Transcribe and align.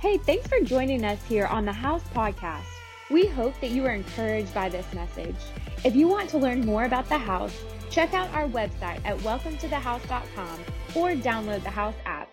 Hey, 0.00 0.16
thanks 0.16 0.46
for 0.46 0.60
joining 0.60 1.04
us 1.04 1.20
here 1.24 1.46
on 1.46 1.64
the 1.64 1.72
House 1.72 2.04
Podcast. 2.14 2.62
We 3.10 3.26
hope 3.26 3.60
that 3.60 3.72
you 3.72 3.84
are 3.84 3.90
encouraged 3.90 4.54
by 4.54 4.68
this 4.68 4.86
message. 4.94 5.34
If 5.82 5.96
you 5.96 6.06
want 6.06 6.30
to 6.30 6.38
learn 6.38 6.64
more 6.64 6.84
about 6.84 7.08
the 7.08 7.18
house, 7.18 7.52
check 7.90 8.14
out 8.14 8.32
our 8.32 8.46
website 8.46 9.00
at 9.04 9.18
welcometothehouse.com 9.18 10.60
or 10.94 11.16
download 11.16 11.64
the 11.64 11.70
House 11.70 11.96
app. 12.06 12.30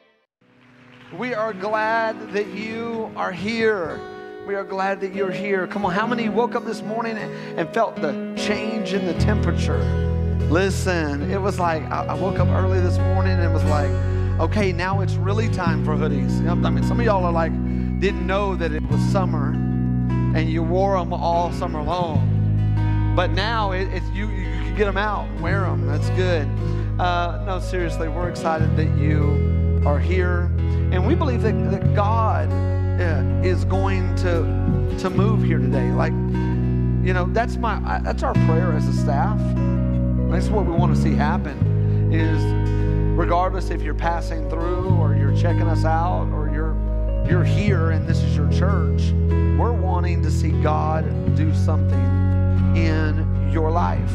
We 1.17 1.33
are 1.33 1.53
glad 1.53 2.33
that 2.33 2.49
you 2.49 3.11
are 3.15 3.31
here. 3.31 3.99
We 4.47 4.53
are 4.53 4.63
glad 4.63 5.01
that 5.01 5.15
you're 5.15 5.31
here. 5.31 5.65
Come 5.65 5.87
on, 5.87 5.91
how 5.91 6.05
many 6.05 6.29
woke 6.29 6.53
up 6.53 6.65
this 6.65 6.83
morning 6.83 7.17
and 7.17 7.67
felt 7.73 7.95
the 7.95 8.31
change 8.37 8.93
in 8.93 9.07
the 9.07 9.15
temperature? 9.15 9.83
Listen, 10.51 11.31
it 11.31 11.41
was 11.41 11.59
like 11.59 11.81
I 11.85 12.13
woke 12.13 12.37
up 12.37 12.49
early 12.49 12.79
this 12.79 12.99
morning 12.99 13.39
and 13.39 13.51
was 13.51 13.63
like, 13.63 13.89
okay, 14.39 14.71
now 14.71 15.01
it's 15.01 15.15
really 15.15 15.49
time 15.49 15.83
for 15.85 15.95
hoodies. 15.95 16.47
I 16.47 16.69
mean, 16.69 16.83
some 16.83 16.99
of 16.99 17.05
y'all 17.05 17.23
are 17.23 17.31
like, 17.31 17.51
didn't 17.99 18.27
know 18.27 18.55
that 18.55 18.71
it 18.71 18.83
was 18.89 18.99
summer 19.11 19.53
and 20.35 20.49
you 20.49 20.61
wore 20.61 20.97
them 20.97 21.13
all 21.13 21.51
summer 21.53 21.81
long. 21.81 23.13
But 23.15 23.31
now 23.31 23.71
it, 23.71 23.87
it's 23.93 24.05
you, 24.09 24.27
you 24.27 24.43
can 24.43 24.75
get 24.75 24.85
them 24.85 24.97
out, 24.97 25.29
wear 25.39 25.61
them. 25.61 25.87
That's 25.87 26.09
good. 26.11 26.47
Uh, 26.99 27.43
no, 27.45 27.59
seriously, 27.59 28.09
we're 28.09 28.29
excited 28.29 28.75
that 28.75 28.97
you 28.97 29.83
are 29.85 29.99
here. 29.99 30.51
And 30.91 31.07
we 31.07 31.15
believe 31.15 31.41
that, 31.43 31.53
that 31.71 31.95
God 31.95 32.51
uh, 32.51 33.47
is 33.47 33.63
going 33.65 34.13
to, 34.17 34.95
to 34.99 35.09
move 35.09 35.43
here 35.43 35.59
today. 35.59 35.91
Like, 35.91 36.13
you 37.05 37.13
know, 37.13 37.27
that's 37.31 37.55
my 37.57 37.99
that's 38.03 38.23
our 38.23 38.33
prayer 38.33 38.73
as 38.73 38.87
a 38.87 38.93
staff. 38.93 39.39
That's 40.31 40.47
what 40.47 40.65
we 40.65 40.71
want 40.71 40.95
to 40.95 40.99
see 40.99 41.13
happen 41.13 42.11
is 42.11 42.41
regardless 43.15 43.69
if 43.69 43.81
you're 43.81 43.93
passing 43.93 44.49
through 44.49 44.89
or 44.99 45.15
you're 45.15 45.35
checking 45.37 45.67
us 45.67 45.85
out 45.85 46.27
or 46.33 46.49
you're 46.49 46.75
you're 47.29 47.43
here 47.43 47.91
and 47.91 48.07
this 48.07 48.21
is 48.21 48.35
your 48.35 48.51
church, 48.51 49.11
we're 49.57 49.71
wanting 49.71 50.21
to 50.21 50.29
see 50.29 50.51
God 50.61 51.05
do 51.35 51.55
something 51.55 51.97
in 52.75 53.49
your 53.51 53.71
life. 53.71 54.13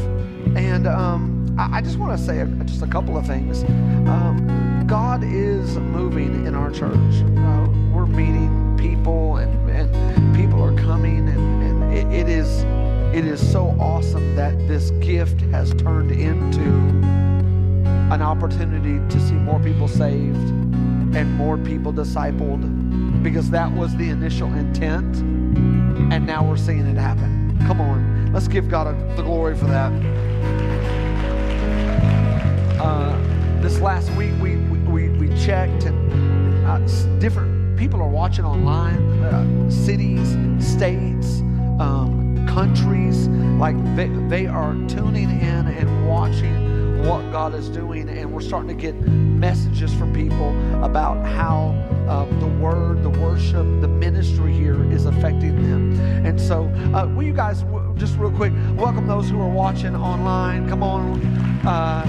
And 0.55 0.87
um, 0.87 1.57
I, 1.59 1.79
I, 1.79 1.81
just 1.81 1.99
want 1.99 2.17
to 2.17 2.25
say 2.25 2.39
a, 2.39 2.47
just 2.47 2.83
a 2.83 2.87
couple 2.87 3.17
of 3.17 3.27
things. 3.27 3.65
Um, 4.09 4.85
God 4.87 5.25
is 5.25 5.77
moving 5.79 6.47
in 6.47 6.55
our 6.55 6.71
church. 6.71 6.95
Uh, 6.95 7.67
we're 7.93 8.07
meeting 8.07 8.77
people 8.79 9.39
and, 9.39 9.71
and 9.71 10.37
people 10.37 10.63
are 10.63 10.77
coming 10.77 11.29
and, 11.29 11.63
and 11.65 11.93
it, 11.93 12.21
it 12.21 12.29
is 12.29 12.65
it 13.13 13.25
is 13.25 13.41
so 13.51 13.77
awesome 13.81 14.37
that 14.37 14.57
this 14.69 14.93
gift 15.03 15.41
has 15.51 15.75
turned 15.75 16.13
into 16.13 17.30
an 17.87 18.23
opportunity 18.23 18.99
to 19.13 19.21
see 19.21 19.35
more 19.35 19.61
people 19.61 19.89
saved 19.89 20.37
and 21.15 21.33
more 21.35 21.59
people 21.59 21.93
discipled 21.93 23.23
because 23.23 23.51
that 23.51 23.71
was 23.73 23.95
the 23.97 24.09
initial 24.09 24.53
intent. 24.55 25.17
And 26.13 26.27
now 26.27 26.45
we're 26.45 26.57
seeing 26.57 26.87
it 26.87 26.97
happen. 26.97 27.57
Come 27.67 27.81
on, 27.81 28.33
let's 28.33 28.49
give 28.49 28.69
God 28.69 28.87
a, 28.87 29.17
the 29.17 29.23
glory 29.23 29.57
for 29.57 29.67
that. 29.67 29.93
Uh, 32.81 33.17
this 33.61 33.81
last 33.81 34.11
week, 34.13 34.33
we, 34.41 34.57
we, 34.57 35.09
we 35.11 35.29
checked, 35.39 35.85
and 35.85 36.67
uh, 36.67 36.79
different 37.19 37.79
people 37.79 38.01
are 38.01 38.09
watching 38.09 38.45
online, 38.45 39.23
uh, 39.23 39.71
cities, 39.71 40.31
states, 40.65 41.41
um, 41.79 42.47
countries. 42.49 43.29
Like 43.29 43.77
they, 43.97 44.09
they 44.29 44.47
are 44.47 44.73
tuning 44.89 45.31
in 45.31 45.67
and 45.67 46.09
watching 46.09 46.70
what 47.09 47.31
God 47.33 47.55
is 47.55 47.69
doing, 47.69 48.09
and 48.09 48.33
we're 48.33 48.41
starting 48.41 48.69
to 48.69 48.75
get 48.75 48.95
messages 48.95 49.93
from 49.95 50.13
people 50.13 50.51
about 50.85 51.25
how 51.25 51.75
uh, 52.09 52.25
the 52.41 52.47
word, 52.47 53.03
the 53.03 53.11
worship, 53.11 53.65
the 53.81 53.89
ministry 53.89 54.53
here 54.53 54.91
is 54.93 55.07
affecting 55.07 55.57
them. 55.63 55.99
And 56.27 56.41
so, 56.41 56.65
uh, 56.95 57.07
will 57.07 57.23
you 57.23 57.33
guys 57.33 57.65
just 57.97 58.17
real 58.17 58.33
quick 58.33 58.53
welcome 58.77 59.07
those 59.07 59.29
who 59.31 59.41
are 59.41 59.49
watching 59.49 59.95
online? 59.95 60.69
Come 60.69 60.83
on. 60.83 61.21
Uh, 61.67 62.05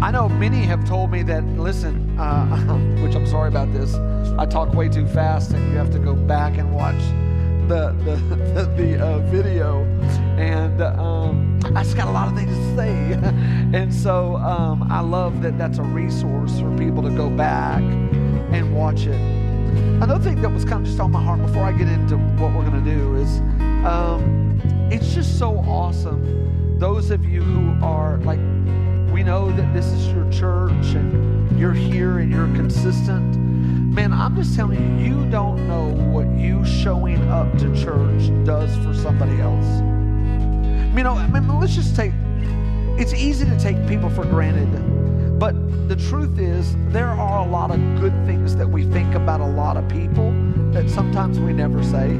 I 0.00 0.10
know 0.12 0.28
many 0.28 0.62
have 0.62 0.86
told 0.86 1.10
me 1.10 1.22
that, 1.24 1.44
listen, 1.44 2.18
uh, 2.18 2.46
which 3.02 3.14
I'm 3.16 3.26
sorry 3.26 3.48
about 3.48 3.72
this, 3.72 3.94
I 4.38 4.46
talk 4.46 4.72
way 4.74 4.88
too 4.88 5.06
fast 5.08 5.52
and 5.52 5.70
you 5.70 5.76
have 5.76 5.90
to 5.90 5.98
go 5.98 6.14
back 6.14 6.56
and 6.56 6.72
watch 6.72 7.02
the, 7.68 7.94
the, 8.04 8.16
the, 8.34 8.64
the 8.76 9.04
uh, 9.04 9.18
video, 9.30 9.84
and 10.38 10.80
um, 10.80 11.60
I 11.76 11.82
just 11.82 11.96
got 11.96 12.08
a 12.08 12.10
lot 12.10 12.28
of 12.28 12.34
things 12.34 12.56
to 12.56 12.76
say. 12.76 13.12
and 13.78 13.92
so 13.92 14.36
um, 14.36 14.90
I 14.90 15.00
love 15.00 15.42
that 15.42 15.58
that's 15.58 15.78
a 15.78 15.82
resource 15.82 16.58
for 16.58 16.74
people 16.78 17.02
to 17.02 17.10
go 17.10 17.28
back 17.28 17.80
and 17.80 18.74
watch 18.74 19.06
it. 19.06 19.20
Another 20.00 20.22
thing 20.22 20.40
that 20.40 20.48
was 20.48 20.64
kind 20.64 20.80
of 20.80 20.86
just 20.86 21.00
on 21.00 21.10
my 21.10 21.22
heart 21.22 21.40
before 21.42 21.64
I 21.64 21.72
get 21.72 21.88
into 21.88 22.16
what 22.16 22.54
we're 22.54 22.70
to 22.70 22.80
do 22.80 23.16
is 23.16 23.40
um, 23.84 24.60
it's 24.90 25.12
just 25.12 25.38
so 25.38 25.58
awesome. 25.58 26.78
Those 26.78 27.10
of 27.10 27.24
you 27.24 27.42
who 27.42 27.84
are 27.84 28.16
like, 28.18 28.38
we 29.12 29.22
know 29.22 29.50
that 29.52 29.74
this 29.74 29.86
is 29.86 30.08
your 30.12 30.30
church 30.30 30.94
and 30.94 31.58
you're 31.58 31.72
here 31.72 32.18
and 32.18 32.30
you're 32.30 32.46
consistent 32.54 33.37
Man, 33.98 34.12
I'm 34.12 34.36
just 34.36 34.54
telling 34.54 35.00
you, 35.00 35.06
you 35.06 35.28
don't 35.28 35.66
know 35.66 35.88
what 36.12 36.28
you 36.38 36.64
showing 36.64 37.20
up 37.30 37.50
to 37.58 37.64
church 37.74 38.30
does 38.46 38.72
for 38.76 38.94
somebody 38.94 39.40
else. 39.40 39.66
You 40.96 41.02
know, 41.02 41.14
I 41.14 41.26
mean, 41.26 41.48
let's 41.58 41.74
just 41.74 41.96
take, 41.96 42.12
it's 42.96 43.12
easy 43.12 43.44
to 43.44 43.58
take 43.58 43.88
people 43.88 44.08
for 44.08 44.24
granted. 44.24 44.70
But 45.40 45.56
the 45.88 45.96
truth 45.96 46.38
is, 46.38 46.76
there 46.90 47.08
are 47.08 47.44
a 47.44 47.50
lot 47.50 47.72
of 47.72 47.80
good 47.98 48.12
things 48.24 48.54
that 48.54 48.68
we 48.68 48.84
think 48.84 49.16
about 49.16 49.40
a 49.40 49.46
lot 49.46 49.76
of 49.76 49.88
people 49.88 50.30
that 50.70 50.88
sometimes 50.88 51.40
we 51.40 51.52
never 51.52 51.82
say. 51.82 52.16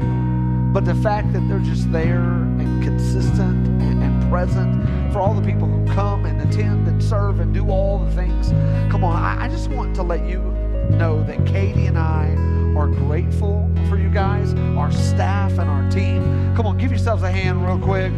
But 0.73 0.83
the 0.83 0.95
fact 0.95 1.31
that 1.31 1.47
they're 1.47 1.59
just 1.59 1.89
there 1.93 2.19
and 2.19 2.83
consistent 2.83 3.67
and, 3.81 4.03
and 4.03 4.29
present 4.29 5.13
for 5.13 5.21
all 5.21 5.33
the 5.33 5.49
people 5.49 5.65
who 5.65 5.85
come 5.93 6.25
and 6.25 6.41
attend 6.41 6.89
and 6.89 7.01
serve 7.01 7.39
and 7.39 7.53
do 7.53 7.69
all 7.69 7.99
the 7.99 8.11
things, 8.11 8.49
come 8.91 9.05
on, 9.05 9.15
I, 9.15 9.45
I 9.45 9.47
just 9.47 9.69
want 9.69 9.95
to 9.95 10.03
let 10.03 10.27
you 10.27 10.58
know 10.91 11.23
that 11.23 11.45
Katie 11.45 11.85
and 11.85 11.97
I 11.97 12.35
are 12.77 12.87
grateful 12.87 13.69
for 13.89 13.97
you 13.97 14.09
guys, 14.09 14.53
our 14.77 14.91
staff 14.91 15.51
and 15.51 15.69
our 15.69 15.89
team. 15.89 16.55
Come 16.55 16.65
on, 16.65 16.77
give 16.77 16.91
yourselves 16.91 17.23
a 17.23 17.31
hand 17.31 17.65
real 17.65 17.79
quick. 17.79 18.13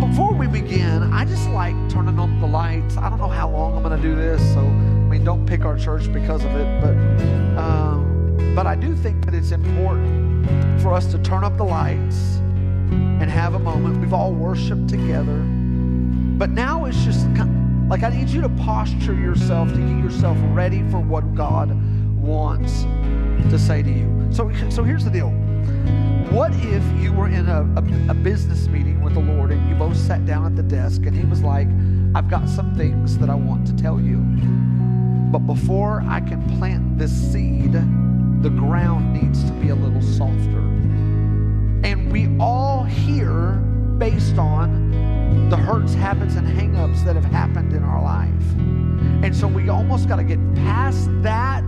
Before 0.00 0.32
we 0.32 0.46
begin, 0.46 1.02
I 1.12 1.24
just 1.24 1.48
like 1.50 1.74
turning 1.88 2.18
on 2.18 2.40
the 2.40 2.46
lights. 2.46 2.96
I 2.96 3.08
don't 3.08 3.18
know 3.18 3.28
how 3.28 3.50
long 3.50 3.76
I'm 3.76 3.82
going 3.82 4.00
to 4.00 4.02
do 4.02 4.14
this, 4.14 4.40
so 4.54 4.60
I 4.60 5.12
mean, 5.12 5.24
don't 5.24 5.46
pick 5.46 5.64
our 5.64 5.78
church 5.78 6.12
because 6.12 6.44
of 6.44 6.52
it, 6.52 6.80
but 6.80 6.94
um, 7.60 8.54
but 8.54 8.66
I 8.66 8.74
do 8.76 8.94
think 8.94 9.24
that 9.26 9.34
it's 9.34 9.52
important 9.52 10.80
for 10.80 10.92
us 10.92 11.06
to 11.12 11.18
turn 11.18 11.44
up 11.44 11.56
the 11.56 11.64
lights 11.64 12.36
and 12.90 13.30
have 13.30 13.54
a 13.54 13.58
moment. 13.58 14.00
We've 14.00 14.14
all 14.14 14.32
worshiped 14.32 14.88
together. 14.88 15.59
But 16.40 16.48
now 16.48 16.86
it's 16.86 17.04
just 17.04 17.26
like 17.90 18.02
I 18.02 18.08
need 18.08 18.30
you 18.30 18.40
to 18.40 18.48
posture 18.48 19.12
yourself 19.12 19.68
to 19.74 19.76
get 19.76 20.02
yourself 20.02 20.38
ready 20.54 20.82
for 20.90 20.98
what 20.98 21.34
God 21.34 21.70
wants 22.16 22.84
to 23.50 23.58
say 23.58 23.82
to 23.82 23.90
you. 23.90 24.26
So, 24.32 24.50
so 24.70 24.82
here's 24.82 25.04
the 25.04 25.10
deal. 25.10 25.28
What 26.30 26.54
if 26.54 26.82
you 27.02 27.12
were 27.12 27.28
in 27.28 27.46
a, 27.46 27.60
a, 27.76 28.12
a 28.12 28.14
business 28.14 28.68
meeting 28.68 29.02
with 29.02 29.12
the 29.12 29.20
Lord 29.20 29.50
and 29.50 29.68
you 29.68 29.74
both 29.74 29.98
sat 29.98 30.24
down 30.24 30.46
at 30.46 30.56
the 30.56 30.62
desk 30.62 31.02
and 31.04 31.14
He 31.14 31.26
was 31.26 31.42
like, 31.42 31.68
I've 32.14 32.30
got 32.30 32.48
some 32.48 32.74
things 32.74 33.18
that 33.18 33.28
I 33.28 33.34
want 33.34 33.66
to 33.66 33.76
tell 33.76 34.00
you. 34.00 34.16
But 35.30 35.40
before 35.40 36.02
I 36.08 36.20
can 36.20 36.42
plant 36.56 36.98
this 36.98 37.12
seed, 37.12 37.74
the 37.74 38.48
ground 38.48 39.12
needs 39.12 39.44
to 39.44 39.52
be 39.52 39.68
a 39.68 39.74
little 39.74 40.00
softer. 40.00 40.60
And 41.84 42.10
we 42.10 42.34
all 42.42 42.84
hear 42.84 43.56
based 43.98 44.38
on 44.38 44.89
the 45.48 45.56
hurts, 45.56 45.94
habits, 45.94 46.36
and 46.36 46.46
hangups 46.46 47.04
that 47.04 47.14
have 47.16 47.24
happened 47.24 47.72
in 47.72 47.82
our 47.82 48.02
life. 48.02 48.30
And 49.24 49.34
so 49.34 49.46
we 49.46 49.68
almost 49.68 50.08
got 50.08 50.16
to 50.16 50.24
get 50.24 50.38
past 50.54 51.08
that 51.22 51.64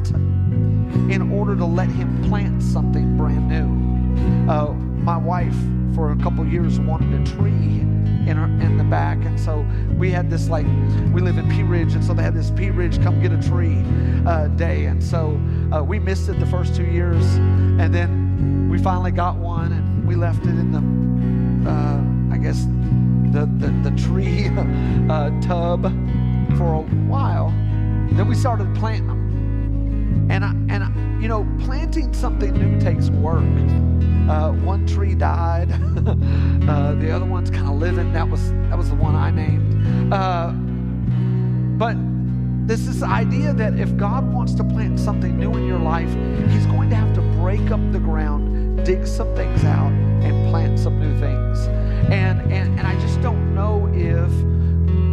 in 1.10 1.30
order 1.32 1.56
to 1.56 1.64
let 1.64 1.88
Him 1.88 2.22
plant 2.28 2.62
something 2.62 3.16
brand 3.16 3.48
new. 3.48 4.50
Uh, 4.50 4.72
my 4.72 5.16
wife, 5.16 5.56
for 5.94 6.12
a 6.12 6.16
couple 6.16 6.46
years, 6.46 6.78
wanted 6.78 7.20
a 7.20 7.24
tree 7.36 7.80
in, 8.28 8.38
our, 8.38 8.46
in 8.46 8.78
the 8.78 8.84
back. 8.84 9.19
And 9.24 9.38
so 9.38 9.66
we 9.96 10.10
had 10.10 10.30
this, 10.30 10.48
like, 10.48 10.66
we 11.12 11.20
live 11.20 11.38
in 11.38 11.48
Pea 11.50 11.62
Ridge, 11.62 11.94
and 11.94 12.04
so 12.04 12.14
they 12.14 12.22
had 12.22 12.34
this 12.34 12.50
Pea 12.50 12.70
Ridge 12.70 13.02
come 13.02 13.20
get 13.20 13.32
a 13.32 13.48
tree 13.48 13.82
uh, 14.26 14.48
day. 14.48 14.86
And 14.86 15.02
so 15.02 15.40
uh, 15.72 15.82
we 15.82 15.98
missed 15.98 16.28
it 16.28 16.38
the 16.38 16.46
first 16.46 16.74
two 16.74 16.86
years. 16.86 17.24
And 17.34 17.92
then 17.92 18.69
we 18.70 18.78
finally 18.78 19.10
got 19.10 19.36
one, 19.36 19.72
and 19.72 20.06
we 20.06 20.14
left 20.14 20.44
it 20.44 20.50
in 20.50 20.72
the, 20.72 21.70
uh, 21.70 22.34
I 22.34 22.38
guess, 22.38 22.66
the, 23.32 23.46
the, 23.58 23.90
the 23.90 23.96
tree 23.96 24.49
uh, 25.11 25.31
tub 25.40 25.82
for 26.56 26.75
a 26.75 26.82
while. 27.08 27.49
Then 28.12 28.29
we 28.29 28.34
started 28.34 28.75
planting 28.76 29.06
them. 29.08 30.31
And, 30.31 30.44
I, 30.44 30.50
and 30.73 30.84
I, 30.84 31.20
you 31.20 31.29
know, 31.29 31.46
planting 31.64 32.12
something 32.12 32.52
new 32.52 32.79
takes 32.81 33.08
work. 33.11 33.44
Uh, 34.29 34.52
one 34.52 34.87
tree 34.87 35.14
died. 35.14 35.73
Uh, 36.62 36.94
the 36.94 37.11
other 37.11 37.25
one's 37.25 37.50
kind 37.50 37.67
of 37.67 37.75
living. 37.75 38.12
That 38.12 38.29
was 38.29 38.52
that 38.69 38.79
was 38.79 38.88
the 38.88 38.94
one 38.94 39.17
I 39.17 39.32
named. 39.32 40.12
Uh, 40.12 40.52
but 41.76 41.96
this 42.69 42.87
is 42.87 43.00
the 43.00 43.06
idea 43.06 43.52
that 43.52 43.76
if 43.81 43.96
God 43.96 44.32
wants 44.32 44.55
to 44.55 44.64
plant 44.64 45.00
something 45.00 45.37
new 45.37 45.52
in 45.56 45.67
your 45.67 45.81
life, 45.81 46.08
He's 46.50 46.67
going 46.67 46.88
to 46.90 46.96
have 46.96 47.12
to 47.17 47.20
break 47.40 47.73
up 47.73 47.81
the 47.90 47.99
ground, 47.99 48.87
dig 48.87 49.08
some 49.08 49.34
things 49.34 49.64
out, 49.64 49.90
and 50.24 50.50
plant 50.50 50.78
some 50.78 50.98
new 51.00 51.19
things. 51.19 51.66
And 52.10 52.40
and, 52.52 52.78
and 52.78 52.86
I 52.86 52.98
just 53.00 53.20
don't 53.20 53.54
know 53.54 53.88
if 53.92 54.30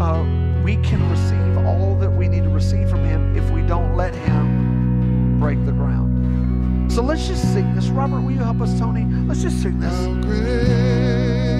uh, 0.01 0.23
we 0.63 0.75
can 0.77 1.01
receive 1.09 1.65
all 1.65 1.95
that 1.99 2.09
we 2.09 2.27
need 2.27 2.43
to 2.43 2.49
receive 2.49 2.89
from 2.89 3.03
Him 3.05 3.35
if 3.35 3.49
we 3.51 3.61
don't 3.61 3.95
let 3.95 4.13
Him 4.13 5.39
break 5.39 5.63
the 5.65 5.71
ground. 5.71 6.91
So 6.91 7.01
let's 7.03 7.27
just 7.27 7.53
sing 7.53 7.75
this. 7.75 7.87
Robert, 7.89 8.21
will 8.21 8.31
you 8.31 8.39
help 8.39 8.61
us, 8.61 8.77
Tony? 8.79 9.05
Let's 9.27 9.41
just 9.41 9.61
sing 9.61 9.79
this. 9.79 9.95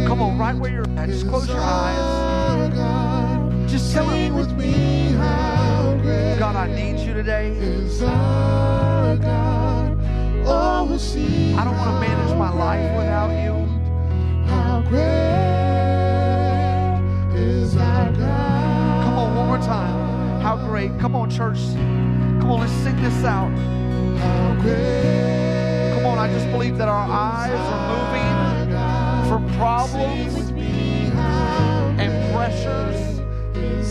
Come 0.07 0.21
on, 0.21 0.37
right 0.37 0.55
where 0.55 0.71
you're 0.71 0.89
at. 0.97 1.07
Just 1.07 1.27
close 1.27 1.47
your 1.47 1.59
eyes. 1.59 2.19
Just 3.71 3.93
tell 3.93 4.09
him 4.09 4.33
with 4.35 4.51
me 4.57 5.11
how 5.13 5.97
great 6.01 6.37
God, 6.39 6.55
I 6.55 6.67
need 6.73 6.99
you 6.99 7.13
today. 7.13 7.55
I 10.51 11.63
don't 11.63 11.77
want 11.77 11.91
to 11.91 11.99
manage 11.99 12.35
my 12.37 12.51
life 12.53 12.97
without 12.97 13.31
you. 13.43 13.53
how 14.47 14.81
great 14.81 14.99
is 17.37 17.75
our 17.77 18.11
God. 18.11 19.03
Come 19.03 19.17
on, 19.17 19.35
one 19.35 19.47
more 19.47 19.59
time. 19.59 20.41
How 20.41 20.57
great. 20.57 20.97
Come 20.99 21.15
on, 21.15 21.29
church. 21.29 21.59
Come 22.39 22.51
on, 22.51 22.59
let's 22.61 22.71
sing 22.83 22.95
this 23.01 23.23
out. 23.23 23.49
How 24.19 24.55
great 24.61 25.93
Come 25.93 26.05
on, 26.07 26.17
I 26.17 26.31
just 26.33 26.49
believe 26.51 26.77
that 26.77 26.87
our 26.87 27.07
eyes 27.09 27.51
are 27.51 27.87
moving 27.93 29.29
from 29.29 29.47
problems 29.57 30.35
with 30.35 30.51
me 30.51 31.09
how 31.13 31.95
and 31.99 32.33
pressures 32.33 33.19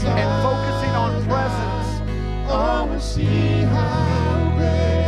and 0.05 0.43
focusing 0.43 0.91
on 0.91 1.23
presence. 1.25 2.01
Oh, 2.51 2.99
see 2.99 3.63
how 3.63 4.55
great, 4.57 5.08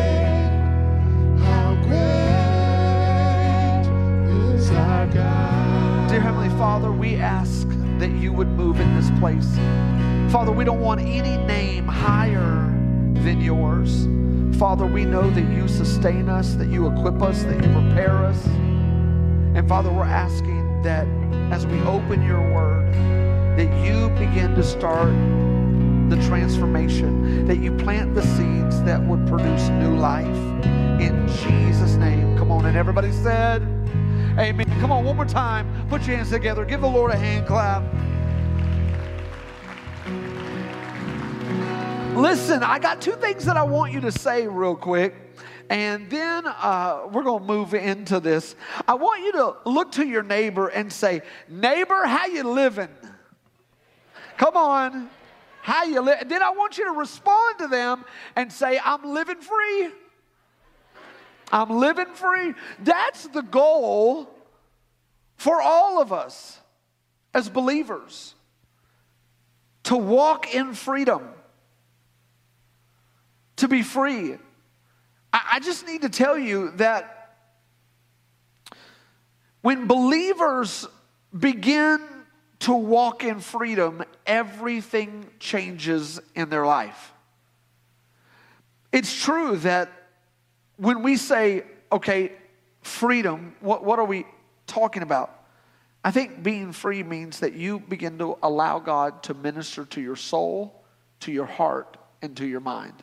Father, 6.80 6.92
we 6.92 7.16
ask 7.16 7.68
that 7.98 8.10
you 8.12 8.32
would 8.32 8.48
move 8.48 8.80
in 8.80 8.96
this 8.96 9.10
place. 9.20 9.54
Father, 10.32 10.50
we 10.50 10.64
don't 10.64 10.80
want 10.80 10.98
any 10.98 11.36
name 11.44 11.86
higher 11.86 12.64
than 13.22 13.38
yours. 13.42 14.08
Father, 14.58 14.86
we 14.86 15.04
know 15.04 15.28
that 15.28 15.44
you 15.54 15.68
sustain 15.68 16.30
us, 16.30 16.54
that 16.54 16.68
you 16.68 16.86
equip 16.90 17.20
us, 17.20 17.42
that 17.42 17.62
you 17.62 17.70
prepare 17.70 18.16
us. 18.24 18.46
And 18.46 19.68
Father, 19.68 19.92
we're 19.92 20.04
asking 20.04 20.80
that 20.82 21.06
as 21.52 21.66
we 21.66 21.78
open 21.82 22.24
your 22.26 22.40
word, 22.50 22.90
that 23.58 23.84
you 23.84 24.08
begin 24.18 24.54
to 24.54 24.62
start 24.62 25.12
the 26.08 26.16
transformation, 26.26 27.46
that 27.46 27.58
you 27.58 27.76
plant 27.76 28.14
the 28.14 28.22
seeds 28.22 28.82
that 28.84 29.02
would 29.02 29.26
produce 29.26 29.68
new 29.68 29.98
life. 29.98 30.26
In 30.98 31.28
Jesus' 31.44 31.96
name. 31.96 32.38
Come 32.38 32.50
on. 32.50 32.64
And 32.64 32.74
everybody 32.74 33.12
said, 33.12 33.60
Amen. 34.38 34.69
Come 34.80 34.92
on, 34.92 35.04
one 35.04 35.14
more 35.14 35.26
time. 35.26 35.68
Put 35.90 36.06
your 36.06 36.16
hands 36.16 36.30
together. 36.30 36.64
Give 36.64 36.80
the 36.80 36.88
Lord 36.88 37.10
a 37.10 37.16
hand 37.16 37.46
clap. 37.46 37.82
Listen, 42.16 42.62
I 42.62 42.78
got 42.78 43.02
two 43.02 43.12
things 43.12 43.44
that 43.44 43.58
I 43.58 43.62
want 43.62 43.92
you 43.92 44.00
to 44.00 44.10
say 44.10 44.46
real 44.46 44.74
quick. 44.74 45.14
And 45.68 46.08
then 46.08 46.46
uh, 46.46 47.08
we're 47.12 47.24
going 47.24 47.42
to 47.42 47.46
move 47.46 47.74
into 47.74 48.20
this. 48.20 48.56
I 48.88 48.94
want 48.94 49.22
you 49.22 49.32
to 49.32 49.56
look 49.66 49.92
to 49.92 50.06
your 50.06 50.22
neighbor 50.22 50.68
and 50.68 50.90
say, 50.90 51.20
neighbor, 51.46 52.06
how 52.06 52.24
you 52.24 52.44
living? 52.44 52.88
Come 54.38 54.56
on. 54.56 55.10
How 55.60 55.84
you 55.84 56.00
live? 56.00 56.26
Then 56.26 56.42
I 56.42 56.52
want 56.52 56.78
you 56.78 56.84
to 56.84 56.92
respond 56.92 57.58
to 57.58 57.66
them 57.66 58.06
and 58.34 58.50
say, 58.50 58.80
I'm 58.82 59.04
living 59.04 59.42
free. 59.42 59.90
I'm 61.52 61.68
living 61.68 62.14
free. 62.14 62.54
That's 62.82 63.28
the 63.28 63.42
goal 63.42 64.39
for 65.40 65.62
all 65.62 66.02
of 66.02 66.12
us 66.12 66.58
as 67.32 67.48
believers 67.48 68.34
to 69.84 69.96
walk 69.96 70.54
in 70.54 70.74
freedom, 70.74 71.26
to 73.56 73.66
be 73.66 73.80
free. 73.80 74.36
I, 75.32 75.58
just 75.60 75.86
need 75.86 76.02
to 76.02 76.10
tell 76.10 76.36
you 76.36 76.72
that 76.72 77.36
when 79.62 79.86
believers 79.86 80.86
begin 81.36 82.00
to 82.58 82.74
walk 82.74 83.24
in 83.24 83.40
freedom, 83.40 84.04
everything 84.26 85.26
changes 85.38 86.20
in 86.34 86.50
their 86.50 86.66
life. 86.66 87.14
It's 88.92 89.24
true 89.24 89.56
that 89.56 89.90
when 90.76 91.02
we 91.02 91.16
say, 91.16 91.62
okay, 91.90 92.32
freedom, 92.82 93.54
what, 93.60 93.82
what 93.82 93.98
are 93.98 94.04
we 94.04 94.26
talking 94.70 95.02
about? 95.02 95.36
I 96.02 96.10
think 96.10 96.42
being 96.42 96.72
free 96.72 97.02
means 97.02 97.40
that 97.40 97.52
you 97.52 97.80
begin 97.80 98.18
to 98.18 98.38
allow 98.42 98.78
God 98.78 99.22
to 99.24 99.34
minister 99.34 99.84
to 99.86 100.00
your 100.00 100.16
soul, 100.16 100.82
to 101.20 101.32
your 101.32 101.46
heart, 101.46 101.98
and 102.22 102.34
to 102.38 102.46
your 102.46 102.60
mind. 102.60 102.94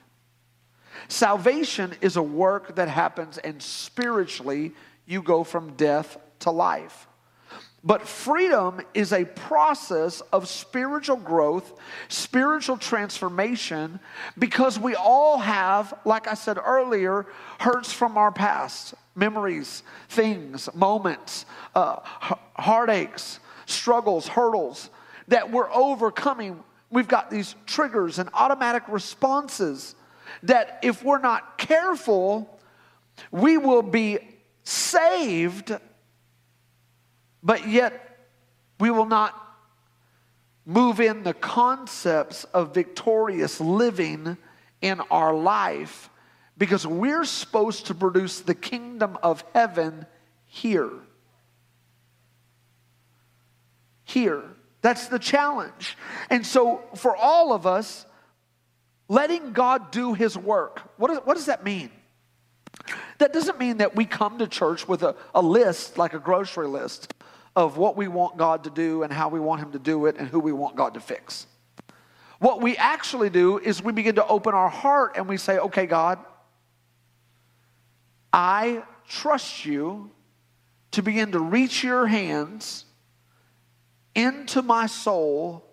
Salvation 1.07 1.93
is 2.01 2.15
a 2.17 2.23
work 2.23 2.75
that 2.77 2.87
happens, 2.87 3.37
and 3.37 3.61
spiritually, 3.61 4.71
you 5.05 5.21
go 5.21 5.43
from 5.43 5.75
death 5.75 6.17
to 6.39 6.49
life. 6.49 7.07
But 7.87 8.05
freedom 8.05 8.81
is 8.93 9.13
a 9.13 9.23
process 9.23 10.19
of 10.33 10.49
spiritual 10.49 11.15
growth, 11.15 11.79
spiritual 12.09 12.75
transformation, 12.75 14.01
because 14.37 14.77
we 14.77 14.93
all 14.93 15.37
have, 15.37 15.93
like 16.03 16.27
I 16.27 16.33
said 16.33 16.57
earlier, 16.57 17.27
hurts 17.59 17.93
from 17.93 18.17
our 18.17 18.29
past, 18.29 18.93
memories, 19.15 19.83
things, 20.09 20.67
moments, 20.75 21.45
uh, 21.75 21.99
heartaches, 22.57 23.39
struggles, 23.67 24.27
hurdles 24.27 24.89
that 25.29 25.49
we're 25.49 25.71
overcoming. 25.71 26.61
We've 26.91 27.07
got 27.07 27.31
these 27.31 27.55
triggers 27.65 28.19
and 28.19 28.29
automatic 28.33 28.83
responses 28.89 29.95
that 30.43 30.79
if 30.83 31.05
we're 31.05 31.21
not 31.21 31.57
careful, 31.57 32.59
we 33.31 33.57
will 33.57 33.81
be 33.81 34.19
saved 34.65 35.71
but 37.47 37.65
yet 37.65 38.27
we 38.77 38.91
will 38.91 39.05
not 39.05 39.33
move 40.65 40.99
in 40.99 41.23
the 41.23 41.33
concepts 41.33 42.43
of 42.43 42.73
victorious 42.73 43.61
living 43.61 44.35
in 44.81 44.99
our 45.09 45.33
life 45.33 46.09
because 46.57 46.85
we're 46.85 47.23
supposed 47.23 47.85
to 47.85 47.95
produce 47.95 48.41
the 48.41 48.53
kingdom 48.53 49.17
of 49.23 49.45
heaven 49.53 50.05
here. 50.43 50.91
Here. 54.03 54.43
That's 54.81 55.07
the 55.07 55.17
challenge. 55.17 55.97
And 56.29 56.45
so, 56.45 56.81
for 56.95 57.15
all 57.15 57.53
of 57.53 57.65
us, 57.65 58.05
letting 59.07 59.53
God 59.53 59.91
do 59.91 60.13
his 60.13 60.37
work, 60.37 60.81
what, 60.97 61.11
is, 61.11 61.19
what 61.19 61.35
does 61.37 61.45
that 61.45 61.63
mean? 61.63 61.91
That 63.17 63.33
doesn't 63.33 63.59
mean 63.59 63.77
that 63.77 63.95
we 63.95 64.05
come 64.05 64.39
to 64.39 64.47
church 64.47 64.87
with 64.87 65.03
a, 65.03 65.15
a 65.33 65.41
list, 65.41 65.97
like 65.97 66.13
a 66.13 66.19
grocery 66.19 66.67
list, 66.67 67.13
of 67.55 67.77
what 67.77 67.97
we 67.97 68.07
want 68.07 68.37
God 68.37 68.63
to 68.65 68.69
do 68.69 69.03
and 69.03 69.11
how 69.11 69.29
we 69.29 69.39
want 69.39 69.61
him 69.61 69.71
to 69.71 69.79
do 69.79 70.05
it 70.05 70.17
and 70.17 70.27
who 70.27 70.39
we 70.39 70.51
want 70.51 70.75
God 70.75 70.93
to 70.93 70.99
fix. 70.99 71.47
What 72.39 72.61
we 72.61 72.77
actually 72.77 73.29
do 73.29 73.57
is 73.57 73.81
we 73.81 73.93
begin 73.93 74.15
to 74.15 74.27
open 74.27 74.53
our 74.53 74.69
heart 74.69 75.13
and 75.15 75.27
we 75.27 75.37
say, 75.37 75.57
okay, 75.57 75.87
God, 75.87 76.19
I 78.31 78.83
trust 79.07 79.65
you 79.65 80.11
to 80.91 81.01
begin 81.01 81.31
to 81.31 81.39
reach 81.39 81.83
your 81.83 82.05
hands 82.05 82.85
into 84.13 84.61
my 84.61 84.85
soul 84.85 85.65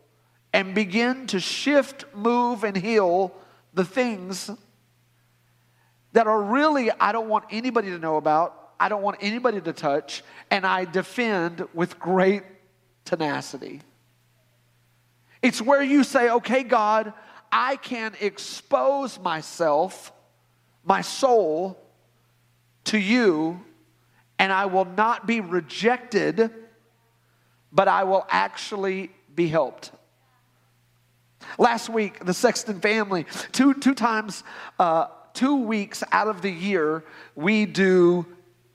and 0.52 0.74
begin 0.74 1.26
to 1.26 1.40
shift, 1.40 2.04
move, 2.14 2.64
and 2.64 2.76
heal 2.76 3.34
the 3.74 3.84
things 3.84 4.50
that 6.14 6.26
are 6.26 6.42
really, 6.42 6.90
I 6.92 7.12
don't 7.12 7.28
want 7.28 7.44
anybody 7.50 7.90
to 7.90 7.98
know 7.98 8.16
about. 8.16 8.72
I 8.80 8.88
don't 8.88 9.02
want 9.02 9.18
anybody 9.20 9.60
to 9.60 9.72
touch, 9.72 10.22
and 10.50 10.66
I 10.66 10.84
defend 10.84 11.66
with 11.74 11.98
great 11.98 12.42
tenacity. 13.04 13.82
It's 15.42 15.60
where 15.60 15.82
you 15.82 16.04
say, 16.04 16.30
okay, 16.30 16.62
God, 16.62 17.12
I 17.52 17.76
can 17.76 18.14
expose 18.20 19.18
myself, 19.18 20.12
my 20.84 21.02
soul, 21.02 21.78
to 22.84 22.98
you, 22.98 23.60
and 24.38 24.52
I 24.52 24.66
will 24.66 24.84
not 24.84 25.26
be 25.26 25.40
rejected, 25.40 26.50
but 27.72 27.88
I 27.88 28.04
will 28.04 28.26
actually 28.30 29.10
be 29.34 29.48
helped. 29.48 29.90
Last 31.58 31.88
week, 31.88 32.24
the 32.24 32.34
Sexton 32.34 32.80
family, 32.80 33.26
two, 33.52 33.74
two 33.74 33.94
times, 33.94 34.44
uh, 34.78 35.06
two 35.34 35.56
weeks 35.56 36.02
out 36.12 36.28
of 36.28 36.40
the 36.40 36.50
year, 36.50 37.04
we 37.34 37.66
do 37.66 38.24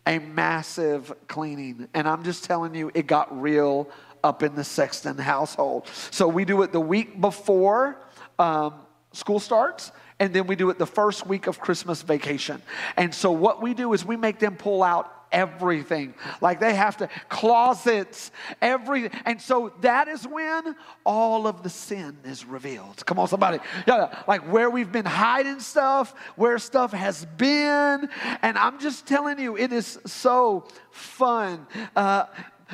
a 0.05 0.19
massive 0.19 1.13
cleaning. 1.27 1.87
And 1.93 2.07
I'm 2.07 2.23
just 2.23 2.43
telling 2.43 2.75
you, 2.75 2.91
it 2.93 3.07
got 3.07 3.41
real 3.41 3.89
up 4.23 4.43
in 4.43 4.55
the 4.55 4.63
Sexton 4.63 5.17
household. 5.17 5.87
So 6.11 6.27
we 6.27 6.45
do 6.45 6.61
it 6.61 6.71
the 6.71 6.79
week 6.79 7.19
before 7.19 7.97
um, 8.37 8.73
school 9.13 9.39
starts. 9.39 9.91
And 10.19 10.33
then 10.33 10.47
we 10.47 10.57
do 10.57 10.69
it 10.69 10.77
the 10.77 10.85
first 10.85 11.25
week 11.25 11.47
of 11.47 11.59
Christmas 11.61 12.01
vacation. 12.01 12.61
And 12.97 13.15
so, 13.15 13.31
what 13.31 13.61
we 13.61 13.73
do 13.73 13.93
is 13.93 14.03
we 14.03 14.17
make 14.17 14.37
them 14.37 14.57
pull 14.57 14.83
out 14.83 15.18
everything. 15.31 16.13
Like 16.41 16.59
they 16.59 16.73
have 16.73 16.97
to, 16.97 17.09
closets, 17.29 18.31
every, 18.61 19.09
and 19.25 19.41
so 19.41 19.73
that 19.81 20.07
is 20.07 20.27
when 20.27 20.75
all 21.05 21.47
of 21.47 21.63
the 21.63 21.69
sin 21.69 22.17
is 22.23 22.45
revealed. 22.45 23.05
Come 23.05 23.19
on, 23.19 23.27
somebody. 23.27 23.59
Yeah, 23.87 24.23
like 24.27 24.41
where 24.51 24.69
we've 24.69 24.91
been 24.91 25.05
hiding 25.05 25.59
stuff, 25.59 26.13
where 26.35 26.57
stuff 26.59 26.91
has 26.91 27.25
been. 27.37 28.09
And 28.41 28.57
I'm 28.57 28.79
just 28.79 29.05
telling 29.05 29.39
you, 29.39 29.57
it 29.57 29.71
is 29.71 29.99
so 30.05 30.67
fun. 30.91 31.67
Uh, 31.95 32.25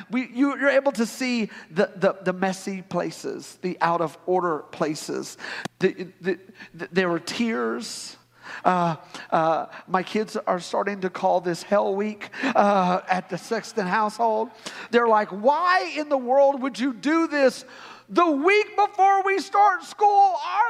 we, 0.09 0.27
you, 0.27 0.51
are 0.51 0.69
able 0.69 0.91
to 0.93 1.05
see 1.05 1.49
the, 1.71 1.91
the, 1.95 2.17
the, 2.23 2.33
messy 2.33 2.81
places, 2.81 3.57
the 3.61 3.77
out 3.81 4.01
of 4.01 4.17
order 4.25 4.59
places. 4.59 5.37
The, 5.79 6.07
the, 6.21 6.39
there 6.73 7.11
are 7.11 7.19
tears. 7.19 8.17
Uh, 8.63 8.95
uh, 9.31 9.65
my 9.87 10.03
kids 10.03 10.37
are 10.47 10.59
starting 10.59 11.01
to 11.01 11.09
call 11.09 11.41
this 11.41 11.63
Hell 11.63 11.95
Week 11.95 12.29
uh, 12.43 13.01
at 13.09 13.29
the 13.29 13.37
Sexton 13.37 13.87
household. 13.87 14.49
They're 14.91 15.07
like, 15.07 15.29
why 15.29 15.93
in 15.97 16.09
the 16.09 16.17
world 16.17 16.61
would 16.61 16.79
you 16.79 16.93
do 16.93 17.27
this 17.27 17.65
the 18.07 18.29
week 18.29 18.75
before 18.75 19.23
we 19.23 19.39
start 19.39 19.83
school, 19.83 20.07
our 20.45 20.69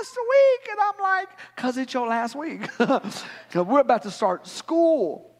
last 0.00 0.16
week? 0.16 0.68
And 0.70 0.80
I'm 0.80 1.02
like, 1.02 1.28
because 1.54 1.76
it's 1.78 1.94
your 1.94 2.08
last 2.08 2.34
week. 2.34 2.68
we're 3.54 3.80
about 3.80 4.02
to 4.02 4.10
start 4.10 4.46
school. 4.46 5.36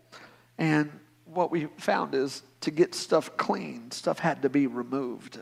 And 0.58 0.90
what 1.24 1.50
we 1.50 1.66
found 1.78 2.14
is 2.14 2.42
to 2.60 2.70
get 2.70 2.94
stuff 2.94 3.36
clean, 3.36 3.90
stuff 3.90 4.18
had 4.18 4.42
to 4.42 4.48
be 4.48 4.66
removed. 4.66 5.38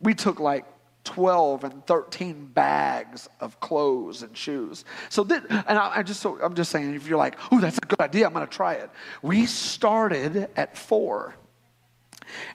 We 0.00 0.14
took 0.14 0.40
like 0.40 0.66
12 1.04 1.64
and 1.64 1.86
13 1.86 2.46
bags 2.46 3.28
of 3.40 3.60
clothes 3.60 4.22
and 4.22 4.36
shoes. 4.36 4.84
So, 5.10 5.22
this, 5.22 5.42
and 5.48 5.78
I, 5.78 5.98
I, 5.98 6.02
just, 6.02 6.20
so 6.20 6.38
I'm 6.42 6.54
just 6.54 6.70
saying, 6.70 6.94
if 6.94 7.06
you're 7.06 7.18
like, 7.18 7.36
oh, 7.52 7.60
that's 7.60 7.78
a 7.78 7.86
good 7.86 8.00
idea, 8.00 8.26
I'm 8.26 8.32
going 8.32 8.46
to 8.46 8.52
try 8.52 8.74
it. 8.74 8.90
We 9.22 9.46
started 9.46 10.48
at 10.56 10.76
four, 10.76 11.34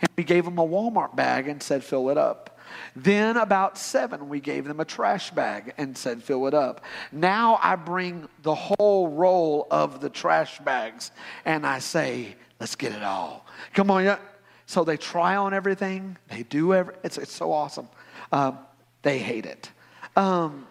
and 0.01 0.10
we 0.18 0.24
gave 0.24 0.46
them 0.46 0.58
a 0.58 0.68
Walmart 0.68 1.15
bag 1.15 1.48
and 1.48 1.62
said, 1.62 1.84
fill 1.84 2.10
it 2.10 2.18
up. 2.18 2.60
Then, 2.96 3.38
about 3.38 3.77
seven, 3.77 4.29
we 4.29 4.39
gave 4.39 4.65
them 4.65 4.79
a 4.79 4.86
trash 4.86 5.32
bag 5.32 5.74
and 5.77 5.98
said, 5.98 6.24
fill 6.24 6.48
it 6.48 6.53
up. 6.53 6.84
Now 7.12 7.60
I 7.62 7.75
bring 7.75 8.27
the 8.44 8.56
whole 8.56 9.10
roll 9.10 9.68
of 9.72 10.01
the 10.01 10.10
trash 10.10 10.60
bags 10.60 11.12
and 11.46 11.65
I 11.65 11.79
say, 11.79 12.36
let's 12.60 12.75
get 12.75 12.91
it 12.91 13.03
all. 13.03 13.46
Come 13.74 13.89
on, 13.91 14.03
yeah. 14.03 14.20
So 14.65 14.84
they 14.84 14.98
try 14.98 15.36
on 15.36 15.53
everything. 15.53 16.18
They 16.27 16.44
do 16.44 16.75
every. 16.75 16.94
It's, 17.03 17.18
it's 17.18 17.34
so 17.34 17.51
awesome. 17.51 17.88
Um, 18.32 18.60
they 19.02 19.20
hate 19.20 19.46
it. 19.46 19.72
Um, 20.16 20.68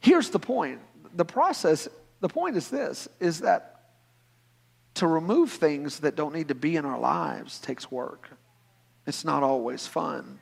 here's 0.00 0.30
the 0.30 0.38
point 0.38 0.80
the 1.14 1.24
process, 1.24 1.88
the 2.20 2.28
point 2.28 2.56
is 2.56 2.68
this 2.68 3.08
is 3.20 3.40
that 3.40 3.72
to 4.94 5.06
remove 5.06 5.50
things 5.50 6.00
that 6.00 6.16
don't 6.16 6.34
need 6.34 6.48
to 6.48 6.54
be 6.54 6.76
in 6.76 6.84
our 6.84 6.98
lives 6.98 7.58
takes 7.58 7.90
work. 7.90 8.28
It's 9.06 9.24
not 9.24 9.42
always 9.42 9.86
fun, 9.86 10.38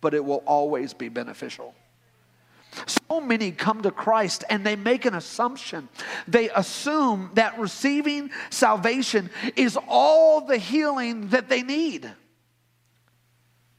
but 0.00 0.14
it 0.14 0.24
will 0.24 0.42
always 0.46 0.94
be 0.94 1.08
beneficial. 1.08 1.74
So 2.86 3.20
many 3.20 3.52
come 3.52 3.82
to 3.82 3.90
Christ 3.90 4.44
and 4.50 4.64
they 4.66 4.76
make 4.76 5.06
an 5.06 5.14
assumption. 5.14 5.88
They 6.28 6.50
assume 6.50 7.30
that 7.34 7.58
receiving 7.58 8.30
salvation 8.50 9.30
is 9.56 9.78
all 9.88 10.42
the 10.42 10.58
healing 10.58 11.28
that 11.28 11.48
they 11.48 11.62
need. 11.62 12.10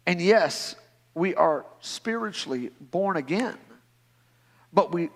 And 0.07 0.19
yes, 0.19 0.75
we 1.17 1.35
are 1.35 1.65
spiritually 1.79 2.71
born 2.79 3.17
again. 3.17 3.57
But 4.71 4.93
we 4.93 5.09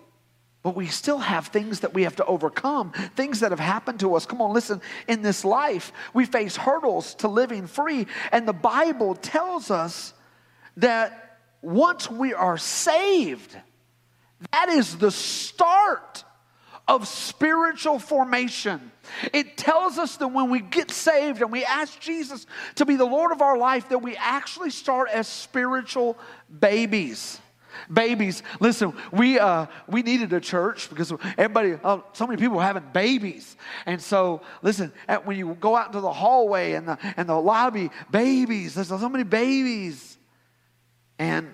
but 0.64 0.76
we 0.76 0.86
still 0.86 1.18
have 1.18 1.48
things 1.48 1.80
that 1.80 1.96
we 1.96 2.04
have 2.04 2.18
to 2.18 2.26
overcome, 2.26 2.92
things 3.16 3.40
that 3.40 3.52
have 3.52 3.60
happened 3.60 4.00
to 4.02 4.14
us. 4.14 4.28
Come 4.28 4.42
on, 4.44 4.54
listen, 4.54 4.80
in 5.08 5.24
this 5.24 5.44
life, 5.44 5.92
we 6.14 6.26
face 6.26 6.56
hurdles 6.56 7.16
to 7.16 7.28
living 7.28 7.66
free. 7.66 8.06
And 8.32 8.48
the 8.48 8.54
Bible 8.54 9.16
tells 9.16 9.72
us 9.72 10.14
that 10.78 11.40
once 11.64 12.12
we 12.12 12.36
are 12.36 12.60
saved, 12.60 13.58
that 14.52 14.70
is 14.70 14.98
the 14.98 15.10
start 15.10 16.24
of 16.88 17.08
spiritual 17.08 18.00
formation. 18.00 18.92
It 19.34 19.58
tells 19.58 19.98
us 19.98 20.18
that 20.18 20.28
when 20.28 20.50
we 20.50 20.60
get 20.60 20.92
saved 20.92 21.42
and 21.42 21.52
we 21.52 21.64
ask 21.64 22.00
Jesus 22.00 22.46
to 22.76 22.86
be 22.86 22.96
the 22.96 23.06
Lord 23.06 23.32
of 23.32 23.42
our 23.42 23.58
life, 23.58 23.90
that 23.90 24.00
we 24.00 24.16
actually 24.16 24.70
start 24.70 25.10
as 25.10 25.28
spiritual 25.28 26.18
babies. 26.60 27.40
Babies, 27.92 28.44
listen, 28.60 28.94
we 29.12 29.40
uh, 29.40 29.66
we 29.88 30.02
needed 30.02 30.34
a 30.34 30.42
church 30.42 30.90
because 30.90 31.14
everybody, 31.38 31.80
oh, 31.84 32.04
so 32.12 32.28
many 32.28 32.38
people 32.38 32.58
were 32.58 32.64
having 32.64 32.84
babies, 32.94 33.56
and 33.86 34.02
so 34.02 34.42
listen. 34.62 34.92
At, 35.08 35.26
when 35.26 35.38
you 35.38 35.56
go 35.60 35.76
out 35.78 35.88
into 35.88 36.02
the 36.02 36.12
hallway 36.12 36.74
and 36.74 36.88
the 36.88 36.98
and 37.16 37.30
the 37.30 37.40
lobby, 37.40 37.90
babies, 38.12 38.76
there's 38.76 38.90
so 38.90 39.10
many 39.10 39.24
babies, 39.24 40.18
and 41.18 41.50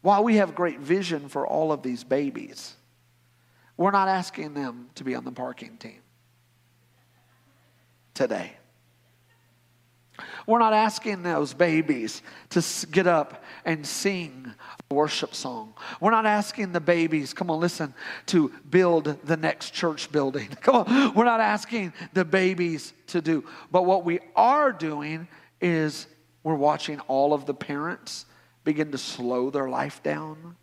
while 0.00 0.24
we 0.24 0.36
have 0.36 0.54
great 0.54 0.80
vision 0.80 1.28
for 1.28 1.46
all 1.46 1.72
of 1.72 1.82
these 1.82 2.04
babies, 2.04 2.74
we're 3.78 3.92
not 3.92 4.08
asking 4.08 4.52
them 4.52 4.90
to 4.96 5.04
be 5.04 5.14
on 5.14 5.24
the 5.24 5.32
parking 5.32 5.78
team 5.78 6.02
today. 8.12 8.52
We're 10.48 10.58
not 10.58 10.72
asking 10.72 11.22
those 11.22 11.54
babies 11.54 12.22
to 12.50 12.86
get 12.90 13.06
up 13.06 13.44
and 13.64 13.86
sing 13.86 14.52
a 14.90 14.94
worship 14.94 15.32
song. 15.32 15.74
We're 16.00 16.10
not 16.10 16.26
asking 16.26 16.72
the 16.72 16.80
babies, 16.80 17.32
come 17.32 17.50
on, 17.50 17.60
listen, 17.60 17.94
to 18.26 18.50
build 18.68 19.16
the 19.24 19.36
next 19.36 19.74
church 19.74 20.10
building. 20.10 20.48
Come 20.60 20.74
on, 20.76 21.14
we're 21.14 21.24
not 21.24 21.40
asking 21.40 21.92
the 22.14 22.24
babies 22.24 22.92
to 23.08 23.20
do. 23.20 23.44
But 23.70 23.84
what 23.84 24.04
we 24.04 24.18
are 24.34 24.72
doing 24.72 25.28
is 25.60 26.08
we're 26.42 26.54
watching 26.54 26.98
all 27.00 27.32
of 27.32 27.46
the 27.46 27.54
parents 27.54 28.26
begin 28.64 28.90
to 28.90 28.98
slow 28.98 29.50
their 29.50 29.68
life 29.68 30.02
down 30.02 30.56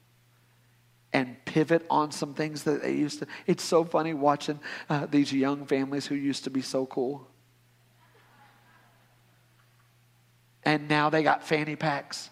and 1.15 1.38
pivot 1.45 1.86
on 1.89 2.12
some 2.12 2.34
things 2.34 2.63
that 2.63 2.81
they 2.81 2.91
used 2.91 3.19
to. 3.19 3.27
It's 3.48 3.63
so 3.63 3.86
funny 3.86 4.13
watching 4.13 4.60
uh, 4.89 5.05
these 5.05 5.31
young 5.31 5.65
families 5.65 6.05
who 6.05 6.13
used 6.13 6.43
to 6.43 6.50
be 6.50 6.62
so 6.62 6.86
cool. 6.86 7.25
And 10.63 10.89
now 10.89 11.10
they 11.10 11.24
got 11.24 11.41
fanny 11.41 11.77
packs. 11.77 12.29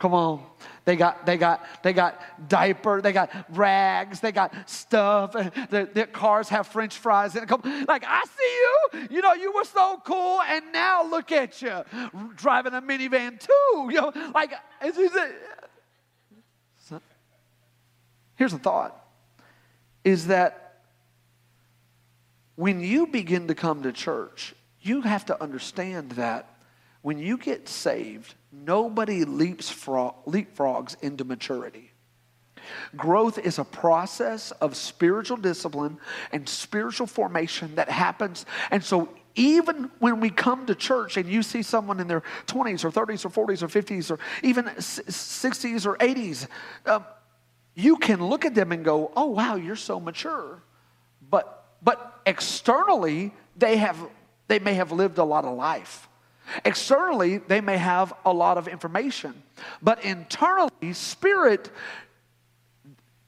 Come 0.00 0.12
on. 0.12 0.42
They 0.84 0.96
got, 0.96 1.24
they 1.24 1.36
got, 1.36 1.64
they 1.84 1.92
got 1.92 2.20
diaper, 2.48 3.00
they 3.00 3.12
got 3.12 3.30
rags, 3.50 4.18
they 4.18 4.32
got 4.32 4.68
stuff. 4.68 5.36
Their, 5.70 5.86
their 5.86 6.06
cars 6.06 6.48
have 6.48 6.66
French 6.66 6.98
fries 6.98 7.36
in 7.36 7.44
it. 7.44 7.86
Like 7.88 8.04
I 8.06 8.24
see 8.24 8.98
you. 9.00 9.08
You 9.16 9.22
know, 9.22 9.34
you 9.34 9.52
were 9.54 9.64
so 9.64 10.02
cool, 10.04 10.40
and 10.42 10.72
now 10.72 11.08
look 11.08 11.32
at 11.32 11.62
you 11.62 11.84
driving 12.34 12.74
a 12.74 12.82
minivan 12.82 13.38
too. 13.38 13.88
You 13.92 14.00
know, 14.00 14.12
like 14.34 14.52
it's, 14.82 14.98
it's, 14.98 15.16
Here's 18.36 18.52
a 18.52 18.58
thought 18.58 19.00
is 20.02 20.26
that 20.26 20.82
when 22.56 22.80
you 22.80 23.06
begin 23.06 23.48
to 23.48 23.54
come 23.54 23.82
to 23.82 23.92
church, 23.92 24.54
you 24.80 25.02
have 25.02 25.26
to 25.26 25.42
understand 25.42 26.12
that 26.12 26.54
when 27.02 27.18
you 27.18 27.36
get 27.36 27.68
saved, 27.68 28.34
nobody 28.52 29.24
leaps 29.24 29.72
leapfrogs 29.72 31.02
into 31.02 31.24
maturity. 31.24 31.90
Growth 32.96 33.38
is 33.38 33.58
a 33.58 33.64
process 33.64 34.50
of 34.52 34.76
spiritual 34.76 35.36
discipline 35.36 35.98
and 36.32 36.48
spiritual 36.48 37.06
formation 37.06 37.74
that 37.74 37.90
happens. 37.90 38.46
And 38.70 38.82
so, 38.82 39.10
even 39.34 39.90
when 39.98 40.20
we 40.20 40.30
come 40.30 40.64
to 40.66 40.74
church 40.74 41.16
and 41.16 41.28
you 41.28 41.42
see 41.42 41.62
someone 41.62 41.98
in 41.98 42.06
their 42.06 42.22
20s 42.46 42.84
or 42.84 42.90
30s 42.90 43.24
or 43.24 43.46
40s 43.46 43.62
or 43.62 43.68
50s 43.68 44.10
or 44.10 44.18
even 44.42 44.66
60s 44.66 45.86
or 45.86 45.96
80s, 45.96 46.46
um, 46.86 47.04
you 47.74 47.96
can 47.96 48.24
look 48.24 48.44
at 48.44 48.54
them 48.54 48.72
and 48.72 48.84
go, 48.84 49.10
oh, 49.16 49.26
wow, 49.26 49.56
you're 49.56 49.76
so 49.76 49.98
mature. 49.98 50.62
But, 51.30 51.66
but 51.82 52.20
externally, 52.24 53.32
they, 53.56 53.76
have, 53.78 53.98
they 54.48 54.58
may 54.58 54.74
have 54.74 54.92
lived 54.92 55.18
a 55.18 55.24
lot 55.24 55.44
of 55.44 55.56
life. 55.56 56.08
Externally, 56.64 57.38
they 57.38 57.60
may 57.60 57.78
have 57.78 58.12
a 58.24 58.32
lot 58.32 58.58
of 58.58 58.68
information. 58.68 59.42
But 59.82 60.04
internally, 60.04 60.92
spirit, 60.92 61.70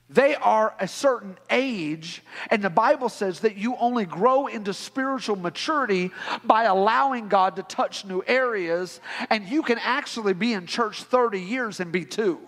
they 0.09 0.37
are 0.37 0.75
a 0.79 0.87
certain 0.87 1.37
age, 1.51 2.23
and 2.51 2.63
the 2.63 2.71
Bible 2.71 3.09
says 3.09 3.41
that 3.41 3.57
you 3.57 3.75
only 3.77 4.05
grow 4.05 4.47
into 4.47 4.73
spiritual 4.73 5.35
maturity 5.35 6.13
by 6.45 6.65
allowing 6.65 7.29
God 7.29 7.57
to 7.57 7.65
touch 7.65 8.05
new 8.05 8.23
areas, 8.27 9.01
and 9.31 9.49
you 9.49 9.63
can 9.63 9.79
actually 9.79 10.35
be 10.35 10.53
in 10.53 10.67
church 10.67 11.03
30 11.03 11.41
years 11.41 11.81
and 11.81 11.91
be 11.91 12.05
two. 12.05 12.39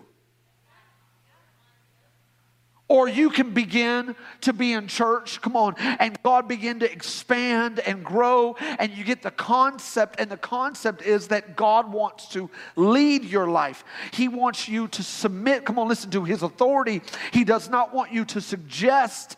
Or 2.89 3.07
you 3.07 3.29
can 3.29 3.53
begin 3.53 4.17
to 4.41 4.55
be 4.55 4.73
in 4.73 4.89
church, 4.89 5.43
come 5.43 5.57
on, 5.57 5.75
and 5.79 6.19
God 6.23 6.49
begin 6.49 6.81
to 6.81 6.91
expand 6.91 7.81
and 7.81 8.03
grow, 8.03 8.57
and 8.79 8.91
you 8.93 9.05
get 9.05 9.23
the 9.23 9.31
concept. 9.31 10.19
And 10.19 10.31
the 10.31 10.39
concept 10.39 11.03
is 11.03 11.29
that 11.29 11.55
God 11.55 11.93
wants 11.93 12.29
to 12.31 12.49
lead 12.77 13.25
your 13.25 13.47
life. 13.47 13.85
He 14.15 14.27
wants 14.29 14.69
you 14.69 14.89
to 14.89 15.03
submit, 15.03 15.67
come 15.67 15.79
on, 15.79 15.87
listen 15.87 16.11
to 16.13 16.25
His 16.25 16.43
authority. 16.43 17.03
He 17.31 17.45
does 17.45 17.69
not 17.69 17.93
want 17.93 18.11
you 18.11 18.25
to 18.25 18.41
suggest, 18.41 19.37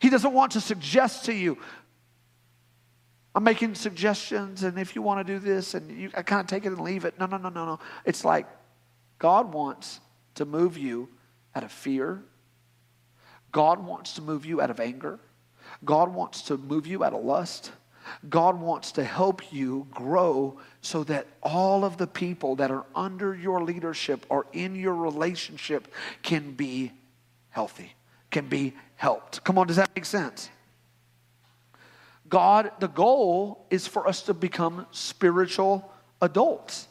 He 0.00 0.08
doesn't 0.08 0.32
want 0.32 0.52
to 0.52 0.60
suggest 0.60 1.24
to 1.24 1.34
you. 1.34 1.58
I'm 3.34 3.42
making 3.42 3.74
suggestions, 3.74 4.62
and 4.62 4.78
if 4.78 4.94
you 4.94 5.02
want 5.02 5.26
to 5.26 5.32
do 5.32 5.40
this, 5.40 5.74
and 5.74 5.90
you 5.90 6.10
I 6.16 6.22
kind 6.22 6.40
of 6.40 6.46
take 6.46 6.66
it 6.66 6.68
and 6.68 6.80
leave 6.80 7.04
it. 7.04 7.18
No, 7.18 7.26
no, 7.26 7.36
no, 7.36 7.48
no, 7.48 7.64
no. 7.64 7.80
It's 8.04 8.24
like 8.24 8.46
God 9.18 9.52
wants 9.52 10.00
to 10.36 10.44
move 10.44 10.78
you 10.78 11.08
out 11.54 11.64
of 11.64 11.72
fear 11.72 12.24
God 13.52 13.84
wants 13.84 14.14
to 14.14 14.22
move 14.22 14.46
you 14.46 14.60
out 14.60 14.70
of 14.70 14.80
anger. 14.80 15.18
God 15.84 16.14
wants 16.14 16.42
to 16.42 16.56
move 16.56 16.86
you 16.86 17.04
out 17.04 17.14
of 17.14 17.24
lust. 17.24 17.72
God 18.28 18.60
wants 18.60 18.92
to 18.92 19.04
help 19.04 19.52
you 19.52 19.86
grow 19.90 20.58
so 20.80 21.04
that 21.04 21.26
all 21.42 21.84
of 21.84 21.96
the 21.96 22.06
people 22.06 22.56
that 22.56 22.70
are 22.70 22.84
under 22.94 23.34
your 23.34 23.62
leadership 23.62 24.26
or 24.28 24.46
in 24.52 24.74
your 24.74 24.94
relationship 24.94 25.92
can 26.22 26.52
be 26.52 26.92
healthy, 27.50 27.94
can 28.30 28.46
be 28.46 28.74
helped. 28.96 29.44
Come 29.44 29.58
on, 29.58 29.66
does 29.66 29.76
that 29.76 29.90
make 29.94 30.04
sense? 30.04 30.50
God, 32.28 32.70
the 32.78 32.88
goal 32.88 33.66
is 33.70 33.86
for 33.86 34.06
us 34.06 34.22
to 34.22 34.34
become 34.34 34.86
spiritual 34.92 35.92
adults. 36.22 36.86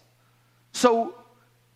So 0.74 1.16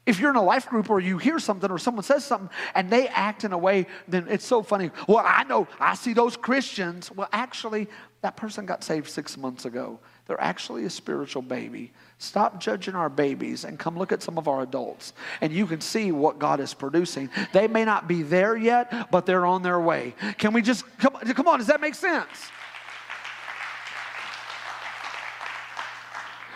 if 0.06 0.20
you're 0.20 0.30
in 0.30 0.36
a 0.36 0.44
life 0.44 0.68
group 0.68 0.90
or 0.90 1.00
you 1.00 1.18
hear 1.18 1.40
something 1.40 1.72
or 1.72 1.78
someone 1.78 2.04
says 2.04 2.26
something 2.26 2.50
and 2.76 2.90
they 2.90 3.08
act 3.08 3.46
in 3.46 3.54
a 3.54 3.58
way, 3.58 3.88
then 4.08 4.28
it's 4.30 4.46
so 4.46 4.62
funny. 4.62 4.92
Well, 5.08 5.24
I 5.26 5.44
know, 5.46 5.68
I 5.80 5.96
see 5.96 6.14
those 6.14 6.36
Christians. 6.36 7.10
Well, 7.10 7.30
actually, 7.32 7.88
that 8.22 8.36
person 8.36 8.66
got 8.66 8.84
saved 8.84 9.10
six 9.10 9.38
months 9.38 9.64
ago. 9.66 10.00
They're 10.26 10.40
actually 10.42 10.86
a 10.86 10.90
spiritual 10.90 11.42
baby. 11.42 11.94
Stop 12.18 12.60
judging 12.60 12.96
our 12.96 13.10
babies 13.10 13.64
and 13.64 13.80
come 13.80 13.98
look 13.98 14.12
at 14.12 14.22
some 14.22 14.38
of 14.38 14.48
our 14.48 14.62
adults. 14.62 15.14
And 15.40 15.54
you 15.54 15.66
can 15.68 15.80
see 15.80 16.12
what 16.12 16.40
God 16.40 16.60
is 16.60 16.74
producing. 16.74 17.30
They 17.54 17.68
may 17.68 17.86
not 17.86 18.08
be 18.08 18.24
there 18.24 18.58
yet, 18.58 19.10
but 19.12 19.26
they're 19.26 19.46
on 19.46 19.64
their 19.64 19.80
way. 19.80 20.16
Can 20.38 20.54
we 20.54 20.62
just, 20.62 20.86
come, 20.98 21.14
come 21.14 21.48
on, 21.48 21.60
does 21.60 21.68
that 21.68 21.82
make 21.82 21.96
sense? 21.96 22.28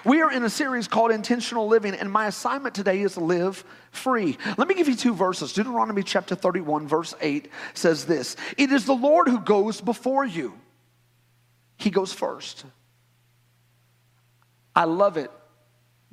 We 0.08 0.22
are 0.22 0.32
in 0.32 0.46
a 0.46 0.50
series 0.50 0.88
called 0.88 1.12
Intentional 1.12 1.68
Living, 1.68 1.94
and 1.94 2.10
my 2.10 2.28
assignment 2.28 2.74
today 2.74 3.02
is 3.02 3.18
live 3.18 3.66
free. 3.92 4.38
Let 4.58 4.70
me 4.70 4.74
give 4.74 4.88
you 4.88 4.96
two 4.96 5.14
verses. 5.14 5.52
Deuteronomy 5.52 6.02
chapter 6.02 6.34
31, 6.34 6.88
verse 6.88 7.14
8 7.20 7.52
says 7.74 8.06
this 8.06 8.38
It 8.58 8.72
is 8.72 8.86
the 8.86 8.94
Lord 8.94 9.28
who 9.28 9.42
goes 9.42 9.82
before 9.82 10.24
you, 10.24 10.58
He 11.76 11.90
goes 11.90 12.14
first. 12.14 12.64
I 14.74 14.86
love 14.86 15.18
it. 15.18 15.30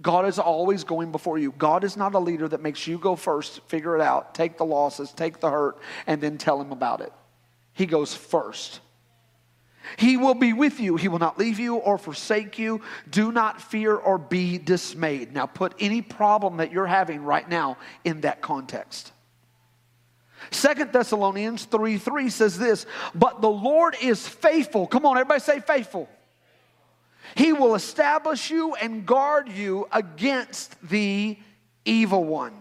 God 0.00 0.26
is 0.26 0.40
always 0.40 0.82
going 0.82 1.12
before 1.12 1.38
you. 1.38 1.52
God 1.52 1.84
is 1.84 1.96
not 1.96 2.16
a 2.16 2.18
leader 2.18 2.48
that 2.48 2.60
makes 2.60 2.88
you 2.88 2.98
go 2.98 3.14
first, 3.14 3.60
figure 3.68 3.94
it 3.94 4.02
out, 4.02 4.34
take 4.34 4.58
the 4.58 4.64
losses, 4.64 5.12
take 5.12 5.38
the 5.38 5.50
hurt, 5.50 5.78
and 6.08 6.20
then 6.20 6.36
tell 6.36 6.60
him 6.60 6.72
about 6.72 7.00
it. 7.00 7.12
He 7.72 7.86
goes 7.86 8.12
first. 8.12 8.80
He 9.96 10.16
will 10.16 10.34
be 10.34 10.52
with 10.52 10.80
you. 10.80 10.96
He 10.96 11.08
will 11.08 11.18
not 11.18 11.38
leave 11.38 11.58
you 11.58 11.76
or 11.76 11.98
forsake 11.98 12.58
you. 12.58 12.80
Do 13.10 13.32
not 13.32 13.60
fear 13.60 13.94
or 13.94 14.18
be 14.18 14.58
dismayed. 14.58 15.32
Now, 15.32 15.46
put 15.46 15.74
any 15.78 16.02
problem 16.02 16.58
that 16.58 16.72
you're 16.72 16.86
having 16.86 17.22
right 17.22 17.48
now 17.48 17.76
in 18.04 18.22
that 18.22 18.40
context. 18.40 19.12
Second 20.50 20.92
Thessalonians 20.92 21.64
3 21.64 21.98
3 21.98 22.30
says 22.30 22.58
this, 22.58 22.86
but 23.14 23.40
the 23.40 23.50
Lord 23.50 23.96
is 24.02 24.26
faithful. 24.26 24.86
Come 24.86 25.06
on, 25.06 25.16
everybody 25.16 25.40
say 25.40 25.60
faithful. 25.60 26.08
He 27.34 27.52
will 27.52 27.74
establish 27.74 28.50
you 28.50 28.74
and 28.74 29.06
guard 29.06 29.48
you 29.48 29.88
against 29.90 30.76
the 30.88 31.38
evil 31.84 32.24
one. 32.24 32.52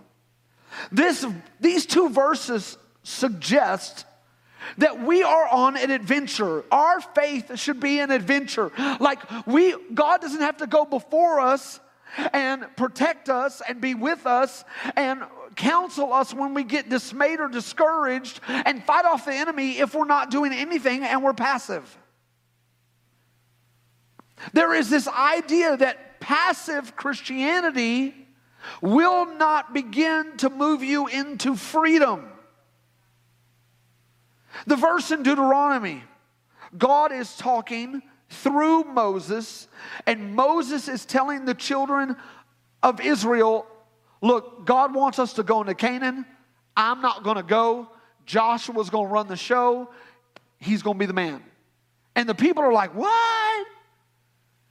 This, 0.92 1.26
these 1.60 1.86
two 1.86 2.10
verses 2.10 2.78
suggest 3.04 4.06
that 4.78 5.02
we 5.02 5.24
are 5.24 5.48
on 5.48 5.78
an 5.78 5.92
adventure. 5.92 6.64
Our 6.72 7.02
faith 7.02 7.58
should 7.60 7.80
be 7.80 8.00
an 8.00 8.12
adventure. 8.12 8.72
Like 9.00 9.22
we 9.46 9.76
God 9.94 10.22
doesn't 10.22 10.42
have 10.42 10.58
to 10.58 10.68
go 10.68 10.86
before 10.86 11.40
us 11.40 11.80
and 12.34 12.66
protect 12.76 13.30
us 13.30 13.62
and 13.68 13.82
be 13.82 13.96
with 13.96 14.26
us 14.26 14.64
and 14.96 15.24
counsel 15.56 16.14
us 16.14 16.34
when 16.34 16.54
we 16.54 16.64
get 16.64 16.90
dismayed 16.90 17.40
or 17.40 17.48
discouraged 17.48 18.40
and 18.48 18.84
fight 18.84 19.06
off 19.06 19.26
the 19.26 19.34
enemy 19.34 19.80
if 19.80 19.94
we're 19.94 20.06
not 20.06 20.32
doing 20.32 20.54
anything 20.54 21.04
and 21.04 21.24
we're 21.24 21.34
passive. 21.34 21.98
There 24.52 24.74
is 24.74 24.90
this 24.90 25.08
idea 25.08 25.78
that 25.78 26.20
passive 26.20 26.96
Christianity 26.96 28.16
will 28.82 29.26
not 29.38 29.74
begin 29.74 30.38
to 30.38 30.50
move 30.50 30.84
you 30.84 31.08
into 31.08 31.56
freedom. 31.56 32.33
The 34.68 34.76
verse 34.76 35.12
in 35.12 35.24
Deuteronomy, 35.24 36.04
God 36.78 37.12
is 37.12 37.36
talking 37.36 38.02
through 38.30 38.86
Moses, 38.86 39.68
and 40.08 40.36
Moses 40.36 40.88
is 40.88 41.06
telling 41.06 41.46
the 41.46 41.54
children 41.54 42.16
of 42.82 43.02
Israel, 43.02 43.68
Look, 44.22 44.66
God 44.66 44.96
wants 44.96 45.20
us 45.20 45.34
to 45.34 45.44
go 45.44 45.60
into 45.60 45.76
Canaan. 45.76 46.26
I'm 46.78 47.02
not 47.02 47.24
going 47.24 47.36
to 47.36 47.44
go. 47.44 47.90
Joshua's 48.26 48.90
going 48.90 49.08
to 49.08 49.14
run 49.14 49.28
the 49.28 49.36
show. 49.36 49.90
He's 50.60 50.82
going 50.82 50.96
to 50.96 51.00
be 51.00 51.06
the 51.06 51.14
man. 51.14 51.44
And 52.16 52.30
the 52.30 52.36
people 52.36 52.64
are 52.64 52.72
like, 52.72 52.96
What? 52.96 53.68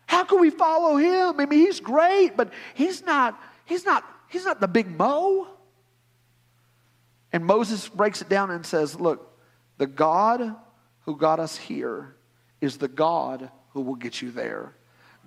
How 0.06 0.24
can 0.24 0.40
we 0.40 0.50
follow 0.50 0.96
him? 0.96 1.40
I 1.40 1.46
mean, 1.46 1.58
he's 1.58 1.80
great, 1.80 2.36
but 2.36 2.52
he's 2.74 3.02
not, 3.02 3.40
he's 3.64 3.84
not, 3.84 4.04
he's 4.28 4.44
not 4.44 4.60
the 4.60 4.68
big 4.68 4.96
Mo. 4.96 5.48
And 7.32 7.44
Moses 7.46 7.88
breaks 7.88 8.20
it 8.20 8.28
down 8.28 8.50
and 8.50 8.64
says, 8.64 8.98
Look, 8.98 9.31
the 9.78 9.86
God 9.86 10.54
who 11.04 11.16
got 11.16 11.40
us 11.40 11.56
here 11.56 12.14
is 12.60 12.78
the 12.78 12.88
God 12.88 13.50
who 13.70 13.80
will 13.80 13.96
get 13.96 14.22
you 14.22 14.30
there. 14.30 14.74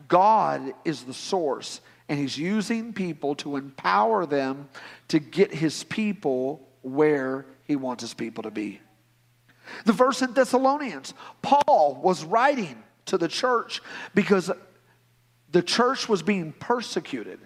God 0.07 0.73
is 0.83 1.03
the 1.03 1.13
source, 1.13 1.81
and 2.07 2.19
He's 2.19 2.37
using 2.37 2.93
people 2.93 3.35
to 3.35 3.55
empower 3.55 4.25
them 4.25 4.69
to 5.09 5.19
get 5.19 5.53
His 5.53 5.83
people 5.83 6.67
where 6.81 7.45
He 7.63 7.75
wants 7.75 8.01
His 8.01 8.13
people 8.13 8.43
to 8.43 8.51
be. 8.51 8.79
The 9.85 9.93
verse 9.93 10.21
in 10.21 10.33
Thessalonians, 10.33 11.13
Paul 11.41 11.99
was 12.03 12.23
writing 12.23 12.83
to 13.05 13.17
the 13.17 13.27
church 13.27 13.81
because 14.13 14.51
the 15.51 15.63
church 15.63 16.07
was 16.07 16.21
being 16.21 16.53
persecuted 16.53 17.39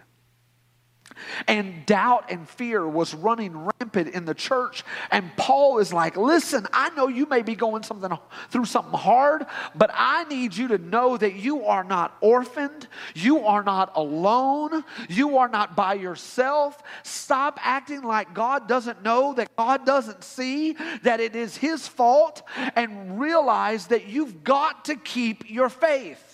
and 1.47 1.85
doubt 1.85 2.25
and 2.29 2.47
fear 2.47 2.87
was 2.87 3.13
running 3.13 3.69
rampant 3.79 4.13
in 4.13 4.25
the 4.25 4.33
church. 4.33 4.83
And 5.11 5.35
Paul 5.37 5.79
is 5.79 5.93
like, 5.93 6.17
Listen, 6.17 6.67
I 6.73 6.89
know 6.91 7.07
you 7.07 7.25
may 7.25 7.41
be 7.41 7.55
going 7.55 7.83
something 7.83 8.11
through 8.49 8.65
something 8.65 8.97
hard, 8.97 9.45
but 9.75 9.91
I 9.93 10.23
need 10.25 10.55
you 10.55 10.69
to 10.69 10.77
know 10.77 11.17
that 11.17 11.35
you 11.35 11.65
are 11.65 11.83
not 11.83 12.15
orphaned, 12.21 12.87
you 13.15 13.39
are 13.45 13.63
not 13.63 13.91
alone, 13.95 14.83
you 15.09 15.37
are 15.37 15.49
not 15.49 15.75
by 15.75 15.95
yourself. 15.95 16.81
Stop 17.03 17.59
acting 17.61 18.03
like 18.03 18.33
God 18.33 18.67
doesn't 18.67 19.03
know, 19.03 19.33
that 19.33 19.55
God 19.55 19.85
doesn't 19.85 20.23
see, 20.23 20.75
that 21.03 21.19
it 21.19 21.35
is 21.35 21.57
His 21.57 21.87
fault, 21.87 22.43
and 22.75 23.19
realize 23.19 23.87
that 23.87 24.07
you've 24.07 24.43
got 24.43 24.85
to 24.85 24.95
keep 24.95 25.49
your 25.49 25.69
faith. 25.69 26.28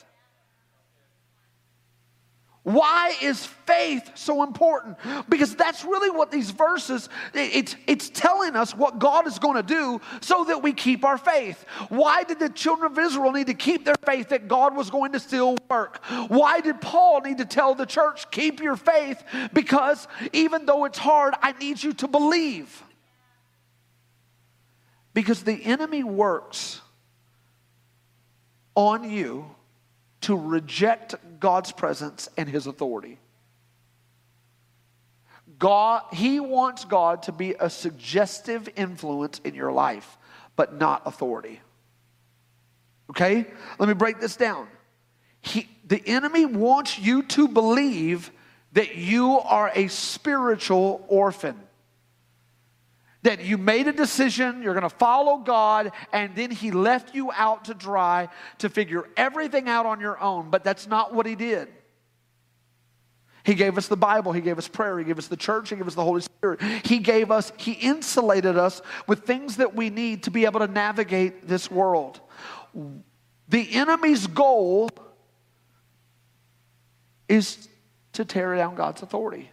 Why 2.65 3.13
is 3.21 3.45
faith 3.45 4.09
so 4.15 4.41
important? 4.41 4.97
Because 5.29 5.55
that's 5.55 5.85
really 5.85 6.09
what 6.09 6.31
these 6.31 6.49
verses, 6.49 7.09
it's, 7.35 7.75
it's 7.85 8.09
telling 8.09 8.55
us 8.55 8.75
what 8.75 8.97
God 8.97 9.27
is 9.27 9.37
going 9.37 9.57
to 9.57 9.61
do 9.61 10.01
so 10.19 10.45
that 10.45 10.63
we 10.63 10.73
keep 10.73 11.05
our 11.05 11.19
faith. 11.19 11.63
Why 11.89 12.23
did 12.23 12.39
the 12.39 12.49
children 12.49 12.91
of 12.91 12.97
Israel 12.97 13.31
need 13.31 13.47
to 13.47 13.53
keep 13.53 13.85
their 13.85 13.95
faith 14.03 14.29
that 14.29 14.47
God 14.47 14.75
was 14.75 14.89
going 14.89 15.11
to 15.11 15.19
still 15.19 15.57
work? 15.69 16.03
Why 16.27 16.59
did 16.59 16.81
Paul 16.81 17.21
need 17.21 17.37
to 17.37 17.45
tell 17.45 17.75
the 17.75 17.85
church, 17.85 18.31
keep 18.31 18.59
your 18.59 18.77
faith? 18.77 19.23
Because 19.53 20.07
even 20.33 20.65
though 20.65 20.85
it's 20.85 20.97
hard, 20.97 21.35
I 21.43 21.51
need 21.51 21.83
you 21.83 21.93
to 21.93 22.07
believe. 22.07 22.81
Because 25.13 25.43
the 25.43 25.63
enemy 25.65 26.03
works 26.03 26.81
on 28.73 29.07
you 29.07 29.55
to 30.21 30.35
reject 30.35 31.13
God's 31.45 31.71
presence 31.71 32.27
and 32.37 32.49
his 32.49 32.65
authority. 32.65 33.19
God, 35.59 36.01
he 36.11 36.39
wants 36.39 36.85
God 36.85 37.21
to 37.23 37.31
be 37.31 37.53
a 37.59 37.69
suggestive 37.69 38.67
influence 38.75 39.39
in 39.43 39.53
your 39.53 39.71
life, 39.71 40.17
but 40.55 40.73
not 40.73 41.03
authority. 41.05 41.61
Okay? 43.11 43.45
Let 43.77 43.87
me 43.87 43.93
break 43.93 44.19
this 44.19 44.35
down. 44.35 44.67
He, 45.39 45.69
the 45.87 46.01
enemy 46.07 46.47
wants 46.47 46.97
you 46.97 47.21
to 47.21 47.47
believe 47.47 48.31
that 48.73 48.95
you 48.95 49.37
are 49.37 49.71
a 49.75 49.87
spiritual 49.87 51.05
orphan 51.07 51.61
that 53.25 53.43
you 53.43 53.57
made 53.57 53.87
a 53.87 53.91
decision, 53.91 54.61
you're 54.61 54.75
going 54.75 54.83
to 54.83 54.89
follow 54.89 55.37
God, 55.37 55.91
and 56.13 56.35
then 56.35 56.51
He 56.51 56.69
left 56.69 57.15
you 57.15 57.31
out 57.31 57.65
to 57.65 57.73
dry 57.73 58.29
to 58.59 58.69
figure 58.69 59.09
everything 59.17 59.67
out 59.67 59.87
on 59.87 59.99
your 59.99 60.19
own. 60.21 60.51
But 60.51 60.63
that's 60.63 60.85
not 60.85 61.11
what 61.11 61.25
He 61.25 61.35
did. 61.35 61.67
He 63.43 63.55
gave 63.55 63.79
us 63.79 63.87
the 63.87 63.97
Bible, 63.97 64.31
He 64.31 64.41
gave 64.41 64.59
us 64.59 64.67
prayer, 64.67 64.99
He 64.99 65.05
gave 65.05 65.17
us 65.17 65.25
the 65.25 65.37
church, 65.37 65.69
He 65.69 65.75
gave 65.75 65.87
us 65.87 65.95
the 65.95 66.03
Holy 66.03 66.21
Spirit. 66.21 66.61
He 66.85 66.99
gave 66.99 67.31
us, 67.31 67.51
He 67.57 67.71
insulated 67.71 68.57
us 68.59 68.83
with 69.07 69.21
things 69.21 69.57
that 69.57 69.75
we 69.75 69.89
need 69.89 70.23
to 70.23 70.31
be 70.31 70.45
able 70.45 70.59
to 70.59 70.67
navigate 70.67 71.47
this 71.47 71.69
world. 71.69 72.21
The 73.49 73.73
enemy's 73.73 74.27
goal 74.27 74.91
is 77.27 77.67
to 78.13 78.23
tear 78.23 78.55
down 78.55 78.75
God's 78.75 79.01
authority. 79.01 79.49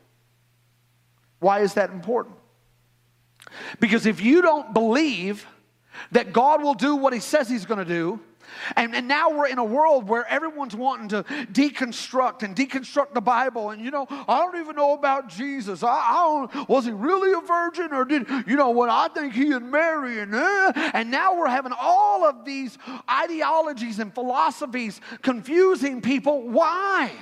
Why 1.39 1.61
is 1.61 1.73
that 1.75 1.89
important? 1.89 2.37
Because 3.81 4.07
if 4.07 4.21
you 4.21 4.43
don't 4.43 4.73
believe 4.73 5.47
that 6.13 6.33
God 6.33 6.63
will 6.63 6.75
do 6.75 6.97
what 6.97 7.13
He 7.13 7.21
says 7.21 7.49
He's 7.49 7.67
going 7.67 7.79
to 7.79 7.85
do, 7.85 8.21
and, 8.77 8.95
and 8.95 9.09
now 9.09 9.31
we're 9.31 9.49
in 9.49 9.59
a 9.59 9.65
world 9.65 10.09
where 10.09 10.27
everyone's 10.27 10.75
wanting 10.75 11.09
to 11.09 11.23
deconstruct 11.53 12.43
and 12.43 12.55
deconstruct 12.55 13.15
the 13.15 13.21
Bible. 13.21 13.71
And, 13.71 13.83
you 13.83 13.91
know, 13.91 14.07
I 14.11 14.39
don't 14.39 14.57
even 14.61 14.77
know 14.77 14.95
about 14.95 15.29
Jesus. 15.29 15.83
I, 15.83 15.89
I 15.89 16.49
don't, 16.53 16.69
was 16.69 16.85
he 16.85 16.91
really 16.91 17.33
a 17.33 17.41
virgin 17.41 17.93
or 17.93 18.05
did, 18.05 18.27
you 18.47 18.57
know, 18.57 18.71
what 18.71 18.89
I 18.89 19.09
think 19.09 19.35
he 19.35 19.53
and 19.53 19.71
Mary 19.71 20.21
and, 20.21 20.35
uh, 20.35 20.73
and 20.95 21.11
now 21.11 21.37
we're 21.37 21.49
having 21.49 21.73
all 21.79 22.25
of 22.25 22.45
these 22.45 22.79
ideologies 23.11 23.99
and 23.99 24.15
philosophies 24.15 25.01
confusing 25.23 26.01
people. 26.01 26.49
Why? 26.49 27.13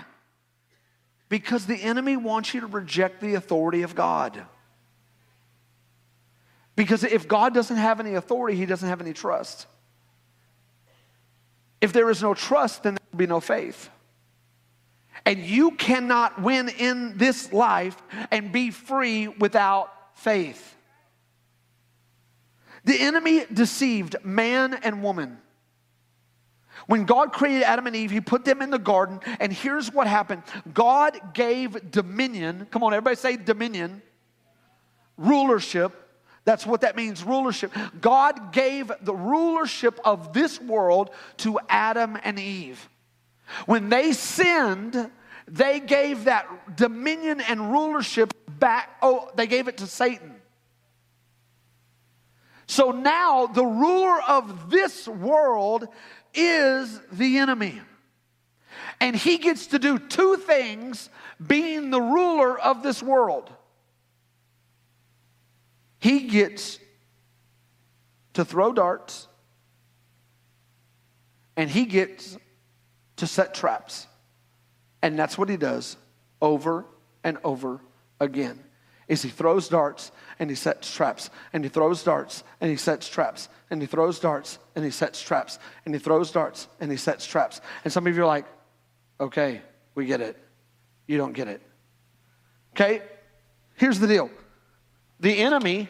Because 1.29 1.67
the 1.67 1.77
enemy 1.77 2.17
wants 2.17 2.55
you 2.55 2.61
to 2.61 2.67
reject 2.67 3.21
the 3.21 3.35
authority 3.35 3.83
of 3.83 3.95
God. 3.95 4.45
Because 6.81 7.05
if 7.05 7.29
God 7.29 7.53
doesn't 7.53 7.77
have 7.77 8.01
any 8.01 8.15
authority, 8.15 8.57
he 8.57 8.65
doesn't 8.65 8.89
have 8.89 9.03
any 9.03 9.13
trust. 9.13 9.67
If 11.83 11.93
there 11.93 12.09
is 12.09 12.23
no 12.23 12.33
trust, 12.33 12.85
then 12.85 12.95
there 12.95 13.07
will 13.13 13.19
be 13.19 13.27
no 13.27 13.39
faith. 13.39 13.91
And 15.27 15.41
you 15.41 15.73
cannot 15.73 16.41
win 16.41 16.71
in 16.71 17.19
this 17.19 17.53
life 17.53 18.03
and 18.31 18.51
be 18.51 18.71
free 18.71 19.29
without 19.29 19.93
faith. 20.15 20.75
The 22.85 22.99
enemy 22.99 23.45
deceived 23.53 24.17
man 24.25 24.73
and 24.73 25.03
woman. 25.03 25.37
When 26.87 27.05
God 27.05 27.35
created 27.35 27.65
Adam 27.65 27.89
and 27.89 27.95
Eve, 27.95 28.11
He 28.11 28.23
put 28.23 28.47
them 28.47 28.63
in 28.63 28.71
the 28.71 28.79
garden, 28.79 29.21
and 29.39 29.53
here's 29.53 29.93
what 29.93 30.07
happened 30.07 30.45
God 30.73 31.35
gave 31.35 31.91
dominion. 31.91 32.69
Come 32.71 32.83
on, 32.83 32.95
everybody 32.95 33.17
say 33.17 33.37
dominion, 33.37 34.01
rulership 35.19 36.00
that's 36.51 36.67
what 36.67 36.81
that 36.81 36.97
means 36.97 37.23
rulership. 37.23 37.73
God 38.01 38.53
gave 38.53 38.91
the 39.03 39.15
rulership 39.15 40.01
of 40.05 40.33
this 40.33 40.61
world 40.61 41.11
to 41.37 41.61
Adam 41.69 42.19
and 42.25 42.41
Eve. 42.41 42.89
When 43.67 43.89
they 43.89 44.13
sinned, 44.13 45.13
they 45.47 45.79
gave 45.79 46.25
that 46.25 46.77
dominion 46.77 47.41
and 47.41 47.71
rulership 47.71 48.35
back. 48.49 48.91
Oh, 49.01 49.31
they 49.37 49.47
gave 49.47 49.69
it 49.69 49.77
to 49.77 49.87
Satan. 49.87 50.35
So 52.67 52.91
now 52.91 53.47
the 53.47 53.65
ruler 53.65 54.21
of 54.21 54.71
this 54.71 55.07
world 55.07 55.87
is 56.35 57.01
the 57.13 57.39
enemy. 57.39 57.81
And 58.99 59.15
he 59.15 59.39
gets 59.39 59.69
to 59.69 59.79
do 59.79 60.01
two 60.01 60.35
things 60.35 61.11
being 61.45 61.91
the 61.91 62.03
ruler 62.03 62.59
of 62.59 62.83
this 62.83 63.01
world. 63.01 63.53
He 66.01 66.29
gets 66.29 66.79
to 68.33 68.45
throw 68.45 68.73
darts 68.73 69.29
and 71.57 71.69
he 71.69 71.85
gets 71.85 72.39
to 73.17 73.27
set 73.27 73.55
traps. 73.55 74.07
And 75.03 75.19
that's 75.19 75.37
what 75.37 75.51
he 75.51 75.59
does 75.59 75.97
over 76.41 76.87
and 77.23 77.37
over 77.45 77.81
again. 78.19 78.59
Is 79.09 79.23
he 79.23 79.29
throws 79.29 79.69
darts 79.69 80.11
and 80.39 80.49
he 80.49 80.57
sets 80.57 80.95
traps 80.95 81.29
and 81.53 81.65
he 81.65 81.69
throws 81.69 82.03
darts 82.03 82.45
and 82.63 82.71
he 82.71 82.77
sets 82.77 83.09
traps 83.09 83.49
and 83.69 83.83
he 83.83 83.87
throws 83.87 84.21
darts 84.21 84.59
and 84.75 84.85
he 84.85 84.91
sets 84.91 85.21
traps 85.21 85.59
and 85.85 85.95
he 85.95 85.99
throws 85.99 86.31
darts 86.31 86.69
and 86.81 86.91
he 86.91 86.97
sets 86.97 87.27
traps. 87.27 87.61
And 87.85 87.93
some 87.93 88.07
of 88.07 88.17
you 88.17 88.23
are 88.23 88.27
like, 88.27 88.47
"Okay, 89.21 89.61
we 89.95 90.07
get 90.07 90.23
it. 90.23 90.39
You 91.07 91.19
don't 91.19 91.33
get 91.33 91.49
it." 91.49 91.61
Okay? 92.73 93.03
Here's 93.75 93.99
the 93.99 94.07
deal 94.07 94.31
the 95.21 95.37
enemy 95.37 95.89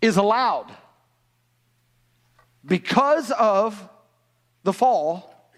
is 0.00 0.16
allowed 0.16 0.72
because 2.64 3.30
of 3.32 3.88
the 4.62 4.72
fall 4.72 5.50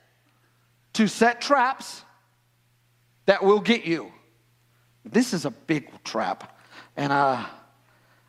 to 0.95 1.07
set 1.07 1.41
traps 1.41 2.03
that 3.27 3.43
will 3.43 3.61
get 3.61 3.85
you. 3.85 4.11
This 5.05 5.35
is 5.35 5.45
a 5.45 5.51
big 5.51 5.91
trap, 6.03 6.59
and 6.97 7.13
uh, 7.13 7.45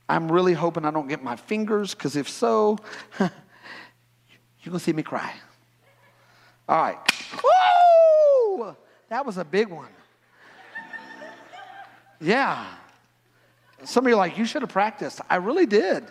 I'm 0.09 0.29
really 0.29 0.53
hoping 0.53 0.83
I 0.85 0.91
don't 0.91 1.07
get 1.07 1.23
my 1.23 1.37
fingers, 1.37 1.95
because 1.95 2.17
if 2.17 2.27
so, 2.27 2.77
you're 3.19 3.29
gonna 4.65 4.79
see 4.79 4.91
me 4.91 5.03
cry. 5.03 5.33
All 6.67 6.81
right. 6.81 6.97
Woo! 7.33 8.75
That 9.09 9.25
was 9.25 9.37
a 9.37 9.45
big 9.45 9.69
one. 9.69 9.91
Yeah. 12.19 12.65
Some 13.85 14.05
of 14.05 14.09
you 14.09 14.15
are 14.15 14.17
like, 14.17 14.37
you 14.37 14.45
should 14.45 14.61
have 14.61 14.71
practiced. 14.71 15.21
I 15.29 15.37
really 15.37 15.65
did. 15.65 16.03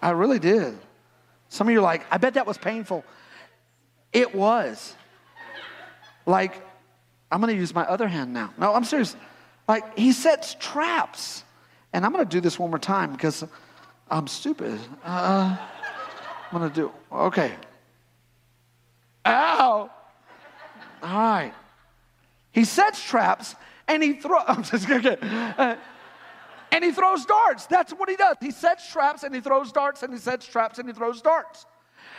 I 0.00 0.10
really 0.10 0.38
did. 0.38 0.78
Some 1.48 1.68
of 1.68 1.72
you 1.72 1.80
are 1.80 1.82
like, 1.82 2.04
I 2.10 2.18
bet 2.18 2.34
that 2.34 2.46
was 2.46 2.58
painful. 2.58 3.04
It 4.12 4.34
was. 4.34 4.94
Like, 6.26 6.54
I'm 7.30 7.40
going 7.40 7.54
to 7.54 7.58
use 7.58 7.74
my 7.74 7.84
other 7.84 8.08
hand 8.08 8.32
now. 8.32 8.52
No, 8.58 8.74
I'm 8.74 8.84
serious. 8.84 9.16
Like, 9.68 9.98
he 9.98 10.12
sets 10.12 10.56
traps. 10.58 11.44
And 11.92 12.06
I'm 12.06 12.12
going 12.12 12.24
to 12.24 12.30
do 12.30 12.40
this 12.40 12.58
one 12.58 12.70
more 12.70 12.78
time 12.78 13.12
because 13.12 13.44
I'm 14.10 14.26
stupid. 14.26 14.78
Uh, 15.04 15.56
I'm 16.50 16.58
going 16.58 16.70
to 16.70 16.74
do, 16.74 16.92
okay. 17.10 17.52
Ow. 19.26 19.90
All 21.02 21.08
right. 21.08 21.52
He 22.52 22.64
sets 22.64 23.02
traps 23.02 23.54
and 23.88 24.02
he 24.02 24.14
throws, 24.14 24.44
I'm 24.48 24.62
just 24.62 24.86
kidding. 24.86 25.22
Uh, 25.22 25.76
and 26.72 26.82
he 26.82 26.90
throws 26.90 27.24
darts. 27.24 27.66
That's 27.66 27.92
what 27.92 28.08
he 28.08 28.16
does. 28.16 28.36
He 28.40 28.50
sets 28.50 28.90
traps 28.90 29.22
and 29.22 29.34
he 29.34 29.40
throws 29.40 29.70
darts 29.70 30.02
and 30.02 30.12
he 30.12 30.18
sets 30.18 30.46
traps 30.46 30.78
and 30.78 30.88
he 30.88 30.94
throws 30.94 31.22
darts. 31.22 31.66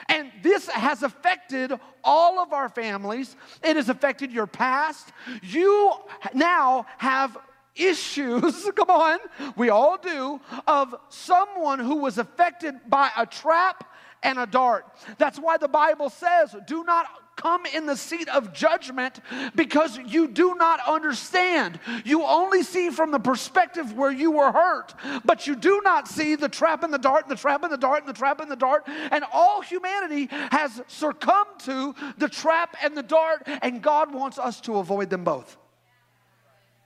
And 0.08 0.32
this 0.42 0.68
has 0.68 1.04
affected 1.04 1.74
all 2.04 2.40
of 2.40 2.54
our 2.54 2.70
families. 2.70 3.36
It 3.64 3.76
has 3.76 3.90
affected 3.90 4.32
your 4.32 4.48
past. 4.48 5.12
You 5.42 5.94
now 6.34 6.86
have 6.98 7.38
issues, 7.76 8.70
come 8.76 8.90
on, 8.90 9.18
we 9.56 9.70
all 9.70 9.98
do, 9.98 10.40
of 10.68 10.96
someone 11.10 11.80
who 11.80 11.98
was 11.98 12.20
affected 12.20 12.76
by 12.88 13.10
a 13.18 13.26
trap 13.26 13.90
and 14.22 14.38
a 14.38 14.46
dart. 14.46 14.86
That's 15.18 15.40
why 15.40 15.58
the 15.58 15.68
Bible 15.68 16.10
says, 16.10 16.56
do 16.68 16.84
not 16.84 17.08
come 17.36 17.66
in 17.66 17.86
the 17.86 17.96
seat 17.96 18.28
of 18.30 18.54
judgment 18.54 19.20
because 19.56 19.98
you 19.98 20.28
do 20.28 20.56
not 20.56 20.80
understand. 20.88 21.80
You 22.06 22.24
only 22.24 22.64
see 22.64 22.90
from 22.90 23.12
the 23.12 23.20
perspective 23.20 23.94
where 23.94 24.12
you 24.12 24.32
were 24.32 24.52
hurt, 24.52 24.94
but 25.26 25.48
you 25.48 25.56
do 25.56 25.82
not 25.84 26.08
see 26.08 26.36
the 26.36 26.50
trap 26.50 26.84
and 26.84 26.94
the 26.94 26.98
dart 26.98 27.24
and 27.24 27.32
the 27.32 27.40
trap 27.40 27.64
and 27.64 27.72
the 27.72 27.78
dart 27.78 28.00
and 28.00 28.10
the 28.10 28.18
trap 28.18 28.40
and 28.40 28.50
the 28.50 28.56
dart. 28.56 28.84
And 28.88 29.24
all 29.32 29.62
humanity 29.62 30.28
has 30.32 30.82
succumbed 30.88 31.60
to 31.66 31.96
the 32.18 32.30
trap 32.30 32.76
and 32.84 32.96
the 32.96 33.04
dart, 33.04 33.44
and 33.46 33.82
God 33.82 34.14
wants 34.14 34.38
us 34.38 34.62
to 34.62 34.78
avoid 34.78 35.10
them 35.10 35.24
both. 35.24 35.58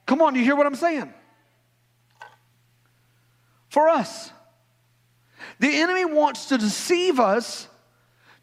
Come 0.05 0.21
on, 0.21 0.35
you 0.35 0.43
hear 0.43 0.55
what 0.55 0.65
I'm 0.65 0.75
saying? 0.75 1.13
For 3.69 3.89
us, 3.89 4.31
the 5.59 5.81
enemy 5.81 6.05
wants 6.05 6.47
to 6.47 6.57
deceive 6.57 7.19
us 7.19 7.67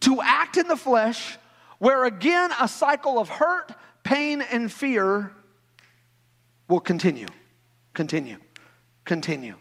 to 0.01 0.21
act 0.21 0.57
in 0.59 0.69
the 0.69 0.77
flesh 0.77 1.39
where 1.85 2.07
again 2.07 2.51
a 2.63 2.67
cycle 2.67 3.19
of 3.19 3.29
hurt, 3.29 3.71
pain, 4.05 4.41
and 4.41 4.73
fear 4.73 5.31
will 6.67 6.81
continue, 6.81 7.27
continue, 7.93 8.39
continue. 9.05 9.55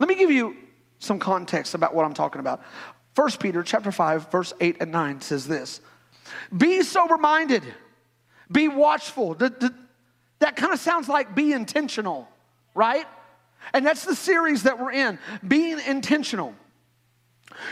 Let 0.00 0.08
me 0.08 0.16
give 0.16 0.32
you 0.32 0.56
some 0.98 1.20
context 1.20 1.76
about 1.76 1.94
what 1.94 2.04
I'm 2.04 2.12
talking 2.12 2.40
about. 2.40 2.60
1 3.14 3.30
Peter 3.38 3.62
chapter 3.62 3.92
5, 3.92 4.32
verse 4.32 4.52
8 4.60 4.78
and 4.80 4.90
9 4.90 5.20
says 5.20 5.46
this 5.46 5.80
Be 6.56 6.82
sober 6.82 7.16
minded, 7.16 7.62
be 8.50 8.66
watchful. 8.66 9.34
that 9.34 10.56
kind 10.56 10.72
of 10.72 10.80
sounds 10.80 11.08
like 11.08 11.36
be 11.36 11.52
intentional, 11.52 12.28
right? 12.74 13.06
And 13.72 13.86
that's 13.86 14.04
the 14.04 14.16
series 14.16 14.64
that 14.64 14.80
we're 14.80 14.90
in, 14.90 15.20
being 15.46 15.78
intentional. 15.86 16.52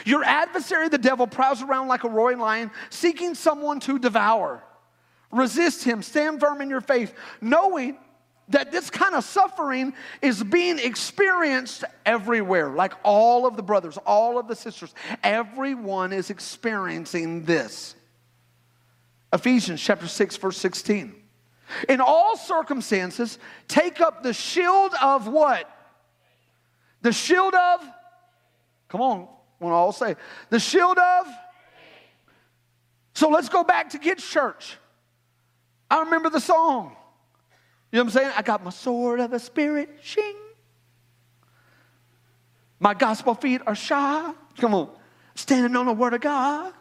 Your 0.05 0.25
adversary, 0.25 0.89
the 0.89 0.99
devil, 0.99 1.27
prowls 1.27 1.63
around 1.63 1.89
like 1.89 2.05
a 2.05 2.09
roaring 2.09 2.39
lion, 2.39 2.71
seeking 2.91 3.35
someone 3.35 3.81
to 3.81 3.99
devour. 3.99 4.63
Resist 5.31 5.85
him, 5.85 6.03
stand 6.03 6.41
firm 6.41 6.61
in 6.61 6.71
your 6.71 6.81
faith, 6.81 7.13
knowing 7.41 7.99
that 8.49 8.73
this 8.73 8.89
kind 8.89 9.15
of 9.15 9.25
suffering 9.25 9.93
is 10.23 10.43
being 10.43 10.79
experienced 10.79 11.85
everywhere. 12.07 12.71
Like 12.71 12.95
all 13.05 13.47
of 13.47 13.57
the 13.57 13.63
brothers, 13.63 13.99
all 13.99 14.39
of 14.39 14.49
the 14.49 14.57
sisters, 14.57 14.95
everyone 15.23 16.13
is 16.13 16.31
experiencing 16.31 17.45
this. 17.45 17.95
Ephesians 19.33 19.83
chapter 19.83 20.07
6, 20.07 20.37
verse 20.39 20.57
16. 20.57 21.15
In 21.91 22.01
all 22.01 22.37
circumstances, 22.37 23.39
take 23.69 24.01
up 24.01 24.23
the 24.23 24.33
shield 24.33 24.93
of 25.03 25.29
what? 25.29 25.71
The 27.03 27.13
shield 27.13 27.55
of, 27.55 27.81
come 28.89 29.03
on, 29.03 29.29
want 29.61 29.73
to 29.73 29.77
all 29.77 29.93
say, 29.93 30.17
the 30.51 30.61
shield 30.61 30.99
of. 30.99 31.27
So 33.15 33.29
let's 33.29 33.49
go 33.49 33.65
back 33.65 33.91
to 33.91 33.99
kids' 33.99 34.27
church. 34.29 34.77
I 35.91 36.01
remember 36.01 36.31
the 36.31 36.41
song. 36.41 36.97
You 37.91 37.97
know 37.97 38.05
what 38.05 38.07
I'm 38.09 38.11
saying? 38.11 38.33
I 38.37 38.43
got 38.43 38.63
my 38.63 38.71
sword 38.71 39.21
of 39.21 39.31
the 39.31 39.39
spirit, 39.39 39.89
shing. 40.03 40.37
My 42.79 42.95
gospel 42.95 43.35
feet 43.35 43.63
are 43.67 43.75
shy. 43.75 44.33
Come 44.59 44.75
on. 44.75 44.91
Standing 45.35 45.75
on 45.75 45.87
the 45.87 45.93
word 45.93 46.15
of 46.15 46.21
God. 46.21 46.73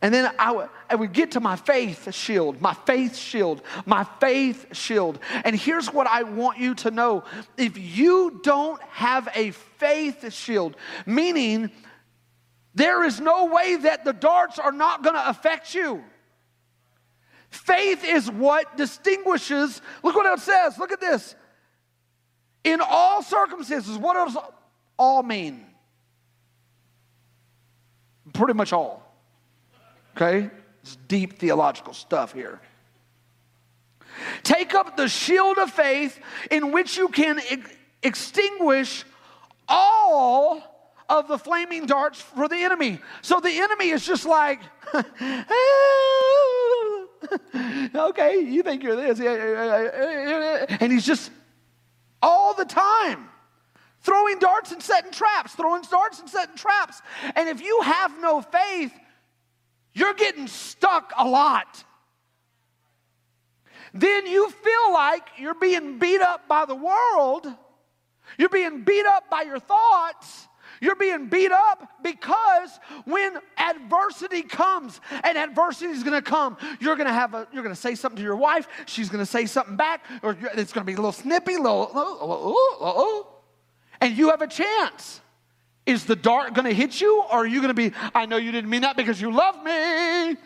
And 0.00 0.12
then 0.12 0.32
I 0.38 0.52
would, 0.52 0.68
I 0.90 0.94
would 0.94 1.12
get 1.12 1.32
to 1.32 1.40
my 1.40 1.56
faith 1.56 2.12
shield, 2.14 2.60
my 2.60 2.74
faith 2.74 3.16
shield, 3.16 3.62
my 3.84 4.04
faith 4.20 4.74
shield. 4.76 5.18
And 5.44 5.54
here's 5.54 5.92
what 5.92 6.06
I 6.06 6.22
want 6.22 6.58
you 6.58 6.74
to 6.76 6.90
know 6.90 7.24
if 7.56 7.76
you 7.78 8.40
don't 8.42 8.80
have 8.84 9.28
a 9.34 9.50
faith 9.50 10.32
shield, 10.32 10.76
meaning 11.06 11.70
there 12.74 13.04
is 13.04 13.20
no 13.20 13.46
way 13.46 13.76
that 13.76 14.04
the 14.04 14.12
darts 14.12 14.58
are 14.58 14.72
not 14.72 15.02
going 15.02 15.16
to 15.16 15.28
affect 15.28 15.74
you. 15.74 16.02
Faith 17.50 18.04
is 18.04 18.30
what 18.30 18.76
distinguishes. 18.76 19.80
Look 20.02 20.14
what 20.14 20.38
it 20.38 20.42
says. 20.42 20.78
Look 20.78 20.92
at 20.92 21.00
this. 21.00 21.34
In 22.64 22.80
all 22.80 23.22
circumstances, 23.22 23.96
what 23.96 24.14
does 24.14 24.36
all 24.98 25.22
mean? 25.22 25.64
Pretty 28.32 28.52
much 28.52 28.72
all. 28.72 29.02
Okay? 30.16 30.50
It's 30.88 30.96
deep 31.06 31.38
theological 31.38 31.92
stuff 31.92 32.32
here. 32.32 32.62
Take 34.42 34.72
up 34.72 34.96
the 34.96 35.06
shield 35.06 35.58
of 35.58 35.70
faith 35.70 36.18
in 36.50 36.72
which 36.72 36.96
you 36.96 37.08
can 37.08 37.38
ex- 37.50 37.70
extinguish 38.02 39.04
all 39.68 40.62
of 41.10 41.28
the 41.28 41.36
flaming 41.36 41.84
darts 41.84 42.22
for 42.22 42.48
the 42.48 42.56
enemy. 42.56 43.00
So 43.20 43.38
the 43.38 43.50
enemy 43.50 43.90
is 43.90 44.06
just 44.06 44.24
like, 44.24 44.60
okay, 47.94 48.40
you 48.40 48.62
think 48.62 48.82
you're 48.82 48.96
this. 48.96 49.20
And 50.80 50.90
he's 50.90 51.04
just 51.04 51.30
all 52.22 52.54
the 52.54 52.64
time 52.64 53.28
throwing 54.00 54.38
darts 54.38 54.72
and 54.72 54.82
setting 54.82 55.12
traps, 55.12 55.54
throwing 55.54 55.82
darts 55.82 56.18
and 56.20 56.30
setting 56.30 56.56
traps. 56.56 57.02
And 57.36 57.46
if 57.46 57.60
you 57.60 57.82
have 57.82 58.18
no 58.22 58.40
faith, 58.40 58.94
you're 59.98 60.14
getting 60.14 60.46
stuck 60.46 61.12
a 61.18 61.26
lot. 61.26 61.84
Then 63.94 64.26
you 64.26 64.50
feel 64.50 64.92
like 64.92 65.26
you're 65.38 65.54
being 65.54 65.98
beat 65.98 66.20
up 66.20 66.46
by 66.48 66.64
the 66.66 66.74
world, 66.74 67.46
you're 68.38 68.48
being 68.48 68.84
beat 68.84 69.06
up 69.06 69.30
by 69.30 69.42
your 69.42 69.58
thoughts. 69.58 70.46
You're 70.80 70.96
being 70.96 71.28
beat 71.28 71.50
up 71.50 71.88
because 72.02 72.78
when 73.04 73.38
adversity 73.56 74.42
comes, 74.42 75.00
and 75.24 75.36
adversity 75.36 75.90
is 75.90 76.04
going 76.04 76.14
to 76.14 76.22
come, 76.22 76.56
you're 76.78 76.94
going 76.94 77.08
to 77.08 77.12
have 77.12 77.34
a, 77.34 77.48
you're 77.52 77.64
going 77.64 77.74
to 77.74 77.80
say 77.80 77.94
something 77.96 78.18
to 78.18 78.22
your 78.22 78.36
wife. 78.36 78.68
She's 78.86 79.08
going 79.08 79.24
to 79.24 79.30
say 79.30 79.46
something 79.46 79.76
back, 79.76 80.04
or 80.22 80.36
it's 80.54 80.72
going 80.72 80.84
to 80.84 80.90
be 80.90 80.92
a 80.92 80.96
little 80.96 81.10
snippy, 81.10 81.56
little, 81.56 81.90
oh, 81.92 82.18
oh, 82.20 82.76
oh, 82.80 83.26
and 84.00 84.16
you 84.16 84.30
have 84.30 84.42
a 84.42 84.46
chance. 84.46 85.20
Is 85.88 86.04
the 86.04 86.16
dart 86.16 86.52
going 86.52 86.66
to 86.66 86.74
hit 86.74 87.00
you, 87.00 87.22
or 87.22 87.38
are 87.38 87.46
you 87.46 87.62
going 87.62 87.74
to 87.74 87.90
be, 87.90 87.96
I 88.14 88.26
know 88.26 88.36
you 88.36 88.52
didn't 88.52 88.68
mean 88.68 88.82
that 88.82 88.94
because 88.94 89.18
you 89.18 89.32
love 89.32 89.64
me. 89.64 90.36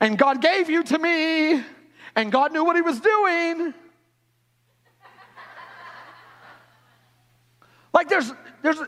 And 0.00 0.16
God 0.16 0.40
gave 0.40 0.70
you 0.70 0.82
to 0.82 0.98
me, 0.98 1.62
and 2.16 2.32
God 2.32 2.54
knew 2.54 2.64
what 2.64 2.74
He 2.74 2.80
was 2.80 3.00
doing. 3.00 3.74
Like 7.92 8.08
there's, 8.08 8.32
there's, 8.62 8.78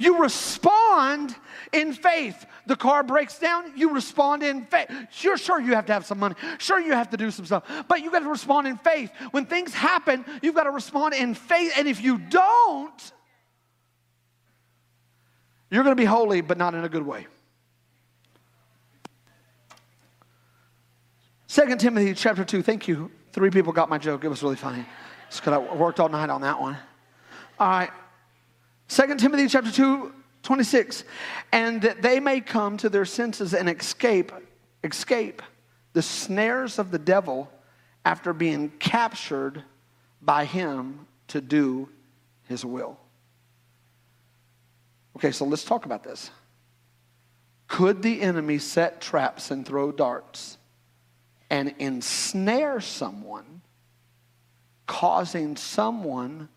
you 0.00 0.18
respond 0.18 1.36
in 1.74 1.92
faith. 1.92 2.46
The 2.64 2.74
car 2.74 3.02
breaks 3.02 3.38
down, 3.38 3.76
you 3.76 3.92
respond 3.92 4.42
in 4.42 4.64
faith. 4.64 4.88
Sure, 5.10 5.36
sure, 5.36 5.60
you 5.60 5.74
have 5.74 5.84
to 5.86 5.92
have 5.92 6.06
some 6.06 6.18
money. 6.18 6.34
Sure, 6.56 6.80
you 6.80 6.92
have 6.94 7.10
to 7.10 7.18
do 7.18 7.30
some 7.30 7.44
stuff, 7.44 7.64
but 7.86 8.00
you 8.00 8.10
got 8.10 8.20
to 8.20 8.28
respond 8.28 8.66
in 8.66 8.78
faith. 8.78 9.12
When 9.30 9.44
things 9.44 9.74
happen, 9.74 10.24
you've 10.40 10.54
got 10.54 10.64
to 10.64 10.70
respond 10.70 11.14
in 11.14 11.34
faith. 11.34 11.74
And 11.76 11.86
if 11.86 12.02
you 12.02 12.16
don't, 12.16 13.12
you're 15.70 15.84
going 15.84 15.94
to 15.94 16.00
be 16.00 16.06
holy, 16.06 16.40
but 16.40 16.56
not 16.56 16.74
in 16.74 16.82
a 16.82 16.88
good 16.88 17.04
way. 17.04 17.26
Second 21.46 21.78
Timothy 21.78 22.14
chapter 22.14 22.44
2. 22.44 22.62
Thank 22.62 22.88
you. 22.88 23.10
Three 23.32 23.50
people 23.50 23.74
got 23.74 23.90
my 23.90 23.98
joke. 23.98 24.24
It 24.24 24.28
was 24.28 24.42
really 24.42 24.56
funny. 24.56 24.86
It's 25.28 25.40
because 25.40 25.52
I 25.52 25.74
worked 25.74 26.00
all 26.00 26.08
night 26.08 26.30
on 26.30 26.40
that 26.40 26.58
one. 26.58 26.78
All 27.58 27.68
right. 27.68 27.90
2 28.90 29.14
Timothy 29.16 29.46
chapter 29.46 29.70
2, 29.70 30.12
26. 30.42 31.04
And 31.52 31.80
that 31.82 32.02
they 32.02 32.18
may 32.18 32.40
come 32.40 32.76
to 32.78 32.88
their 32.88 33.04
senses 33.04 33.54
and 33.54 33.70
escape, 33.70 34.32
escape 34.82 35.42
the 35.92 36.02
snares 36.02 36.78
of 36.78 36.90
the 36.90 36.98
devil 36.98 37.50
after 38.04 38.32
being 38.32 38.70
captured 38.80 39.62
by 40.20 40.44
him 40.44 41.06
to 41.28 41.40
do 41.40 41.88
his 42.48 42.64
will. 42.64 42.98
Okay, 45.16 45.30
so 45.30 45.44
let's 45.44 45.64
talk 45.64 45.86
about 45.86 46.02
this. 46.02 46.30
Could 47.68 48.02
the 48.02 48.20
enemy 48.20 48.58
set 48.58 49.00
traps 49.00 49.52
and 49.52 49.64
throw 49.64 49.92
darts 49.92 50.58
and 51.48 51.74
ensnare 51.78 52.80
someone, 52.80 53.60
causing 54.88 55.56
someone 55.56 56.48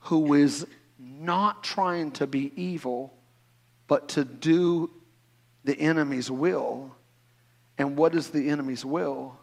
who 0.00 0.34
is 0.34 0.66
not 1.02 1.64
trying 1.64 2.12
to 2.12 2.26
be 2.26 2.52
evil, 2.56 3.12
but 3.88 4.10
to 4.10 4.24
do 4.24 4.90
the 5.64 5.78
enemy's 5.78 6.30
will. 6.30 6.94
And 7.78 7.96
what 7.96 8.14
is 8.14 8.28
the 8.28 8.48
enemy's 8.48 8.84
will? 8.84 9.36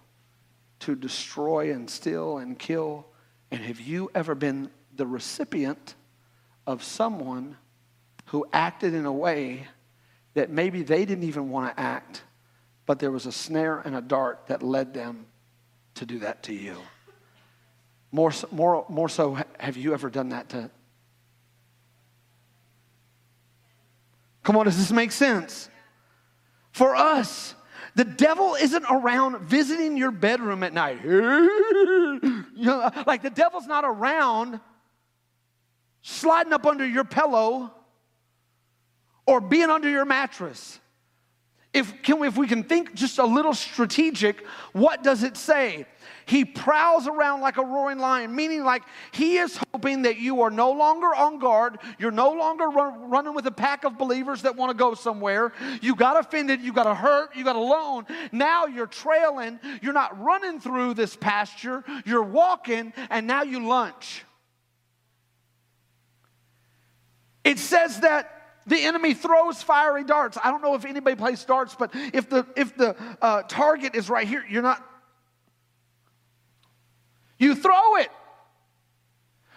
To 0.82 0.96
destroy 0.96 1.72
and 1.72 1.90
steal 1.90 2.38
and 2.38 2.58
kill. 2.58 3.06
And 3.52 3.62
have 3.62 3.80
you 3.80 4.10
ever 4.16 4.36
been 4.36 4.70
the 4.96 5.06
recipient 5.06 5.96
of 6.66 6.84
someone 6.84 7.58
who 8.26 8.46
acted 8.54 8.94
in 8.94 9.06
a 9.06 9.14
way 9.14 9.68
that 10.36 10.50
maybe 10.50 10.84
they 10.84 11.06
didn't 11.06 11.24
even 11.24 11.50
want 11.50 11.76
to 11.76 11.82
act, 11.82 12.24
but 12.86 13.00
there 13.00 13.12
was 13.12 13.26
a 13.26 13.32
snare 13.32 13.80
and 13.80 13.96
a 13.96 14.02
dart 14.02 14.48
that 14.48 14.62
led 14.62 14.94
them 14.94 15.26
to 15.96 16.06
do 16.06 16.20
that 16.20 16.44
to 16.44 16.54
you? 16.54 16.76
More, 18.12 18.32
more, 18.52 18.86
more 18.90 19.10
so, 19.10 19.38
have 19.60 19.78
you 19.78 19.94
ever 19.94 20.10
done 20.10 20.30
that 20.30 20.50
to 20.50 20.70
Come 24.50 24.58
on, 24.58 24.66
does 24.66 24.80
this 24.80 24.92
make 24.92 25.12
sense? 25.12 25.70
For 26.72 26.96
us, 26.96 27.54
the 27.94 28.04
devil 28.04 28.56
isn't 28.56 28.84
around 28.90 29.42
visiting 29.42 29.96
your 29.96 30.10
bedroom 30.10 30.64
at 30.64 30.74
night. 30.74 31.06
like 33.06 33.22
the 33.22 33.30
devil's 33.30 33.68
not 33.68 33.86
around 33.86 34.60
sliding 36.02 36.52
up 36.52 36.66
under 36.66 36.84
your 36.84 37.04
pillow 37.04 37.72
or 39.28 39.40
being 39.40 39.70
under 39.70 39.88
your 39.88 40.06
mattress. 40.06 40.80
If, 41.72 42.02
can 42.02 42.20
we, 42.20 42.28
if 42.28 42.36
we 42.36 42.48
can 42.48 42.64
think 42.64 42.96
just 42.96 43.20
a 43.20 43.26
little 43.26 43.54
strategic, 43.54 44.46
what 44.74 45.04
does 45.04 45.22
it 45.22 45.38
say? 45.38 45.86
He 46.26 46.44
prowls 46.46 47.08
around 47.08 47.42
like 47.42 47.58
a 47.58 47.64
roaring 47.64 48.00
lion, 48.00 48.36
meaning 48.36 48.64
like 48.64 48.84
he 49.12 49.38
is 49.38 49.60
hoping 49.72 50.04
that 50.04 50.18
you 50.18 50.42
are 50.42 50.50
no 50.50 50.72
longer 50.72 51.08
on 51.08 51.40
guard. 51.40 51.80
You're 51.98 52.12
no 52.12 52.32
longer 52.32 52.70
run, 52.70 53.10
running 53.10 53.34
with 53.34 53.46
a 53.48 53.52
pack 53.52 53.84
of 53.84 53.98
believers 53.98 54.44
that 54.44 54.56
want 54.56 54.72
to 54.72 54.78
go 54.78 54.96
somewhere. 54.96 55.54
You 55.82 55.96
got 55.96 56.20
offended, 56.20 56.62
you 56.62 56.74
got 56.74 56.96
hurt, 56.98 57.36
you 57.36 57.44
got 57.44 57.56
alone. 57.56 58.06
Now 58.32 58.66
you're 58.66 58.88
trailing. 58.88 59.60
You're 59.82 59.94
not 59.94 60.20
running 60.22 60.60
through 60.60 60.96
this 60.96 61.16
pasture. 61.16 61.84
You're 62.06 62.24
walking, 62.24 62.94
and 63.10 63.28
now 63.28 63.44
you 63.44 63.68
lunch. 63.68 64.24
It 67.44 67.58
says 67.58 68.02
that 68.02 68.39
the 68.70 68.80
enemy 68.80 69.14
throws 69.14 69.62
fiery 69.62 70.04
darts. 70.04 70.38
I 70.44 70.52
don't 70.52 70.62
know 70.62 70.76
if 70.76 70.86
anybody 70.86 71.16
plays 71.16 71.44
darts, 71.44 71.76
but 71.76 71.92
if 71.94 72.30
the 72.30 72.46
if 72.56 72.78
the 72.78 72.96
uh, 73.22 73.44
target 73.44 73.96
is 73.96 74.10
right 74.10 74.28
here, 74.28 74.46
you're 74.50 74.62
not 74.62 74.86
you 77.38 77.56
throw 77.56 77.96
it. 77.96 78.10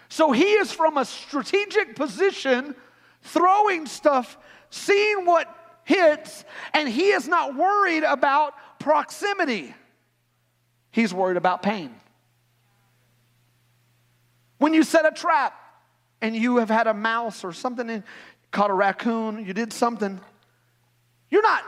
So 0.09 0.31
he 0.31 0.53
is 0.53 0.71
from 0.71 0.97
a 0.97 1.05
strategic 1.05 1.95
position, 1.95 2.75
throwing 3.21 3.85
stuff, 3.85 4.37
seeing 4.69 5.25
what 5.25 5.53
hits, 5.83 6.45
and 6.73 6.87
he 6.87 7.09
is 7.09 7.27
not 7.27 7.55
worried 7.55 8.03
about 8.03 8.53
proximity. 8.79 9.73
He's 10.91 11.13
worried 11.13 11.37
about 11.37 11.61
pain. 11.61 11.93
When 14.59 14.73
you 14.73 14.83
set 14.83 15.05
a 15.05 15.11
trap 15.11 15.59
and 16.21 16.35
you 16.35 16.57
have 16.57 16.69
had 16.69 16.87
a 16.87 16.93
mouse 16.93 17.43
or 17.43 17.51
something 17.51 17.89
in, 17.89 18.03
caught 18.53 18.69
a 18.69 18.73
raccoon, 18.73 19.45
you 19.45 19.53
did 19.53 19.73
something, 19.73 20.21
you're 21.29 21.41
not 21.41 21.63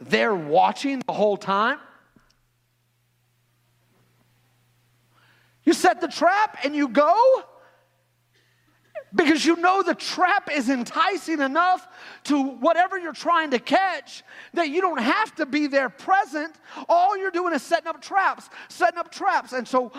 there 0.00 0.34
watching 0.34 1.00
the 1.06 1.12
whole 1.12 1.36
time. 1.36 1.78
You 5.64 5.74
set 5.74 6.00
the 6.00 6.08
trap 6.08 6.58
and 6.64 6.74
you 6.74 6.88
go 6.88 7.44
because 9.14 9.44
you 9.44 9.56
know 9.56 9.82
the 9.82 9.94
trap 9.94 10.50
is 10.50 10.70
enticing 10.70 11.40
enough 11.40 11.86
to 12.24 12.42
whatever 12.42 12.98
you're 12.98 13.12
trying 13.12 13.50
to 13.50 13.58
catch 13.58 14.22
that 14.54 14.70
you 14.70 14.80
don't 14.80 15.00
have 15.00 15.34
to 15.36 15.46
be 15.46 15.66
there 15.66 15.88
present. 15.88 16.54
All 16.88 17.16
you're 17.16 17.30
doing 17.30 17.54
is 17.54 17.62
setting 17.62 17.88
up 17.88 18.00
traps, 18.00 18.48
setting 18.68 18.98
up 18.98 19.10
traps. 19.10 19.52
And 19.52 19.66
so, 19.66 19.92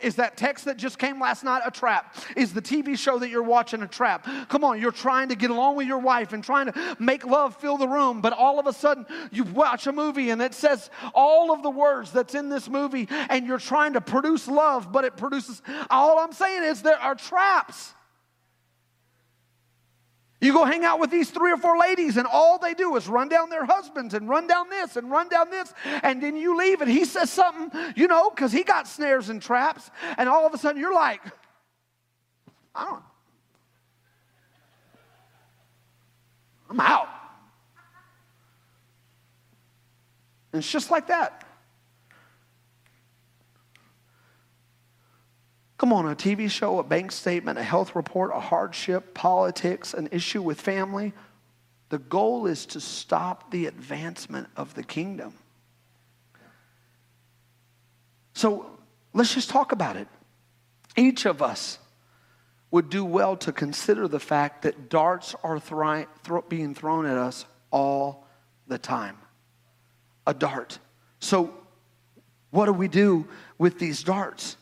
is 0.00 0.16
that 0.16 0.36
text 0.36 0.64
that 0.64 0.76
just 0.76 0.98
came 0.98 1.20
last 1.20 1.44
night 1.44 1.62
a 1.64 1.70
trap? 1.70 2.16
Is 2.36 2.52
the 2.54 2.62
TV 2.62 2.96
show 2.96 3.18
that 3.18 3.28
you're 3.28 3.42
watching 3.42 3.82
a 3.82 3.88
trap? 3.88 4.26
Come 4.48 4.64
on, 4.64 4.80
you're 4.80 4.92
trying 4.92 5.28
to 5.28 5.34
get 5.34 5.50
along 5.50 5.76
with 5.76 5.86
your 5.86 5.98
wife 5.98 6.32
and 6.32 6.42
trying 6.42 6.72
to 6.72 6.96
make 6.98 7.26
love 7.26 7.56
fill 7.56 7.76
the 7.76 7.88
room, 7.88 8.20
but 8.20 8.32
all 8.32 8.58
of 8.58 8.66
a 8.66 8.72
sudden 8.72 9.06
you 9.30 9.44
watch 9.44 9.86
a 9.86 9.92
movie 9.92 10.30
and 10.30 10.40
it 10.40 10.54
says 10.54 10.90
all 11.14 11.52
of 11.52 11.62
the 11.62 11.70
words 11.70 12.12
that's 12.12 12.34
in 12.34 12.48
this 12.48 12.68
movie, 12.68 13.08
and 13.10 13.46
you're 13.46 13.58
trying 13.58 13.92
to 13.92 14.00
produce 14.00 14.48
love, 14.48 14.92
but 14.92 15.04
it 15.04 15.16
produces 15.16 15.62
all 15.90 16.18
I'm 16.18 16.32
saying 16.32 16.64
is 16.64 16.82
there 16.82 16.98
are 16.98 17.14
traps. 17.14 17.94
You 20.40 20.52
go 20.52 20.64
hang 20.64 20.84
out 20.84 21.00
with 21.00 21.10
these 21.10 21.30
three 21.30 21.50
or 21.50 21.56
four 21.56 21.76
ladies, 21.78 22.16
and 22.16 22.26
all 22.26 22.58
they 22.58 22.72
do 22.74 22.94
is 22.94 23.08
run 23.08 23.28
down 23.28 23.50
their 23.50 23.64
husbands 23.64 24.14
and 24.14 24.28
run 24.28 24.46
down 24.46 24.70
this 24.70 24.96
and 24.96 25.10
run 25.10 25.28
down 25.28 25.50
this. 25.50 25.72
And 25.84 26.22
then 26.22 26.36
you 26.36 26.56
leave, 26.56 26.80
and 26.80 26.88
he 26.90 27.04
says 27.04 27.28
something, 27.28 27.72
you 27.96 28.06
know, 28.06 28.30
because 28.30 28.52
he 28.52 28.62
got 28.62 28.86
snares 28.86 29.30
and 29.30 29.42
traps. 29.42 29.90
And 30.16 30.28
all 30.28 30.46
of 30.46 30.54
a 30.54 30.58
sudden, 30.58 30.80
you're 30.80 30.94
like, 30.94 31.22
I 32.72 32.84
don't, 32.84 33.02
I'm 36.70 36.80
out. 36.80 37.08
And 40.52 40.60
it's 40.60 40.70
just 40.70 40.92
like 40.92 41.08
that. 41.08 41.47
Come 45.78 45.92
on, 45.92 46.06
a 46.06 46.16
TV 46.16 46.50
show, 46.50 46.80
a 46.80 46.82
bank 46.82 47.12
statement, 47.12 47.56
a 47.56 47.62
health 47.62 47.94
report, 47.94 48.32
a 48.34 48.40
hardship, 48.40 49.14
politics, 49.14 49.94
an 49.94 50.08
issue 50.10 50.42
with 50.42 50.60
family. 50.60 51.12
The 51.90 51.98
goal 51.98 52.46
is 52.46 52.66
to 52.66 52.80
stop 52.80 53.52
the 53.52 53.66
advancement 53.66 54.48
of 54.56 54.74
the 54.74 54.82
kingdom. 54.82 55.34
So 58.34 58.66
let's 59.14 59.32
just 59.32 59.50
talk 59.50 59.70
about 59.70 59.96
it. 59.96 60.08
Each 60.96 61.26
of 61.26 61.42
us 61.42 61.78
would 62.72 62.90
do 62.90 63.04
well 63.04 63.36
to 63.36 63.52
consider 63.52 64.08
the 64.08 64.20
fact 64.20 64.62
that 64.62 64.90
darts 64.90 65.34
are 65.44 65.60
thri- 65.60 66.06
thro- 66.24 66.44
being 66.48 66.74
thrown 66.74 67.06
at 67.06 67.16
us 67.16 67.46
all 67.70 68.26
the 68.66 68.78
time. 68.78 69.16
A 70.26 70.34
dart. 70.34 70.78
So, 71.20 71.54
what 72.50 72.66
do 72.66 72.72
we 72.72 72.88
do 72.88 73.28
with 73.58 73.78
these 73.78 74.02
darts? 74.02 74.57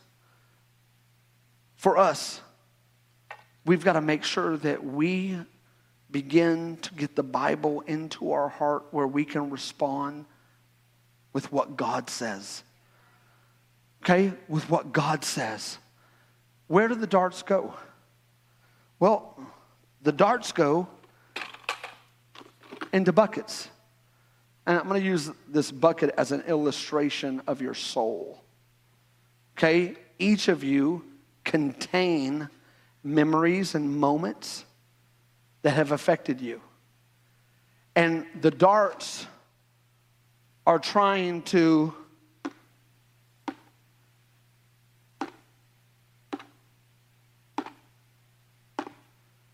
For 1.77 1.97
us, 1.97 2.41
we've 3.65 3.83
got 3.83 3.93
to 3.93 4.01
make 4.01 4.23
sure 4.23 4.57
that 4.57 4.83
we 4.83 5.37
begin 6.09 6.77
to 6.77 6.93
get 6.95 7.15
the 7.15 7.23
Bible 7.23 7.81
into 7.81 8.31
our 8.31 8.49
heart 8.49 8.85
where 8.91 9.07
we 9.07 9.23
can 9.23 9.49
respond 9.49 10.25
with 11.33 11.51
what 11.51 11.77
God 11.77 12.09
says. 12.09 12.63
Okay? 14.03 14.33
With 14.47 14.69
what 14.69 14.91
God 14.91 15.23
says. 15.23 15.77
Where 16.67 16.87
do 16.87 16.95
the 16.95 17.07
darts 17.07 17.43
go? 17.43 17.73
Well, 18.99 19.39
the 20.01 20.11
darts 20.11 20.51
go 20.51 20.87
into 22.91 23.11
buckets. 23.13 23.69
And 24.65 24.77
I'm 24.77 24.87
going 24.87 24.99
to 24.99 25.07
use 25.07 25.29
this 25.47 25.71
bucket 25.71 26.13
as 26.17 26.31
an 26.31 26.41
illustration 26.41 27.41
of 27.47 27.61
your 27.61 27.73
soul. 27.73 28.43
Okay? 29.57 29.95
Each 30.19 30.47
of 30.47 30.63
you 30.63 31.05
contain 31.47 32.49
memories 33.03 33.73
and 33.73 33.97
moments 33.97 34.65
that 35.61 35.71
have 35.71 35.91
affected 35.91 36.41
you. 36.41 36.61
And 37.95 38.25
the 38.41 38.51
darts 38.51 39.25
are 40.67 40.77
trying 40.77 41.41
to 41.43 41.93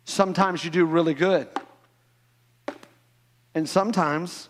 Sometimes 0.06 0.64
you 0.64 0.70
do 0.70 0.86
really 0.86 1.16
good. 1.16 1.48
And 3.56 3.68
sometimes 3.68 4.48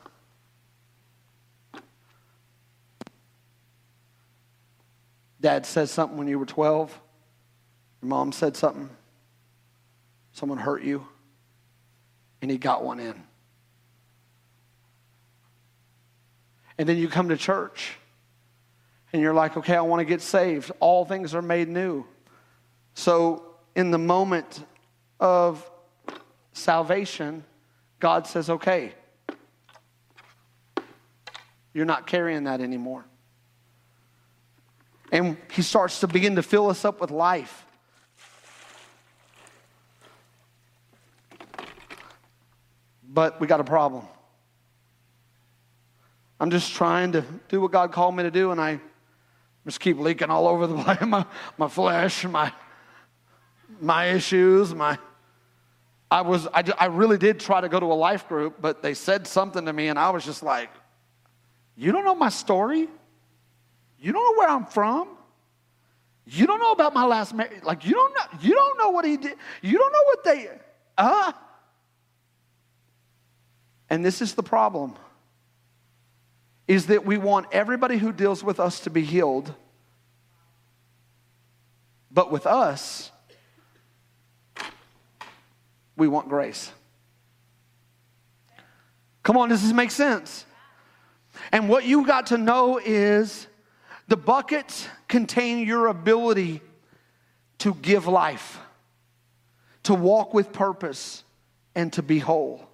dad 5.40 5.66
says 5.66 5.90
something 5.90 6.18
when 6.18 6.28
you 6.28 6.38
were 6.38 6.46
12 6.46 7.00
your 8.04 8.10
mom 8.10 8.34
said 8.34 8.58
something, 8.58 8.90
someone 10.34 10.58
hurt 10.58 10.84
you, 10.84 11.08
and 12.42 12.52
he 12.52 12.58
got 12.58 12.84
one 12.84 13.00
in. 13.00 13.16
And 16.78 16.90
then 16.90 16.98
you 16.98 17.08
come 17.08 17.30
to 17.30 17.38
church 17.38 17.94
and 19.14 19.22
you're 19.22 19.34
like, 19.34 19.56
okay, 19.56 19.78
I 19.78 19.82
want 19.82 20.02
to 20.02 20.06
get 20.06 20.22
saved. 20.22 20.70
All 20.82 21.06
things 21.06 21.34
are 21.34 21.42
made 21.42 21.70
new. 21.70 22.06
So, 22.94 23.56
in 23.74 23.92
the 23.92 23.98
moment 23.98 24.66
of 25.22 25.72
salvation, 26.52 27.46
God 28.02 28.28
says, 28.28 28.50
okay, 28.50 28.96
you're 31.74 31.86
not 31.86 32.06
carrying 32.06 32.44
that 32.44 32.60
anymore. 32.60 33.06
And 35.10 35.38
He 35.54 35.62
starts 35.62 36.02
to 36.02 36.08
begin 36.08 36.36
to 36.36 36.44
fill 36.44 36.68
us 36.68 36.84
up 36.84 37.00
with 37.00 37.10
life. 37.10 37.66
But 43.14 43.40
we 43.40 43.46
got 43.46 43.60
a 43.60 43.64
problem. 43.64 44.06
I'm 46.40 46.50
just 46.50 46.74
trying 46.74 47.12
to 47.12 47.24
do 47.48 47.62
what 47.62 47.72
God 47.72 47.92
called 47.92 48.16
me 48.16 48.24
to 48.24 48.32
do, 48.32 48.52
and 48.52 48.60
I 48.60 48.80
just 49.66 49.80
keep 49.80 50.00
leaking 50.00 50.30
all 50.30 50.48
over 50.48 50.66
the 50.66 50.76
place 50.84 51.02
my, 51.02 51.26
my 51.58 51.68
flesh, 51.68 52.26
my, 52.26 52.52
my 53.80 54.06
issues, 54.08 54.74
my. 54.74 54.98
I 56.10 56.22
was 56.22 56.48
I, 56.48 56.64
I 56.78 56.86
really 56.88 57.18
did 57.18 57.40
try 57.40 57.62
to 57.62 57.70
go 57.70 57.80
to 57.80 57.86
a 57.86 57.94
life 57.94 58.28
group, 58.28 58.58
but 58.60 58.82
they 58.82 58.94
said 58.94 59.26
something 59.26 59.66
to 59.66 59.74
me, 59.74 59.88
and 59.88 59.98
I 59.98 60.10
was 60.10 60.26
just 60.26 60.44
like, 60.44 60.70
"You 61.76 61.92
don't 61.92 62.06
know 62.06 62.16
my 62.16 62.30
story. 62.30 62.88
You 64.00 64.12
don't 64.12 64.24
know 64.24 64.40
where 64.40 64.50
I'm 64.50 64.66
from. 64.66 65.08
You 66.26 66.46
don't 66.46 66.60
know 66.60 66.72
about 66.72 66.94
my 66.94 67.06
last 67.06 67.34
marriage. 67.34 67.64
Like 67.64 67.86
you 67.86 67.94
don't 67.94 68.14
know. 68.14 68.40
You 68.42 68.54
don't 68.54 68.78
know 68.78 68.90
what 68.90 69.06
he 69.06 69.18
did. 69.18 69.38
You 69.62 69.78
don't 69.78 69.92
know 69.92 70.04
what 70.04 70.24
they. 70.24 70.50
Uh, 70.98 71.32
and 73.90 74.04
this 74.04 74.22
is 74.22 74.34
the 74.34 74.44
problem 74.44 74.96
is 76.68 76.88
that 76.88 77.06
we 77.06 77.18
want 77.18 77.48
everybody 77.52 77.98
who 77.98 78.12
deals 78.12 78.44
with 78.44 78.60
us 78.60 78.80
to 78.82 78.90
be 78.90 79.02
healed. 79.02 79.54
But 82.10 82.32
with 82.32 82.48
us, 82.48 83.12
we 85.98 86.08
want 86.08 86.30
grace. 86.30 86.72
Come 89.24 89.38
on, 89.38 89.50
does 89.50 89.62
this 89.62 89.74
make 89.74 89.92
sense? 89.92 90.46
And 91.52 91.68
what 91.68 91.86
you 91.86 92.06
got 92.06 92.28
to 92.28 92.38
know 92.38 92.80
is 92.84 93.48
the 94.08 94.18
buckets 94.18 94.88
contain 95.08 95.66
your 95.66 95.88
ability 95.88 96.62
to 97.60 97.74
give 97.76 98.08
life, 98.08 98.60
to 99.84 99.94
walk 99.94 100.34
with 100.34 100.52
purpose, 100.52 101.24
and 101.76 101.92
to 101.94 102.04
be 102.04 102.20
whole. 102.20 102.68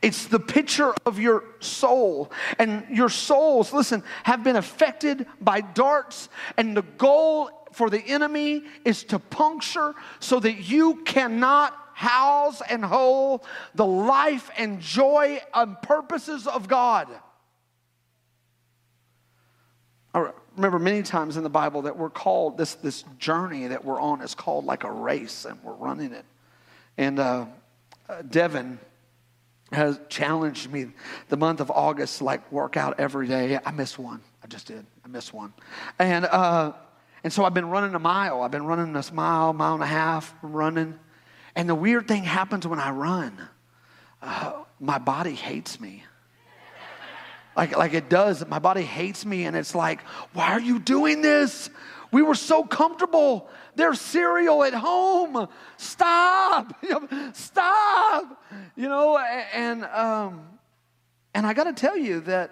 It's 0.00 0.26
the 0.26 0.40
picture 0.40 0.94
of 1.04 1.18
your 1.18 1.44
soul. 1.60 2.32
And 2.58 2.86
your 2.90 3.08
souls, 3.08 3.72
listen, 3.72 4.02
have 4.22 4.42
been 4.42 4.56
affected 4.56 5.26
by 5.40 5.60
darts. 5.60 6.28
And 6.56 6.76
the 6.76 6.82
goal 6.82 7.50
for 7.72 7.90
the 7.90 8.00
enemy 8.00 8.64
is 8.84 9.04
to 9.04 9.18
puncture 9.18 9.94
so 10.20 10.40
that 10.40 10.68
you 10.68 10.96
cannot 11.04 11.78
house 11.94 12.62
and 12.68 12.84
hold 12.84 13.44
the 13.74 13.86
life 13.86 14.50
and 14.56 14.80
joy 14.80 15.40
and 15.54 15.80
purposes 15.82 16.46
of 16.46 16.68
God. 16.68 17.08
I 20.14 20.30
remember 20.56 20.78
many 20.78 21.02
times 21.02 21.36
in 21.36 21.42
the 21.42 21.50
Bible 21.50 21.82
that 21.82 21.96
we're 21.96 22.10
called, 22.10 22.58
this, 22.58 22.74
this 22.74 23.04
journey 23.18 23.68
that 23.68 23.84
we're 23.84 24.00
on 24.00 24.20
is 24.20 24.34
called 24.34 24.66
like 24.66 24.84
a 24.84 24.90
race 24.90 25.46
and 25.46 25.62
we're 25.62 25.72
running 25.72 26.12
it. 26.12 26.24
And 26.98 27.18
uh, 27.18 27.46
uh 28.08 28.22
Devin, 28.22 28.78
has 29.72 29.98
challenged 30.08 30.70
me 30.70 30.88
the 31.28 31.36
month 31.36 31.60
of 31.60 31.70
August 31.70 32.22
like 32.22 32.50
work 32.52 32.76
out 32.76 33.00
every 33.00 33.26
day. 33.26 33.58
I 33.64 33.70
missed 33.70 33.98
one. 33.98 34.20
I 34.42 34.46
just 34.46 34.66
did. 34.66 34.84
I 35.04 35.08
missed 35.08 35.32
one. 35.32 35.52
And, 35.98 36.24
uh, 36.24 36.72
and 37.24 37.32
so 37.32 37.44
I've 37.44 37.54
been 37.54 37.70
running 37.70 37.94
a 37.94 37.98
mile. 37.98 38.42
I've 38.42 38.50
been 38.50 38.66
running 38.66 38.92
this 38.92 39.12
mile, 39.12 39.52
mile 39.52 39.74
and 39.74 39.82
a 39.82 39.86
half, 39.86 40.34
running. 40.42 40.98
And 41.54 41.68
the 41.68 41.74
weird 41.74 42.08
thing 42.08 42.24
happens 42.24 42.66
when 42.66 42.80
I 42.80 42.90
run. 42.90 43.48
Uh, 44.20 44.52
my 44.80 44.98
body 44.98 45.34
hates 45.34 45.80
me. 45.80 46.04
Like, 47.56 47.76
like 47.76 47.92
it 47.94 48.08
does. 48.08 48.46
My 48.46 48.58
body 48.58 48.82
hates 48.82 49.26
me, 49.26 49.44
and 49.44 49.54
it's 49.54 49.74
like, 49.74 50.00
why 50.32 50.52
are 50.52 50.60
you 50.60 50.78
doing 50.78 51.20
this? 51.20 51.68
We 52.12 52.22
were 52.22 52.34
so 52.34 52.62
comfortable. 52.62 53.48
There's 53.74 54.00
cereal 54.00 54.62
at 54.64 54.74
home. 54.74 55.48
Stop. 55.78 56.76
Stop. 57.32 58.44
You 58.76 58.88
know, 58.88 59.18
and 59.18 59.84
um, 59.86 60.46
and 61.34 61.46
I 61.46 61.54
got 61.54 61.64
to 61.64 61.72
tell 61.72 61.96
you 61.96 62.20
that 62.20 62.50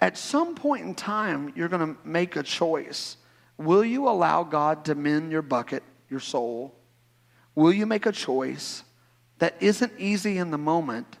at 0.00 0.16
some 0.16 0.54
point 0.54 0.84
in 0.84 0.94
time, 0.94 1.52
you're 1.56 1.68
going 1.68 1.94
to 1.94 2.00
make 2.04 2.36
a 2.36 2.42
choice. 2.42 3.16
Will 3.58 3.84
you 3.84 4.08
allow 4.08 4.44
God 4.44 4.84
to 4.86 4.94
mend 4.94 5.32
your 5.32 5.42
bucket, 5.42 5.82
your 6.08 6.20
soul? 6.20 6.74
Will 7.54 7.72
you 7.72 7.86
make 7.86 8.06
a 8.06 8.12
choice 8.12 8.84
that 9.38 9.56
isn't 9.60 9.92
easy 9.98 10.38
in 10.38 10.50
the 10.50 10.58
moment, 10.58 11.18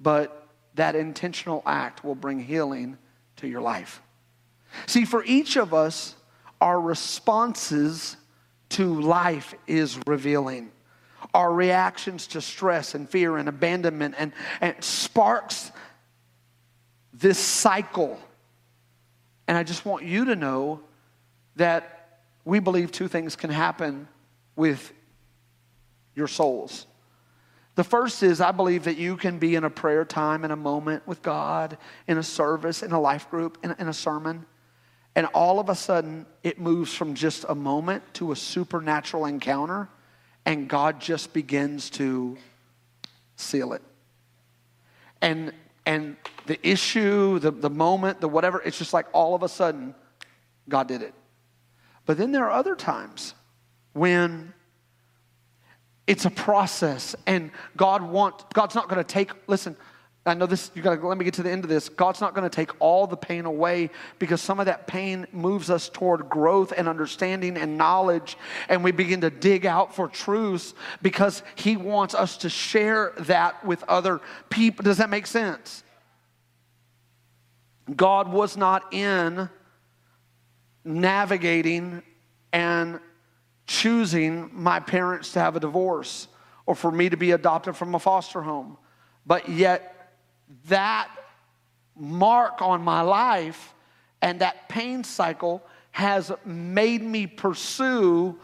but 0.00 0.48
that 0.74 0.94
intentional 0.94 1.62
act 1.66 2.04
will 2.04 2.14
bring 2.14 2.40
healing 2.40 2.98
to 3.36 3.48
your 3.48 3.60
life? 3.60 4.02
See, 4.86 5.04
for 5.04 5.24
each 5.24 5.56
of 5.56 5.72
us, 5.72 6.16
our 6.64 6.80
responses 6.80 8.16
to 8.70 8.98
life 9.02 9.54
is 9.66 9.98
revealing. 10.06 10.72
Our 11.34 11.52
reactions 11.52 12.26
to 12.28 12.40
stress 12.40 12.94
and 12.94 13.08
fear 13.08 13.36
and 13.36 13.50
abandonment 13.50 14.14
and, 14.16 14.32
and 14.62 14.82
sparks 14.82 15.70
this 17.12 17.38
cycle. 17.38 18.18
And 19.46 19.58
I 19.58 19.62
just 19.62 19.84
want 19.84 20.06
you 20.06 20.24
to 20.24 20.36
know 20.36 20.80
that 21.56 22.20
we 22.46 22.60
believe 22.60 22.90
two 22.90 23.08
things 23.08 23.36
can 23.36 23.50
happen 23.50 24.08
with 24.56 24.90
your 26.14 26.28
souls. 26.28 26.86
The 27.74 27.84
first 27.84 28.22
is 28.22 28.40
I 28.40 28.52
believe 28.52 28.84
that 28.84 28.96
you 28.96 29.18
can 29.18 29.38
be 29.38 29.54
in 29.54 29.64
a 29.64 29.70
prayer 29.70 30.06
time, 30.06 30.46
in 30.46 30.50
a 30.50 30.56
moment 30.56 31.06
with 31.06 31.20
God, 31.20 31.76
in 32.08 32.16
a 32.16 32.22
service, 32.22 32.82
in 32.82 32.92
a 32.92 33.00
life 33.00 33.30
group, 33.30 33.58
in, 33.62 33.74
in 33.78 33.88
a 33.88 33.92
sermon, 33.92 34.46
and 35.16 35.26
all 35.26 35.60
of 35.60 35.68
a 35.68 35.74
sudden 35.74 36.26
it 36.42 36.58
moves 36.58 36.92
from 36.92 37.14
just 37.14 37.44
a 37.48 37.54
moment 37.54 38.02
to 38.14 38.32
a 38.32 38.36
supernatural 38.36 39.26
encounter, 39.26 39.88
and 40.44 40.68
God 40.68 41.00
just 41.00 41.32
begins 41.32 41.90
to 41.90 42.36
seal 43.36 43.72
it. 43.72 43.82
And 45.20 45.52
and 45.86 46.16
the 46.46 46.66
issue, 46.66 47.38
the, 47.38 47.50
the 47.50 47.70
moment, 47.70 48.20
the 48.20 48.28
whatever, 48.28 48.60
it's 48.62 48.78
just 48.78 48.94
like 48.94 49.06
all 49.12 49.34
of 49.34 49.42
a 49.42 49.48
sudden, 49.48 49.94
God 50.68 50.88
did 50.88 51.02
it. 51.02 51.14
But 52.06 52.16
then 52.16 52.32
there 52.32 52.44
are 52.44 52.50
other 52.50 52.74
times 52.74 53.34
when 53.92 54.52
it's 56.06 56.24
a 56.24 56.30
process 56.30 57.16
and 57.26 57.50
God 57.76 58.02
want 58.02 58.52
God's 58.52 58.74
not 58.74 58.88
going 58.88 59.02
to 59.02 59.04
take 59.04 59.30
listen 59.46 59.76
I 60.26 60.32
know 60.32 60.46
this, 60.46 60.70
you 60.74 60.80
gotta 60.80 61.06
let 61.06 61.18
me 61.18 61.24
get 61.24 61.34
to 61.34 61.42
the 61.42 61.50
end 61.50 61.64
of 61.64 61.70
this. 61.70 61.90
God's 61.90 62.22
not 62.22 62.34
gonna 62.34 62.48
take 62.48 62.70
all 62.80 63.06
the 63.06 63.16
pain 63.16 63.44
away 63.44 63.90
because 64.18 64.40
some 64.40 64.58
of 64.58 64.66
that 64.66 64.86
pain 64.86 65.26
moves 65.32 65.68
us 65.68 65.90
toward 65.90 66.30
growth 66.30 66.72
and 66.74 66.88
understanding 66.88 67.58
and 67.58 67.76
knowledge, 67.76 68.38
and 68.70 68.82
we 68.82 68.90
begin 68.90 69.20
to 69.20 69.28
dig 69.28 69.66
out 69.66 69.94
for 69.94 70.08
truths 70.08 70.72
because 71.02 71.42
He 71.56 71.76
wants 71.76 72.14
us 72.14 72.38
to 72.38 72.48
share 72.48 73.12
that 73.20 73.62
with 73.66 73.82
other 73.84 74.22
people. 74.48 74.82
Does 74.82 74.96
that 74.96 75.10
make 75.10 75.26
sense? 75.26 75.82
God 77.94 78.32
was 78.32 78.56
not 78.56 78.94
in 78.94 79.50
navigating 80.84 82.02
and 82.50 82.98
choosing 83.66 84.50
my 84.52 84.80
parents 84.80 85.32
to 85.32 85.40
have 85.40 85.56
a 85.56 85.60
divorce 85.60 86.28
or 86.64 86.74
for 86.74 86.90
me 86.90 87.10
to 87.10 87.16
be 87.16 87.32
adopted 87.32 87.76
from 87.76 87.94
a 87.94 87.98
foster 87.98 88.40
home. 88.40 88.78
But 89.26 89.48
yet, 89.48 89.93
that 90.66 91.08
mark 91.96 92.60
on 92.60 92.82
my 92.82 93.00
life 93.00 93.74
and 94.20 94.40
that 94.40 94.68
pain 94.68 95.04
cycle 95.04 95.62
has 95.92 96.32
made 96.44 97.02
me 97.02 97.26
pursue 97.26 98.38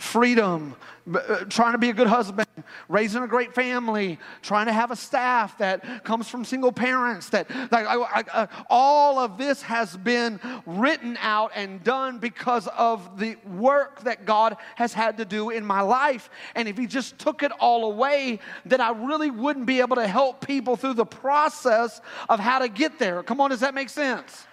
freedom, 0.00 0.74
uh, 1.14 1.44
trying 1.50 1.72
to 1.72 1.78
be 1.78 1.90
a 1.90 1.92
good 1.92 2.06
husband, 2.06 2.48
raising 2.88 3.22
a 3.22 3.26
great 3.26 3.54
family, 3.54 4.18
trying 4.40 4.64
to 4.64 4.72
have 4.72 4.90
a 4.90 4.96
staff 4.96 5.58
that 5.58 6.04
comes 6.04 6.26
from 6.26 6.44
single 6.44 6.72
parents. 6.72 7.28
That, 7.28 7.46
I, 7.50 7.84
I, 7.84 8.24
uh, 8.32 8.46
all 8.70 9.18
of 9.18 9.36
this 9.36 9.60
has 9.62 9.96
been 9.98 10.40
written 10.64 11.18
out 11.20 11.52
and 11.54 11.84
done 11.84 12.18
because 12.18 12.66
of 12.68 13.18
the 13.18 13.36
work 13.46 14.02
that 14.04 14.24
God 14.24 14.56
has 14.76 14.94
had 14.94 15.18
to 15.18 15.26
do 15.26 15.50
in 15.50 15.64
my 15.64 15.82
life. 15.82 16.30
And 16.54 16.66
if 16.66 16.78
He 16.78 16.86
just 16.86 17.18
took 17.18 17.42
it 17.42 17.52
all 17.60 17.92
away, 17.92 18.40
then 18.64 18.80
I 18.80 18.90
really 18.90 19.30
wouldn't 19.30 19.66
be 19.66 19.80
able 19.80 19.96
to 19.96 20.08
help 20.08 20.46
people 20.46 20.76
through 20.76 20.94
the 20.94 21.06
process 21.06 22.00
of 22.28 22.40
how 22.40 22.60
to 22.60 22.68
get 22.68 22.98
there. 22.98 23.22
Come 23.22 23.40
on, 23.40 23.50
does 23.50 23.60
that 23.60 23.74
make 23.74 23.90
sense? 23.90 24.46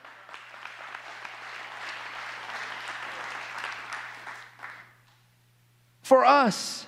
For 6.07 6.23
us. 6.23 6.85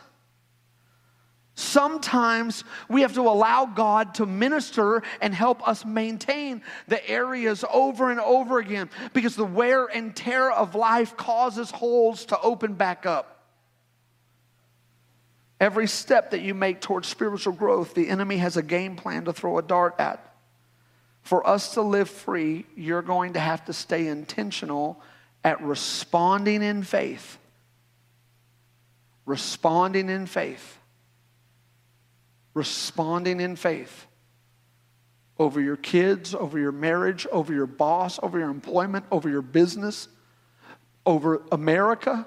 Sometimes 1.53 2.63
we 2.88 3.01
have 3.01 3.15
to 3.15 3.22
allow 3.22 3.65
God 3.65 4.15
to 4.15 4.26
minister 4.26 5.03
and 5.20 5.36
help 5.36 5.67
us 5.67 5.84
maintain 5.84 6.61
the 6.88 7.07
areas 7.07 7.65
over 7.70 8.11
and 8.11 8.22
over 8.22 8.59
again 8.59 8.89
because 9.11 9.36
the 9.36 9.43
wear 9.43 9.88
and 9.88 10.15
tear 10.15 10.49
of 10.49 10.74
life 10.74 11.17
causes 11.17 11.70
holes 11.70 12.28
to 12.28 12.39
open 12.39 12.76
back 12.76 13.05
up. 13.05 13.43
Every 15.59 15.88
step 15.88 16.32
that 16.32 16.39
you 16.39 16.53
make 16.53 16.80
towards 16.80 17.09
spiritual 17.09 17.51
growth, 17.51 17.93
the 17.93 18.07
enemy 18.07 18.38
has 18.38 18.55
a 18.55 18.63
game 18.63 18.95
plan 18.95 19.26
to 19.26 19.34
throw 19.34 19.57
a 19.57 19.61
dart 19.61 19.95
at. 19.99 20.34
For 21.24 21.45
us 21.45 21.74
to 21.74 21.82
live 21.82 22.09
free, 22.09 22.65
you're 22.78 23.01
going 23.01 23.34
to 23.34 23.41
have 23.41 23.65
to 23.65 23.74
stay 23.74 24.07
intentional 24.07 25.01
at 25.43 25.61
responding 25.61 26.63
in 26.63 26.84
faith 26.84 27.39
responding 29.30 30.10
in 30.10 30.26
faith. 30.26 30.80
Responding 32.56 33.40
in 33.40 33.56
faith 33.56 34.08
over 35.38 35.62
your 35.62 35.78
kids, 35.78 36.34
over 36.34 36.58
your 36.58 36.72
marriage, 36.72 37.28
over 37.32 37.54
your 37.54 37.68
boss, 37.68 38.20
over 38.24 38.40
your 38.40 38.50
employment, 38.50 39.06
over 39.12 39.30
your 39.30 39.44
business, 39.44 40.08
over 41.06 41.44
America. 41.52 42.26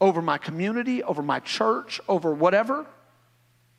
Over 0.00 0.22
my 0.22 0.38
community, 0.38 1.02
over 1.02 1.22
my 1.22 1.40
church, 1.40 2.00
over 2.08 2.32
whatever. 2.32 2.86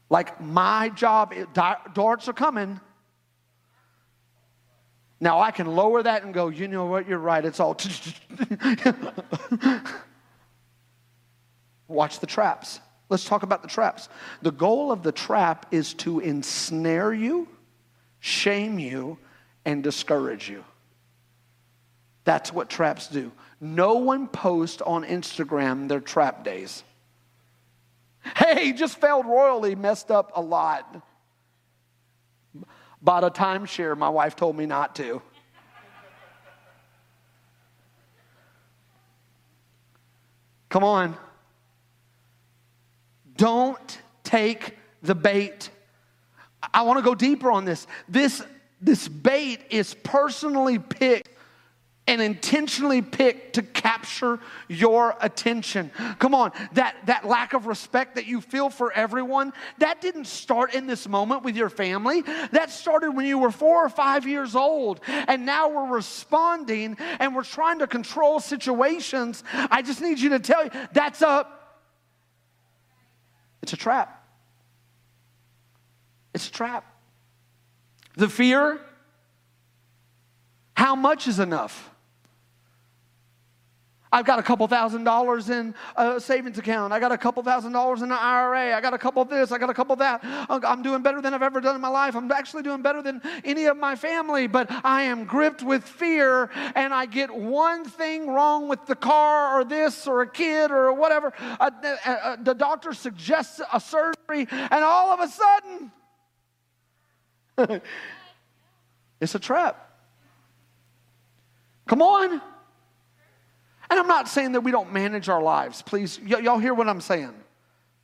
Like 0.10 0.42
my 0.42 0.90
job, 0.90 1.34
darts 1.54 2.28
are 2.28 2.34
coming. 2.34 2.82
Now 5.20 5.40
I 5.40 5.52
can 5.52 5.68
lower 5.68 6.04
that 6.04 6.24
and 6.24 6.34
go, 6.34 6.50
you 6.50 6.68
know 6.68 6.86
what, 6.86 7.08
you're 7.08 7.18
right, 7.18 7.44
it's 7.44 7.60
all. 7.60 7.76
Watch 11.88 12.20
the 12.20 12.28
traps. 12.28 12.80
Let's 13.10 13.26
talk 13.26 13.44
about 13.44 13.62
the 13.62 13.68
traps. 13.68 14.10
The 14.42 14.52
goal 14.52 14.92
of 14.92 15.02
the 15.02 15.12
trap 15.12 15.68
is 15.72 15.94
to 15.96 16.20
ensnare 16.20 17.14
you, 17.14 17.48
shame 18.20 18.78
you, 18.80 19.18
and 19.66 19.82
discourage 19.84 20.50
you. 20.50 20.64
That's 22.26 22.52
what 22.52 22.70
traps 22.70 23.08
do. 23.08 23.32
No 23.62 23.96
one 23.96 24.28
posts 24.28 24.82
on 24.82 25.06
Instagram 25.06 25.88
their 25.88 26.02
trap 26.02 26.44
days. 26.44 26.84
Hey, 28.36 28.74
just 28.74 29.00
failed 29.00 29.26
royally, 29.26 29.76
messed 29.76 30.12
up 30.12 30.34
a 30.36 30.42
lot. 30.42 31.02
Bought 33.02 33.24
a 33.24 33.30
timeshare, 33.30 33.96
my 33.98 34.10
wife 34.10 34.36
told 34.36 34.56
me 34.56 34.66
not 34.66 34.96
to. 34.96 35.22
Come 40.70 40.84
on. 40.84 41.16
Don't 43.36 44.02
take 44.24 44.78
the 45.02 45.16
bait. 45.16 45.70
I 46.74 46.82
want 46.82 46.98
to 46.98 47.04
go 47.04 47.16
deeper 47.16 47.52
on 47.52 47.66
this. 47.66 47.88
This, 48.10 48.44
this 48.82 49.08
bait 49.08 49.62
is 49.70 49.94
personally 49.94 50.80
picked 50.80 51.30
and 52.08 52.22
intentionally 52.22 53.02
picked 53.02 53.56
to 53.56 53.62
capture 53.62 54.40
your 54.68 55.16
attention. 55.22 55.92
Come 56.20 56.34
on, 56.34 56.52
that, 56.74 56.96
that 57.06 57.26
lack 57.26 57.54
of 57.54 57.68
respect 57.68 58.16
that 58.16 58.26
you 58.26 58.42
feel 58.42 58.70
for 58.70 58.92
everyone, 58.94 59.54
that 59.80 60.02
didn't 60.02 60.26
start 60.26 60.74
in 60.74 60.88
this 60.88 61.08
moment 61.08 61.44
with 61.44 61.56
your 61.56 61.70
family. 61.70 62.22
That 62.52 62.70
started 62.70 63.12
when 63.12 63.26
you 63.26 63.38
were 63.38 63.52
four 63.52 63.86
or 63.86 63.90
five 63.90 64.26
years 64.26 64.56
old. 64.56 65.02
And 65.08 65.46
now 65.46 65.70
we're 65.70 65.94
responding 65.96 66.98
and 67.20 67.36
we're 67.36 67.44
trying 67.44 67.80
to 67.80 67.88
control 67.88 68.40
situations. 68.40 69.44
I 69.54 69.82
just 69.82 70.02
need 70.02 70.20
you 70.20 70.30
to 70.30 70.40
tell 70.40 70.64
you 70.64 70.72
that's 70.94 71.22
a 71.22 71.48
it's 73.62 73.74
a 73.74 73.78
trap. 73.78 74.24
It's 76.34 76.48
a 76.48 76.52
trap. 76.52 76.86
The 78.16 78.30
fear, 78.30 78.80
how 80.76 80.96
much 80.96 81.28
is 81.28 81.40
enough? 81.40 81.90
I've 84.12 84.26
got 84.26 84.40
a 84.40 84.44
couple 84.44 84.66
thousand 84.68 85.04
dollars 85.04 85.50
in 85.50 85.76
a 85.96 86.20
savings 86.20 86.58
account. 86.58 86.94
I 86.94 87.00
got 87.00 87.12
a 87.12 87.18
couple 87.18 87.44
thousand 87.44 87.74
dollars 87.74 88.02
in 88.02 88.12
an 88.12 88.18
IRA. 88.18 88.76
I 88.76 88.82
got 88.82 88.94
a 88.94 88.98
couple 88.98 89.22
of 89.22 89.30
this. 89.30 89.52
I 89.52 89.58
got 89.58 89.70
a 89.70 89.74
couple 89.74 89.94
of 89.94 90.00
that. 90.00 90.22
I'm 90.24 90.82
doing 90.82 91.02
better 91.02 91.22
than 91.22 91.34
I've 91.34 91.42
ever 91.42 91.60
done 91.60 91.76
in 91.76 91.82
my 91.82 91.90
life. 91.90 92.16
I'm 92.16 92.32
actually 92.32 92.64
doing 92.64 92.82
better 92.82 93.02
than 93.02 93.22
any 93.44 93.66
of 93.66 93.78
my 93.78 93.96
family, 93.96 94.48
but 94.48 94.72
I 94.86 95.04
am 95.04 95.26
gripped 95.26 95.62
with 95.62 95.84
fear 95.84 96.50
and 96.76 96.94
I 96.94 97.06
get 97.06 97.34
one 97.34 97.84
thing 97.84 98.30
wrong 98.30 98.70
with 98.70 98.86
the 98.86 98.96
car 98.96 99.60
or 99.60 99.66
this 99.66 100.08
or 100.08 100.22
a 100.22 100.30
kid 100.30 100.72
or 100.72 100.94
whatever. 100.94 101.34
Uh, 101.40 101.70
uh, 101.84 102.10
uh, 102.10 102.38
the 102.42 102.54
doctor 102.54 102.94
suggests 102.94 103.60
a 103.74 103.80
surgery 103.80 104.48
and 104.50 104.84
all 104.84 105.12
of 105.12 105.20
a 105.20 105.28
sudden, 105.28 105.92
it's 109.20 109.36
a 109.36 109.40
trap. 109.40 109.84
Come 111.88 112.02
on. 112.02 112.42
And 113.90 114.00
I'm 114.00 114.08
not 114.08 114.28
saying 114.28 114.54
that 114.54 114.62
we 114.62 114.72
don't 114.72 114.92
manage 114.92 115.30
our 115.30 115.42
lives. 115.42 115.82
Please, 115.82 116.20
y- 116.20 116.40
y'all 116.40 116.60
hear 116.60 116.74
what 116.74 116.88
I'm 116.90 117.02
saying? 117.02 117.34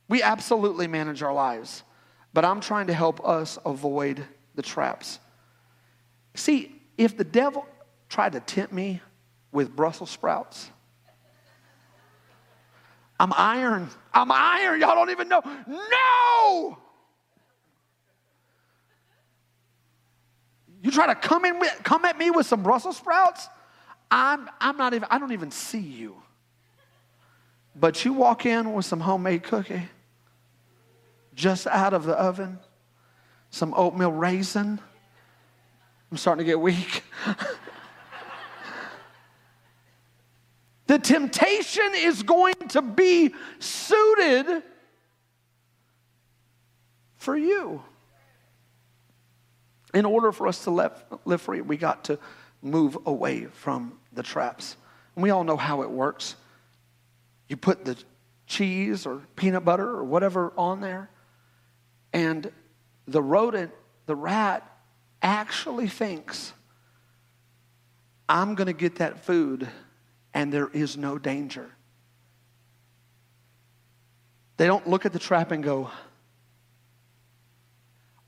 We 0.08 0.22
absolutely 0.22 0.86
manage 0.86 1.22
our 1.22 1.32
lives. 1.32 1.82
But 2.32 2.44
I'm 2.44 2.60
trying 2.60 2.88
to 2.88 2.94
help 2.94 3.26
us 3.26 3.58
avoid 3.64 4.24
the 4.54 4.62
traps. 4.62 5.18
See, 6.34 6.74
if 6.98 7.16
the 7.16 7.24
devil 7.24 7.66
tried 8.08 8.32
to 8.32 8.40
tempt 8.40 8.72
me 8.72 9.00
with 9.52 9.74
Brussels 9.74 10.10
sprouts, 10.10 10.70
I'm 13.20 13.32
iron. 13.36 13.88
I'm 14.12 14.32
iron. 14.32 14.80
Y'all 14.80 14.94
don't 14.94 15.10
even 15.10 15.28
know. 15.28 15.40
No! 15.68 16.78
You 20.82 20.90
try 20.90 21.06
to 21.06 21.14
come 21.14 21.44
in 21.44 21.58
with, 21.60 21.80
come 21.82 22.04
at 22.04 22.18
me 22.18 22.30
with 22.30 22.46
some 22.46 22.62
Brussels 22.62 22.96
sprouts? 22.96 23.48
I'm, 24.16 24.48
I'm 24.60 24.76
not 24.76 24.94
even, 24.94 25.08
I 25.10 25.18
don't 25.18 25.32
even 25.32 25.50
see 25.50 25.80
you. 25.80 26.14
But 27.74 28.04
you 28.04 28.12
walk 28.12 28.46
in 28.46 28.72
with 28.72 28.84
some 28.84 29.00
homemade 29.00 29.42
cookie 29.42 29.88
just 31.34 31.66
out 31.66 31.92
of 31.92 32.04
the 32.04 32.12
oven, 32.12 32.60
some 33.50 33.74
oatmeal 33.76 34.12
raisin. 34.12 34.78
I'm 36.12 36.16
starting 36.16 36.46
to 36.46 36.48
get 36.48 36.60
weak. 36.60 37.02
the 40.86 41.00
temptation 41.00 41.90
is 41.96 42.22
going 42.22 42.54
to 42.68 42.82
be 42.82 43.34
suited 43.58 44.62
for 47.16 47.36
you. 47.36 47.82
In 49.92 50.04
order 50.04 50.30
for 50.30 50.46
us 50.46 50.62
to 50.62 50.70
live, 50.70 50.92
live 51.24 51.40
free, 51.40 51.62
we 51.62 51.76
got 51.76 52.04
to 52.04 52.20
move 52.64 52.96
away 53.06 53.44
from 53.44 53.98
the 54.12 54.22
traps. 54.22 54.76
And 55.14 55.22
we 55.22 55.30
all 55.30 55.44
know 55.44 55.56
how 55.56 55.82
it 55.82 55.90
works. 55.90 56.34
You 57.48 57.56
put 57.56 57.84
the 57.84 57.96
cheese 58.46 59.06
or 59.06 59.22
peanut 59.36 59.64
butter 59.64 59.88
or 59.88 60.04
whatever 60.04 60.52
on 60.56 60.80
there, 60.80 61.10
and 62.12 62.50
the 63.06 63.22
rodent, 63.22 63.72
the 64.06 64.16
rat, 64.16 64.68
actually 65.22 65.88
thinks, 65.88 66.52
I'm 68.28 68.54
going 68.54 68.66
to 68.66 68.72
get 68.72 68.96
that 68.96 69.24
food 69.24 69.68
and 70.32 70.52
there 70.52 70.68
is 70.68 70.96
no 70.96 71.18
danger. 71.18 71.70
They 74.56 74.66
don't 74.66 74.88
look 74.88 75.06
at 75.06 75.12
the 75.12 75.18
trap 75.18 75.50
and 75.50 75.62
go, 75.62 75.90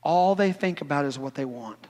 all 0.01 0.35
they 0.35 0.51
think 0.51 0.81
about 0.81 1.05
is 1.05 1.19
what 1.19 1.35
they 1.35 1.45
want. 1.45 1.85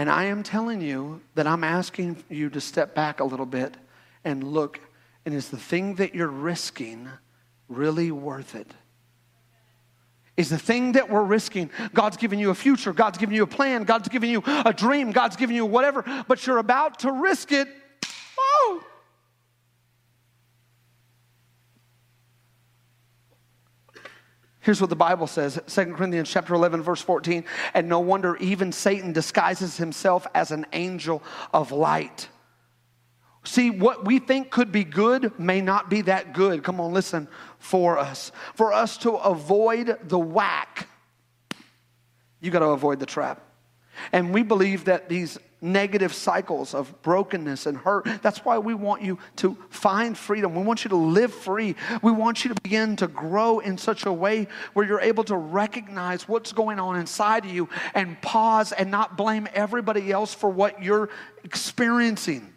And 0.00 0.08
I 0.08 0.24
am 0.24 0.42
telling 0.42 0.80
you 0.80 1.20
that 1.34 1.46
I'm 1.46 1.62
asking 1.62 2.24
you 2.30 2.48
to 2.48 2.60
step 2.62 2.94
back 2.94 3.20
a 3.20 3.24
little 3.24 3.44
bit 3.44 3.76
and 4.24 4.42
look, 4.42 4.80
and 5.26 5.34
is 5.34 5.50
the 5.50 5.58
thing 5.58 5.96
that 5.96 6.14
you're 6.14 6.26
risking 6.26 7.06
really 7.68 8.10
worth 8.10 8.54
it? 8.54 8.72
Is 10.38 10.48
the 10.48 10.56
thing 10.56 10.92
that 10.92 11.10
we're 11.10 11.22
risking, 11.22 11.68
God's 11.92 12.16
given 12.16 12.38
you 12.38 12.48
a 12.48 12.54
future, 12.54 12.94
God's 12.94 13.18
given 13.18 13.34
you 13.34 13.42
a 13.42 13.46
plan, 13.46 13.84
God's 13.84 14.08
given 14.08 14.30
you 14.30 14.42
a 14.46 14.72
dream, 14.72 15.12
God's 15.12 15.36
given 15.36 15.54
you 15.54 15.66
whatever, 15.66 16.02
but 16.26 16.46
you're 16.46 16.56
about 16.56 17.00
to 17.00 17.12
risk 17.12 17.52
it. 17.52 17.68
Oh, 18.38 18.82
Here's 24.60 24.80
what 24.80 24.90
the 24.90 24.96
Bible 24.96 25.26
says 25.26 25.58
2 25.66 25.94
Corinthians 25.94 26.30
chapter 26.30 26.54
11 26.54 26.82
verse 26.82 27.00
14 27.00 27.44
and 27.72 27.88
no 27.88 28.00
wonder 28.00 28.36
even 28.36 28.72
Satan 28.72 29.12
disguises 29.12 29.78
himself 29.78 30.26
as 30.34 30.50
an 30.50 30.66
angel 30.72 31.22
of 31.52 31.72
light. 31.72 32.28
See, 33.42 33.70
what 33.70 34.04
we 34.04 34.18
think 34.18 34.50
could 34.50 34.70
be 34.70 34.84
good 34.84 35.38
may 35.38 35.62
not 35.62 35.88
be 35.88 36.02
that 36.02 36.34
good. 36.34 36.62
Come 36.62 36.78
on, 36.78 36.92
listen 36.92 37.26
for 37.58 37.98
us. 37.98 38.32
For 38.54 38.72
us 38.72 38.98
to 38.98 39.12
avoid 39.12 39.96
the 40.08 40.18
whack, 40.18 40.86
you 42.40 42.50
got 42.50 42.58
to 42.58 42.66
avoid 42.66 43.00
the 43.00 43.06
trap. 43.06 43.42
And 44.12 44.34
we 44.34 44.42
believe 44.42 44.84
that 44.84 45.08
these 45.08 45.38
negative 45.60 46.14
cycles 46.14 46.74
of 46.74 47.02
brokenness 47.02 47.66
and 47.66 47.76
hurt. 47.76 48.06
That's 48.22 48.44
why 48.44 48.58
we 48.58 48.74
want 48.74 49.02
you 49.02 49.18
to 49.36 49.56
find 49.68 50.16
freedom. 50.16 50.54
We 50.54 50.62
want 50.62 50.84
you 50.84 50.90
to 50.90 50.96
live 50.96 51.32
free. 51.32 51.76
We 52.02 52.12
want 52.12 52.44
you 52.44 52.54
to 52.54 52.60
begin 52.62 52.96
to 52.96 53.06
grow 53.06 53.58
in 53.58 53.76
such 53.78 54.06
a 54.06 54.12
way 54.12 54.48
where 54.72 54.86
you're 54.86 55.00
able 55.00 55.24
to 55.24 55.36
recognize 55.36 56.28
what's 56.28 56.52
going 56.52 56.78
on 56.78 56.96
inside 56.96 57.44
of 57.44 57.50
you 57.50 57.68
and 57.94 58.20
pause 58.22 58.72
and 58.72 58.90
not 58.90 59.16
blame 59.16 59.48
everybody 59.52 60.10
else 60.10 60.32
for 60.32 60.48
what 60.48 60.82
you're 60.82 61.10
experiencing. 61.44 62.52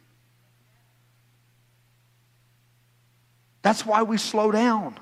That's 3.62 3.86
why 3.86 4.04
we 4.04 4.18
slow 4.18 4.52
down. 4.52 5.00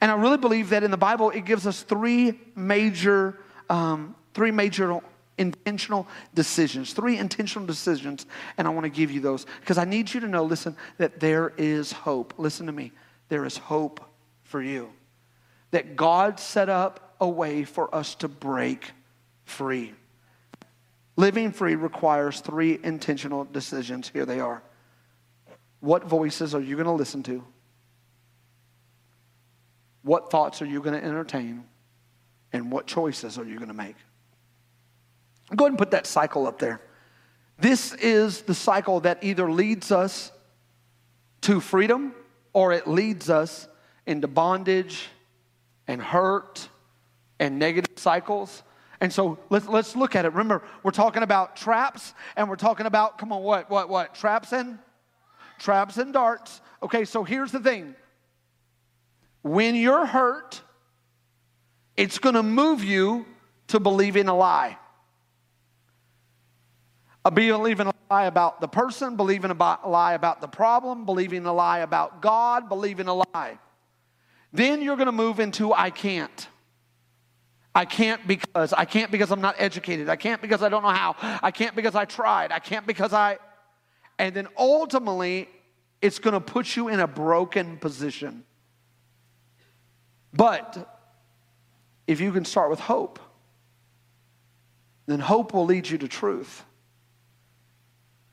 And 0.00 0.10
I 0.10 0.14
really 0.14 0.36
believe 0.36 0.70
that 0.70 0.82
in 0.82 0.90
the 0.90 0.96
Bible, 0.96 1.30
it 1.30 1.44
gives 1.44 1.66
us 1.66 1.82
three 1.82 2.40
major, 2.56 3.38
um, 3.70 4.16
three 4.34 4.50
major 4.50 5.00
intentional 5.38 6.06
decisions, 6.34 6.92
three 6.92 7.18
intentional 7.18 7.66
decisions, 7.66 8.26
and 8.56 8.66
I 8.66 8.70
want 8.70 8.84
to 8.84 8.90
give 8.90 9.10
you 9.10 9.20
those 9.20 9.46
because 9.60 9.78
I 9.78 9.84
need 9.84 10.12
you 10.12 10.20
to 10.20 10.28
know, 10.28 10.44
listen, 10.44 10.76
that 10.98 11.20
there 11.20 11.52
is 11.56 11.92
hope. 11.92 12.34
Listen 12.38 12.66
to 12.66 12.72
me. 12.72 12.92
There 13.28 13.44
is 13.44 13.56
hope 13.56 14.00
for 14.42 14.62
you. 14.62 14.90
That 15.70 15.96
God 15.96 16.38
set 16.38 16.68
up 16.68 17.16
a 17.20 17.28
way 17.28 17.64
for 17.64 17.92
us 17.94 18.14
to 18.16 18.28
break 18.28 18.92
free. 19.44 19.94
Living 21.16 21.52
free 21.52 21.74
requires 21.76 22.40
three 22.40 22.78
intentional 22.82 23.44
decisions. 23.44 24.08
Here 24.08 24.26
they 24.26 24.40
are. 24.40 24.62
What 25.80 26.04
voices 26.04 26.54
are 26.54 26.60
you 26.60 26.76
going 26.76 26.86
to 26.86 26.92
listen 26.92 27.22
to? 27.24 27.44
What 30.02 30.30
thoughts 30.30 30.60
are 30.60 30.66
you 30.66 30.80
going 30.80 30.98
to 31.00 31.04
entertain? 31.04 31.64
And 32.52 32.70
what 32.70 32.86
choices 32.86 33.38
are 33.38 33.44
you 33.44 33.56
going 33.56 33.68
to 33.68 33.74
make? 33.74 33.96
Go 35.54 35.64
ahead 35.64 35.72
and 35.72 35.78
put 35.78 35.90
that 35.92 36.06
cycle 36.06 36.46
up 36.46 36.58
there. 36.58 36.80
This 37.58 37.94
is 37.94 38.42
the 38.42 38.54
cycle 38.54 39.00
that 39.00 39.22
either 39.22 39.50
leads 39.50 39.92
us 39.92 40.32
to 41.42 41.60
freedom 41.60 42.14
or 42.52 42.72
it 42.72 42.86
leads 42.86 43.30
us 43.30 43.68
into 44.06 44.26
bondage 44.26 45.08
and 45.86 46.00
hurt 46.00 46.68
and 47.38 47.58
negative 47.58 47.98
cycles. 47.98 48.62
And 49.00 49.12
so 49.12 49.38
let's, 49.50 49.66
let's 49.66 49.96
look 49.96 50.16
at 50.16 50.24
it. 50.24 50.28
Remember, 50.28 50.62
we're 50.82 50.90
talking 50.90 51.22
about 51.22 51.56
traps 51.56 52.14
and 52.36 52.48
we're 52.48 52.56
talking 52.56 52.86
about, 52.86 53.18
come 53.18 53.32
on, 53.32 53.42
what, 53.42 53.70
what, 53.70 53.88
what? 53.88 54.14
Traps 54.14 54.52
and? 54.52 54.78
Traps 55.58 55.98
and 55.98 56.12
darts. 56.12 56.60
Okay, 56.82 57.04
so 57.04 57.22
here's 57.22 57.52
the 57.52 57.60
thing. 57.60 57.94
When 59.42 59.74
you're 59.74 60.06
hurt, 60.06 60.62
it's 61.96 62.18
going 62.18 62.34
to 62.34 62.42
move 62.42 62.82
you 62.82 63.26
to 63.68 63.78
believing 63.78 64.28
a 64.28 64.34
lie. 64.34 64.78
Believing 67.32 67.86
a 67.86 67.94
lie 68.10 68.26
about 68.26 68.60
the 68.60 68.68
person, 68.68 69.16
believing 69.16 69.50
a 69.50 69.54
lie 69.54 70.12
about 70.12 70.40
the 70.40 70.48
problem, 70.48 71.06
believing 71.06 71.46
a 71.46 71.52
lie 71.52 71.78
about 71.78 72.20
God, 72.20 72.68
believing 72.68 73.08
a 73.08 73.14
lie. 73.14 73.58
Then 74.52 74.82
you're 74.82 74.96
going 74.96 75.06
to 75.06 75.12
move 75.12 75.40
into 75.40 75.72
I 75.72 75.90
can't. 75.90 76.48
I 77.74 77.86
can't 77.86 78.24
because 78.26 78.72
I 78.72 78.84
can't 78.84 79.10
because 79.10 79.32
I'm 79.32 79.40
not 79.40 79.56
educated. 79.58 80.08
I 80.08 80.16
can't 80.16 80.40
because 80.40 80.62
I 80.62 80.68
don't 80.68 80.82
know 80.82 80.90
how. 80.90 81.16
I 81.42 81.50
can't 81.50 81.74
because 81.74 81.94
I 81.94 82.04
tried. 82.04 82.52
I 82.52 82.60
can't 82.60 82.86
because 82.86 83.12
I 83.12 83.38
and 84.18 84.34
then 84.34 84.48
ultimately 84.56 85.48
it's 86.00 86.18
going 86.18 86.34
to 86.34 86.40
put 86.40 86.76
you 86.76 86.88
in 86.88 87.00
a 87.00 87.06
broken 87.06 87.78
position. 87.78 88.44
But 90.32 91.00
if 92.06 92.20
you 92.20 92.32
can 92.32 92.44
start 92.44 92.70
with 92.70 92.80
hope, 92.80 93.18
then 95.06 95.20
hope 95.20 95.54
will 95.54 95.64
lead 95.64 95.88
you 95.88 95.98
to 95.98 96.08
truth. 96.08 96.64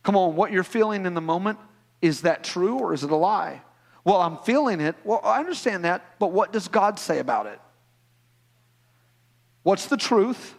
Come 0.03 0.15
on, 0.15 0.35
what 0.35 0.51
you're 0.51 0.63
feeling 0.63 1.05
in 1.05 1.13
the 1.13 1.21
moment, 1.21 1.59
is 2.01 2.21
that 2.21 2.43
true 2.43 2.79
or 2.79 2.93
is 2.93 3.03
it 3.03 3.11
a 3.11 3.15
lie? 3.15 3.61
Well, 4.03 4.21
I'm 4.21 4.37
feeling 4.37 4.81
it. 4.81 4.95
Well, 5.03 5.21
I 5.23 5.39
understand 5.39 5.85
that, 5.85 6.17
but 6.17 6.31
what 6.31 6.51
does 6.51 6.67
God 6.67 6.97
say 6.97 7.19
about 7.19 7.45
it? 7.45 7.59
What's 9.63 9.85
the 9.85 9.97
truth? 9.97 10.55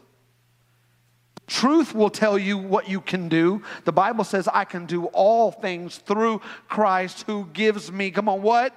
Truth 1.48 1.94
will 1.94 2.08
tell 2.08 2.38
you 2.38 2.56
what 2.56 2.88
you 2.88 3.00
can 3.00 3.28
do. 3.28 3.62
The 3.84 3.92
Bible 3.92 4.22
says, 4.22 4.48
I 4.48 4.64
can 4.64 4.86
do 4.86 5.06
all 5.06 5.50
things 5.50 5.98
through 5.98 6.40
Christ 6.68 7.24
who 7.26 7.48
gives 7.52 7.90
me, 7.90 8.12
come 8.12 8.28
on, 8.28 8.42
what? 8.42 8.72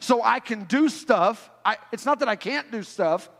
So 0.00 0.22
I 0.22 0.40
can 0.40 0.64
do 0.64 0.88
stuff. 0.88 1.50
I, 1.64 1.76
it's 1.92 2.04
not 2.04 2.18
that 2.18 2.28
I 2.28 2.36
can't 2.36 2.70
do 2.70 2.82
stuff. 2.82 3.30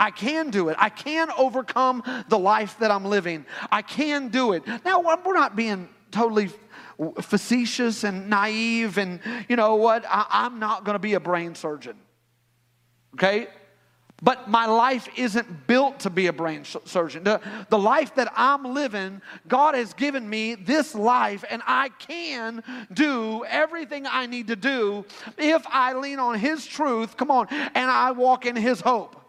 I 0.00 0.10
can 0.10 0.50
do 0.50 0.70
it. 0.70 0.76
I 0.78 0.88
can 0.88 1.30
overcome 1.36 2.02
the 2.28 2.38
life 2.38 2.78
that 2.78 2.90
I'm 2.90 3.04
living. 3.04 3.44
I 3.70 3.82
can 3.82 4.28
do 4.28 4.54
it. 4.54 4.66
Now, 4.84 5.00
we're 5.00 5.34
not 5.34 5.54
being 5.54 5.90
totally 6.10 6.50
facetious 7.20 8.02
and 8.02 8.28
naive, 8.28 8.98
and 8.98 9.20
you 9.48 9.56
know 9.56 9.76
what? 9.76 10.04
I, 10.08 10.46
am 10.46 10.58
not 10.58 10.84
going 10.84 10.94
to 10.94 11.00
be 11.00 11.14
a 11.14 11.20
brain 11.20 11.54
surgeon. 11.54 11.96
Okay? 13.14 13.48
But 14.22 14.48
my 14.50 14.66
life 14.66 15.08
isn't 15.16 15.66
built 15.66 16.00
to 16.00 16.10
be 16.10 16.26
a 16.26 16.32
brain 16.32 16.64
surgeon. 16.64 17.24
The, 17.24 17.40
the 17.70 17.78
life 17.78 18.14
that 18.16 18.32
I'm 18.36 18.74
living, 18.74 19.22
God 19.48 19.74
has 19.74 19.94
given 19.94 20.28
me 20.28 20.54
this 20.54 20.94
life, 20.94 21.44
and 21.48 21.62
I 21.66 21.90
can 21.90 22.62
do 22.92 23.44
everything 23.46 24.06
I 24.06 24.26
need 24.26 24.48
to 24.48 24.56
do 24.56 25.04
if 25.38 25.66
I 25.68 25.94
lean 25.94 26.18
on 26.18 26.38
His 26.38 26.66
truth, 26.66 27.16
come 27.16 27.30
on, 27.30 27.48
and 27.50 27.90
I 27.90 28.12
walk 28.12 28.44
in 28.44 28.56
His 28.56 28.80
hope. 28.80 29.19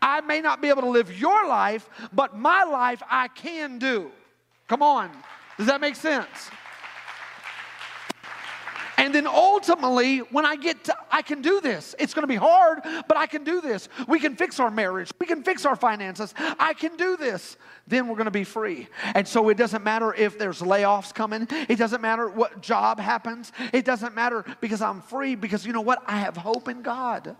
I 0.00 0.20
may 0.20 0.40
not 0.40 0.60
be 0.60 0.68
able 0.68 0.82
to 0.82 0.88
live 0.88 1.18
your 1.18 1.46
life, 1.46 1.88
but 2.12 2.36
my 2.36 2.64
life 2.64 3.02
I 3.08 3.28
can 3.28 3.78
do. 3.78 4.10
Come 4.68 4.82
on. 4.82 5.10
Does 5.56 5.66
that 5.66 5.80
make 5.80 5.96
sense? 5.96 6.50
And 8.98 9.14
then 9.14 9.28
ultimately, 9.28 10.18
when 10.18 10.44
I 10.44 10.56
get 10.56 10.84
to, 10.84 10.96
I 11.10 11.22
can 11.22 11.40
do 11.40 11.60
this. 11.60 11.94
It's 12.00 12.12
going 12.12 12.24
to 12.24 12.28
be 12.28 12.34
hard, 12.34 12.80
but 12.82 13.16
I 13.16 13.26
can 13.26 13.44
do 13.44 13.60
this. 13.60 13.88
We 14.08 14.18
can 14.18 14.34
fix 14.34 14.58
our 14.58 14.72
marriage. 14.72 15.10
We 15.20 15.26
can 15.26 15.44
fix 15.44 15.64
our 15.64 15.76
finances. 15.76 16.34
I 16.58 16.74
can 16.74 16.96
do 16.96 17.16
this. 17.16 17.56
Then 17.86 18.08
we're 18.08 18.16
going 18.16 18.24
to 18.24 18.32
be 18.32 18.42
free. 18.42 18.88
And 19.14 19.26
so 19.26 19.48
it 19.50 19.56
doesn't 19.56 19.84
matter 19.84 20.12
if 20.12 20.36
there's 20.36 20.62
layoffs 20.62 21.14
coming. 21.14 21.46
It 21.68 21.76
doesn't 21.76 22.00
matter 22.00 22.28
what 22.28 22.60
job 22.60 22.98
happens. 22.98 23.52
It 23.72 23.84
doesn't 23.84 24.16
matter 24.16 24.44
because 24.60 24.82
I'm 24.82 25.00
free 25.00 25.36
because 25.36 25.64
you 25.64 25.72
know 25.72 25.80
what? 25.80 26.02
I 26.04 26.18
have 26.18 26.36
hope 26.36 26.68
in 26.68 26.82
God. 26.82 27.36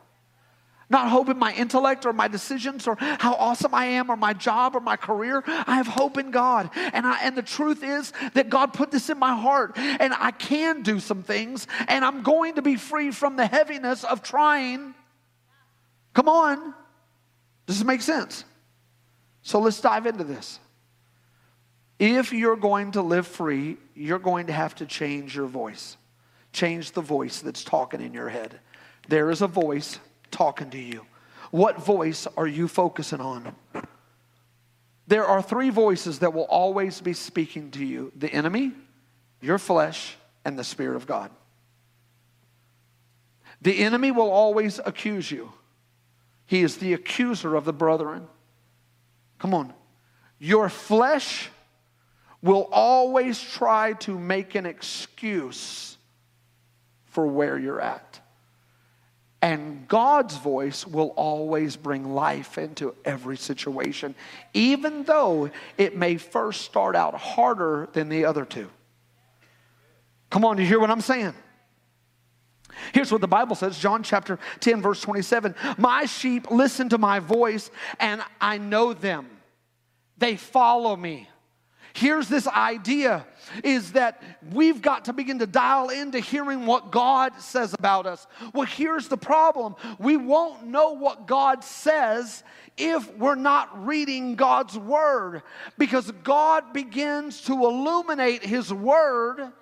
Not 0.91 1.09
hope 1.09 1.29
in 1.29 1.39
my 1.39 1.53
intellect 1.53 2.07
or 2.07 2.15
my 2.15 2.29
decisions 2.29 2.87
or 2.87 2.97
how 2.99 3.35
awesome 3.35 3.75
I 3.75 3.85
am 3.87 4.11
or 4.11 4.17
my 4.17 4.33
job 4.33 4.75
or 4.75 4.81
my 4.81 4.97
career. 4.97 5.43
I 5.47 5.77
have 5.77 5.87
hope 5.87 6.17
in 6.17 6.31
God. 6.31 6.71
And, 6.75 7.07
I, 7.07 7.21
and 7.23 7.37
the 7.37 7.43
truth 7.43 7.85
is 7.85 8.13
that 8.33 8.49
God 8.49 8.73
put 8.73 8.91
this 8.91 9.11
in 9.11 9.19
my 9.19 9.37
heart 9.37 9.73
and 9.77 10.15
I 10.19 10.31
can 10.31 10.83
do 10.83 10.99
some 10.99 11.23
things 11.23 11.67
and 11.89 12.05
I'm 12.05 12.23
going 12.23 12.55
to 12.55 12.63
be 12.63 12.77
free 12.77 13.11
from 13.11 13.37
the 13.37 13.47
heaviness 13.47 14.03
of 14.03 14.23
trying. 14.23 14.95
Come 16.15 16.29
on. 16.29 16.75
Does 17.67 17.79
this 17.79 17.87
make 17.87 18.01
sense? 18.01 18.45
So 19.43 19.61
let's 19.61 19.81
dive 19.81 20.07
into 20.07 20.25
this. 20.25 20.59
If 21.99 22.33
you're 22.33 22.57
going 22.57 22.93
to 22.93 23.03
live 23.03 23.27
free, 23.27 23.77
you're 23.95 24.19
going 24.19 24.47
to 24.47 24.53
have 24.55 24.75
to 24.77 24.87
change 24.87 25.37
your 25.37 25.47
voice. 25.47 25.99
Change 26.53 26.93
the 26.93 27.03
voice 27.03 27.41
that's 27.41 27.63
talking 27.63 28.01
in 28.01 28.15
your 28.15 28.31
head. 28.31 28.59
There 29.09 29.31
is 29.31 29.43
a 29.43 29.47
voice 29.47 29.99
talking 30.31 30.71
to 30.71 30.79
you? 30.79 31.07
What 31.51 31.83
voice 31.83 32.27
are 32.37 32.47
you 32.47 32.69
focusing 32.69 33.21
on? 33.21 33.55
There 35.07 35.25
are 35.25 35.41
three 35.41 35.71
voices 35.71 36.19
that 36.19 36.35
will 36.35 36.45
always 36.45 37.01
be 37.01 37.15
speaking 37.15 37.71
to 37.73 37.85
you 37.85 38.13
the 38.15 38.31
enemy, 38.31 38.73
your 39.41 39.59
flesh, 39.59 40.17
and 40.45 40.59
the 40.59 40.65
Spirit 40.65 40.97
of 40.97 41.07
God. 41.07 41.31
The 43.63 43.79
enemy 43.79 44.11
will 44.11 44.31
always 44.31 44.79
accuse 44.85 45.31
you. 45.31 45.53
He 46.47 46.63
is 46.63 46.77
the 46.77 46.93
accuser 46.93 47.57
of 47.57 47.65
the 47.65 47.73
brethren. 47.73 48.27
Come 49.39 49.55
on. 49.55 49.73
Your 50.39 50.69
flesh 50.69 51.51
will 52.43 52.69
always 52.71 53.41
try 53.41 53.95
to 53.95 54.19
make 54.19 54.55
an 54.55 54.65
excuse 54.65 55.97
for 57.07 57.27
where 57.27 57.59
you're 57.59 57.81
at. 57.81 58.21
And 59.41 59.87
God's 59.87 60.37
voice 60.37 60.85
will 60.87 61.09
always 61.11 61.77
bring 61.77 62.15
life 62.15 62.59
into 62.59 62.95
every 63.05 63.37
situation, 63.37 64.17
even 64.53 65.05
though 65.05 65.51
it 65.77 65.97
may 65.97 66.17
first 66.17 66.63
start 66.63 66.97
out 66.97 67.15
harder 67.15 67.89
than 67.93 68.09
the 68.09 68.25
other 68.25 68.45
two. 68.45 68.69
Come 70.31 70.45
on, 70.45 70.57
do 70.57 70.63
you 70.63 70.69
hear 70.69 70.81
what 70.81 70.91
I'm 70.91 71.01
saying? 71.01 71.35
Here's 72.93 73.11
what 73.11 73.21
the 73.21 73.29
Bible 73.29 73.57
says 73.57 73.79
John 73.79 74.03
chapter 74.03 74.39
10, 74.61 74.83
verse 74.83 75.01
27 75.01 75.55
My 75.79 76.05
sheep 76.07 76.51
listen 76.51 76.89
to 76.91 76.99
my 76.99 77.21
voice, 77.21 77.71
and 78.01 78.23
I 78.41 78.59
know 78.59 78.93
them. 78.93 79.29
They 80.19 80.37
follow 80.37 80.97
me. 80.97 81.29
Here's 81.99 82.29
this 82.29 82.47
idea 82.47 83.27
is 83.65 83.93
that 83.93 84.23
we've 84.53 84.81
got 84.81 85.07
to 85.07 85.13
begin 85.13 85.41
to 85.41 85.49
dial 85.49 85.89
into 85.89 86.21
hearing 86.21 86.65
what 86.65 86.93
God 86.93 87.33
says 87.41 87.75
about 87.75 88.07
us. 88.07 88.25
Well, 88.55 88.67
here's 88.67 89.09
the 89.09 89.17
problem 89.17 89.75
we 89.99 90.17
won't 90.17 90.65
know 90.65 90.93
what 90.93 91.27
God 91.27 91.65
says 91.65 92.45
if 92.77 93.13
we're 93.17 93.35
not 93.35 93.85
reading 93.85 94.37
God's 94.37 94.79
Word 94.79 95.43
because 95.77 96.09
God 96.23 96.73
begins 96.73 97.41
to 97.47 97.55
illuminate 97.55 98.45
His 98.45 98.73
Word 98.73 99.53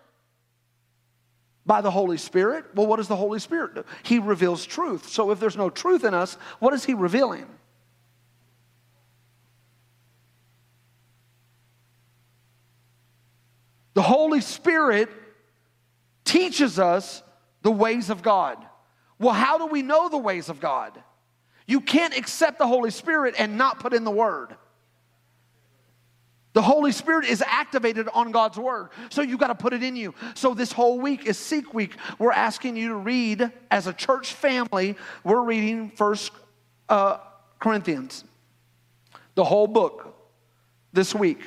by 1.64 1.80
the 1.80 1.90
Holy 1.90 2.18
Spirit. 2.18 2.66
Well, 2.74 2.86
what 2.86 2.96
does 2.96 3.08
the 3.08 3.16
Holy 3.16 3.38
Spirit 3.38 3.76
do? 3.76 3.84
He 4.02 4.18
reveals 4.18 4.66
truth. 4.66 5.08
So 5.08 5.30
if 5.30 5.40
there's 5.40 5.56
no 5.56 5.70
truth 5.70 6.04
in 6.04 6.12
us, 6.12 6.34
what 6.58 6.74
is 6.74 6.84
He 6.84 6.92
revealing? 6.92 7.46
The 13.96 14.02
Holy 14.02 14.42
Spirit 14.42 15.08
teaches 16.22 16.78
us 16.78 17.22
the 17.62 17.70
ways 17.70 18.10
of 18.10 18.20
God. 18.20 18.62
Well, 19.18 19.32
how 19.32 19.56
do 19.56 19.64
we 19.68 19.80
know 19.80 20.10
the 20.10 20.18
ways 20.18 20.50
of 20.50 20.60
God? 20.60 21.02
You 21.66 21.80
can't 21.80 22.14
accept 22.14 22.58
the 22.58 22.66
Holy 22.66 22.90
Spirit 22.90 23.36
and 23.38 23.56
not 23.56 23.80
put 23.80 23.94
in 23.94 24.04
the 24.04 24.10
Word. 24.10 24.54
The 26.52 26.60
Holy 26.60 26.92
Spirit 26.92 27.24
is 27.24 27.42
activated 27.46 28.06
on 28.12 28.32
God's 28.32 28.58
Word. 28.58 28.90
So 29.08 29.22
you've 29.22 29.40
got 29.40 29.46
to 29.46 29.54
put 29.54 29.72
it 29.72 29.82
in 29.82 29.96
you. 29.96 30.14
So 30.34 30.52
this 30.52 30.72
whole 30.72 31.00
week 31.00 31.24
is 31.24 31.38
Seek 31.38 31.72
Week. 31.72 31.96
We're 32.18 32.32
asking 32.32 32.76
you 32.76 32.88
to 32.88 32.96
read 32.96 33.50
as 33.70 33.86
a 33.86 33.94
church 33.94 34.34
family. 34.34 34.94
We're 35.24 35.40
reading 35.40 35.88
First 35.88 36.32
uh, 36.90 37.16
Corinthians, 37.58 38.24
the 39.36 39.44
whole 39.44 39.66
book 39.66 40.14
this 40.92 41.14
week 41.14 41.40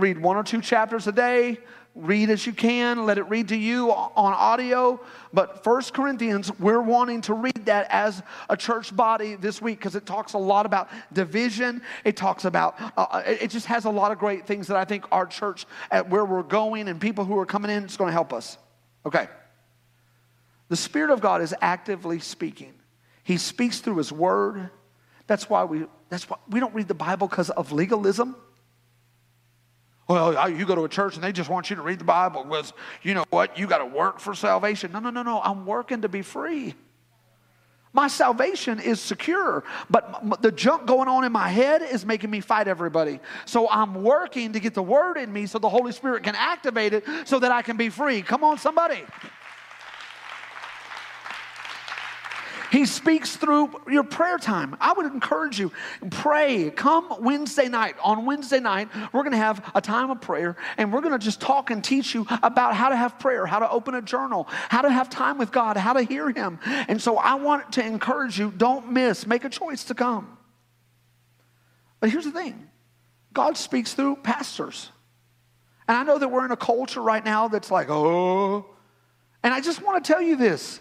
read 0.00 0.18
one 0.18 0.36
or 0.36 0.42
two 0.42 0.60
chapters 0.60 1.06
a 1.06 1.12
day. 1.12 1.58
Read 1.96 2.30
as 2.30 2.46
you 2.46 2.52
can. 2.52 3.04
Let 3.04 3.18
it 3.18 3.24
read 3.24 3.48
to 3.48 3.56
you 3.56 3.90
on 3.90 4.32
audio. 4.32 5.00
But 5.32 5.64
First 5.64 5.92
corinthians 5.92 6.56
we're 6.58 6.80
wanting 6.80 7.20
to 7.22 7.34
read 7.34 7.66
that 7.66 7.88
as 7.90 8.22
a 8.48 8.56
church 8.56 8.94
body 8.94 9.34
this 9.34 9.60
week 9.60 9.78
because 9.78 9.96
it 9.96 10.06
talks 10.06 10.34
a 10.34 10.38
lot 10.38 10.66
about 10.66 10.88
division. 11.12 11.82
It 12.04 12.16
talks 12.16 12.44
about 12.44 12.76
uh, 12.96 13.22
it 13.26 13.48
just 13.48 13.66
has 13.66 13.86
a 13.86 13.90
lot 13.90 14.12
of 14.12 14.18
great 14.18 14.46
things 14.46 14.68
that 14.68 14.76
i 14.76 14.84
think 14.84 15.04
our 15.10 15.26
church 15.26 15.66
at 15.90 16.08
where 16.08 16.24
we're 16.24 16.44
going 16.44 16.88
and 16.88 17.00
people 17.00 17.24
who 17.24 17.36
are 17.38 17.46
coming 17.46 17.70
in 17.70 17.84
is 17.84 17.96
going 17.96 18.08
to 18.08 18.12
help 18.12 18.32
us. 18.32 18.56
Okay. 19.04 19.28
The 20.68 20.76
spirit 20.76 21.10
of 21.10 21.20
god 21.20 21.42
is 21.42 21.54
actively 21.60 22.20
speaking. 22.20 22.72
He 23.24 23.36
speaks 23.36 23.80
through 23.80 23.96
his 23.96 24.12
word. 24.12 24.70
That's 25.26 25.50
why 25.50 25.64
we 25.64 25.86
that's 26.08 26.30
why 26.30 26.36
we 26.48 26.60
don't 26.60 26.74
read 26.74 26.86
the 26.86 26.94
bible 26.94 27.26
because 27.26 27.50
of 27.50 27.72
legalism 27.72 28.36
well, 30.10 30.50
you 30.50 30.66
go 30.66 30.74
to 30.74 30.82
a 30.82 30.88
church 30.88 31.14
and 31.14 31.22
they 31.22 31.30
just 31.30 31.48
want 31.48 31.70
you 31.70 31.76
to 31.76 31.82
read 31.82 32.00
the 32.00 32.04
Bible 32.04 32.42
because, 32.42 32.72
you 33.02 33.14
know 33.14 33.24
what, 33.30 33.56
you 33.56 33.68
got 33.68 33.78
to 33.78 33.86
work 33.86 34.18
for 34.18 34.34
salvation. 34.34 34.90
No, 34.90 34.98
no, 34.98 35.10
no, 35.10 35.22
no. 35.22 35.40
I'm 35.40 35.64
working 35.64 36.02
to 36.02 36.08
be 36.08 36.22
free. 36.22 36.74
My 37.92 38.08
salvation 38.08 38.80
is 38.80 39.00
secure, 39.00 39.62
but 39.88 40.42
the 40.42 40.50
junk 40.50 40.86
going 40.86 41.08
on 41.08 41.24
in 41.24 41.30
my 41.30 41.48
head 41.48 41.82
is 41.82 42.04
making 42.04 42.28
me 42.28 42.40
fight 42.40 42.66
everybody. 42.66 43.20
So 43.44 43.68
I'm 43.70 44.02
working 44.02 44.52
to 44.54 44.60
get 44.60 44.74
the 44.74 44.82
word 44.82 45.16
in 45.16 45.32
me 45.32 45.46
so 45.46 45.60
the 45.60 45.68
Holy 45.68 45.92
Spirit 45.92 46.24
can 46.24 46.34
activate 46.34 46.92
it 46.92 47.04
so 47.24 47.38
that 47.38 47.52
I 47.52 47.62
can 47.62 47.76
be 47.76 47.88
free. 47.88 48.20
Come 48.20 48.42
on, 48.42 48.58
somebody. 48.58 49.04
He 52.70 52.86
speaks 52.86 53.36
through 53.36 53.70
your 53.88 54.04
prayer 54.04 54.38
time. 54.38 54.76
I 54.80 54.92
would 54.92 55.06
encourage 55.06 55.58
you, 55.58 55.72
pray. 56.10 56.70
Come 56.70 57.12
Wednesday 57.20 57.68
night. 57.68 57.96
On 58.02 58.24
Wednesday 58.24 58.60
night, 58.60 58.88
we're 59.12 59.22
going 59.22 59.32
to 59.32 59.38
have 59.38 59.70
a 59.74 59.80
time 59.80 60.10
of 60.10 60.20
prayer 60.20 60.56
and 60.76 60.92
we're 60.92 61.00
going 61.00 61.12
to 61.12 61.18
just 61.18 61.40
talk 61.40 61.70
and 61.70 61.82
teach 61.82 62.14
you 62.14 62.26
about 62.42 62.74
how 62.74 62.88
to 62.88 62.96
have 62.96 63.18
prayer, 63.18 63.44
how 63.44 63.58
to 63.58 63.70
open 63.70 63.94
a 63.96 64.02
journal, 64.02 64.46
how 64.68 64.82
to 64.82 64.90
have 64.90 65.10
time 65.10 65.36
with 65.36 65.50
God, 65.50 65.76
how 65.76 65.92
to 65.92 66.02
hear 66.02 66.30
Him. 66.30 66.60
And 66.64 67.02
so 67.02 67.16
I 67.16 67.34
want 67.34 67.72
to 67.72 67.84
encourage 67.84 68.38
you, 68.38 68.52
don't 68.56 68.92
miss, 68.92 69.26
make 69.26 69.44
a 69.44 69.50
choice 69.50 69.84
to 69.84 69.94
come. 69.94 70.38
But 71.98 72.10
here's 72.10 72.24
the 72.24 72.32
thing 72.32 72.68
God 73.32 73.56
speaks 73.56 73.94
through 73.94 74.16
pastors. 74.16 74.90
And 75.88 75.96
I 75.96 76.04
know 76.04 76.18
that 76.18 76.28
we're 76.28 76.44
in 76.44 76.52
a 76.52 76.56
culture 76.56 77.02
right 77.02 77.24
now 77.24 77.48
that's 77.48 77.70
like, 77.70 77.90
oh. 77.90 78.64
And 79.42 79.52
I 79.52 79.60
just 79.60 79.82
want 79.82 80.04
to 80.04 80.12
tell 80.12 80.22
you 80.22 80.36
this 80.36 80.78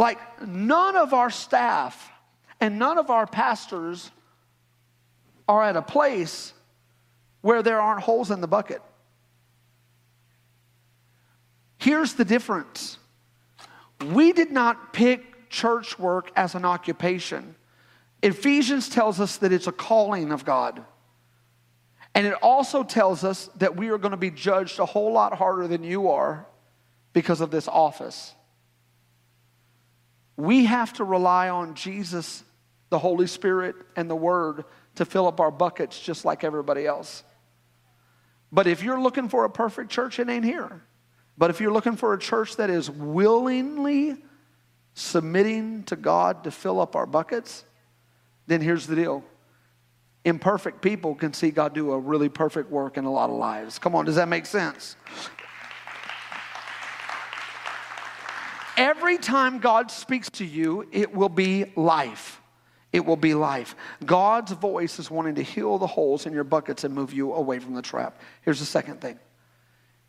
like, 0.00 0.18
none 0.46 0.96
of 0.96 1.12
our 1.12 1.28
staff 1.28 2.10
and 2.58 2.78
none 2.78 2.96
of 2.96 3.10
our 3.10 3.26
pastors 3.26 4.10
are 5.46 5.62
at 5.62 5.76
a 5.76 5.82
place 5.82 6.54
where 7.42 7.62
there 7.62 7.78
aren't 7.78 8.00
holes 8.00 8.30
in 8.30 8.40
the 8.40 8.48
bucket. 8.48 8.80
Here's 11.76 12.14
the 12.14 12.24
difference 12.24 12.98
we 14.12 14.32
did 14.32 14.50
not 14.50 14.94
pick 14.94 15.50
church 15.50 15.98
work 15.98 16.32
as 16.34 16.54
an 16.54 16.64
occupation. 16.64 17.54
Ephesians 18.22 18.88
tells 18.88 19.20
us 19.20 19.36
that 19.36 19.52
it's 19.52 19.66
a 19.66 19.72
calling 19.72 20.32
of 20.32 20.46
God. 20.46 20.82
And 22.14 22.26
it 22.26 22.34
also 22.42 22.84
tells 22.84 23.22
us 23.22 23.50
that 23.56 23.76
we 23.76 23.90
are 23.90 23.98
going 23.98 24.12
to 24.12 24.16
be 24.16 24.30
judged 24.30 24.78
a 24.78 24.86
whole 24.86 25.12
lot 25.12 25.34
harder 25.34 25.68
than 25.68 25.84
you 25.84 26.08
are 26.08 26.46
because 27.12 27.42
of 27.42 27.50
this 27.50 27.68
office. 27.68 28.34
We 30.40 30.64
have 30.64 30.94
to 30.94 31.04
rely 31.04 31.50
on 31.50 31.74
Jesus, 31.74 32.42
the 32.88 32.98
Holy 32.98 33.26
Spirit, 33.26 33.76
and 33.94 34.08
the 34.08 34.16
Word 34.16 34.64
to 34.94 35.04
fill 35.04 35.26
up 35.26 35.38
our 35.38 35.50
buckets 35.50 36.00
just 36.00 36.24
like 36.24 36.44
everybody 36.44 36.86
else. 36.86 37.22
But 38.50 38.66
if 38.66 38.82
you're 38.82 39.00
looking 39.00 39.28
for 39.28 39.44
a 39.44 39.50
perfect 39.50 39.90
church, 39.90 40.18
it 40.18 40.28
ain't 40.28 40.44
here. 40.44 40.82
But 41.36 41.50
if 41.50 41.60
you're 41.60 41.72
looking 41.72 41.96
for 41.96 42.14
a 42.14 42.18
church 42.18 42.56
that 42.56 42.70
is 42.70 42.90
willingly 42.90 44.16
submitting 44.94 45.84
to 45.84 45.96
God 45.96 46.44
to 46.44 46.50
fill 46.50 46.80
up 46.80 46.96
our 46.96 47.06
buckets, 47.06 47.64
then 48.46 48.60
here's 48.60 48.86
the 48.86 48.96
deal. 48.96 49.22
Imperfect 50.24 50.82
people 50.82 51.14
can 51.14 51.32
see 51.32 51.50
God 51.50 51.74
do 51.74 51.92
a 51.92 51.98
really 51.98 52.28
perfect 52.28 52.70
work 52.70 52.96
in 52.96 53.04
a 53.04 53.12
lot 53.12 53.30
of 53.30 53.36
lives. 53.36 53.78
Come 53.78 53.94
on, 53.94 54.06
does 54.06 54.16
that 54.16 54.28
make 54.28 54.46
sense? 54.46 54.96
Every 58.76 59.18
time 59.18 59.58
God 59.58 59.90
speaks 59.90 60.30
to 60.30 60.44
you, 60.44 60.86
it 60.92 61.14
will 61.14 61.28
be 61.28 61.72
life. 61.76 62.40
It 62.92 63.04
will 63.04 63.16
be 63.16 63.34
life. 63.34 63.76
God's 64.04 64.52
voice 64.52 64.98
is 64.98 65.10
wanting 65.10 65.36
to 65.36 65.42
heal 65.42 65.78
the 65.78 65.86
holes 65.86 66.26
in 66.26 66.32
your 66.32 66.44
buckets 66.44 66.84
and 66.84 66.94
move 66.94 67.12
you 67.12 67.32
away 67.32 67.58
from 67.58 67.74
the 67.74 67.82
trap. 67.82 68.20
Here's 68.42 68.58
the 68.58 68.66
second 68.66 69.00
thing 69.00 69.18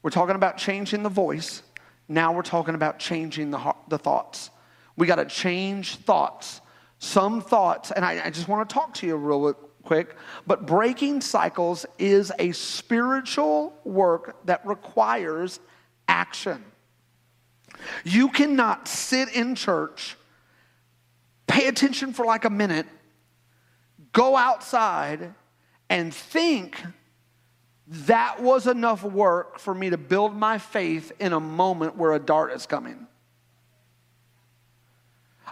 we're 0.02 0.10
talking 0.10 0.36
about 0.36 0.58
changing 0.58 1.04
the 1.04 1.10
voice. 1.10 1.62
Now 2.08 2.34
we're 2.34 2.42
talking 2.42 2.76
about 2.76 3.00
changing 3.00 3.52
the, 3.52 3.58
heart, 3.58 3.78
the 3.88 3.98
thoughts. 3.98 4.50
We 4.98 5.08
got 5.08 5.16
to 5.16 5.26
change 5.26 5.98
thoughts. 5.98 6.62
Some 7.00 7.42
thoughts, 7.42 7.92
and 7.92 8.04
I, 8.04 8.26
I 8.26 8.30
just 8.30 8.48
want 8.48 8.68
to 8.68 8.74
talk 8.74 8.94
to 8.96 9.08
you 9.08 9.16
real 9.16 9.54
quick, 9.84 10.16
but 10.46 10.68
breaking 10.68 11.22
cycles 11.22 11.86
is 11.98 12.32
a 12.38 12.52
spiritual 12.52 13.74
work 13.84 14.46
that 14.46 14.66
requires 14.66 15.60
action. 16.08 16.64
You 18.04 18.30
cannot 18.30 18.88
sit 18.88 19.34
in 19.34 19.56
church, 19.56 20.18
pay 21.48 21.68
attention 21.68 22.14
for 22.14 22.26
like 22.26 22.46
a 22.46 22.50
minute, 22.50 22.86
go 24.14 24.36
outside, 24.36 25.34
and 25.90 26.14
think 26.14 26.82
that 27.88 28.42
was 28.42 28.68
enough 28.68 29.04
work 29.04 29.60
for 29.60 29.74
me 29.74 29.90
to 29.90 29.98
build 29.98 30.36
my 30.36 30.58
faith 30.58 31.12
in 31.20 31.34
a 31.34 31.40
moment 31.40 31.98
where 31.98 32.14
a 32.14 32.20
dart 32.20 32.54
is 32.54 32.66
coming. 32.66 33.08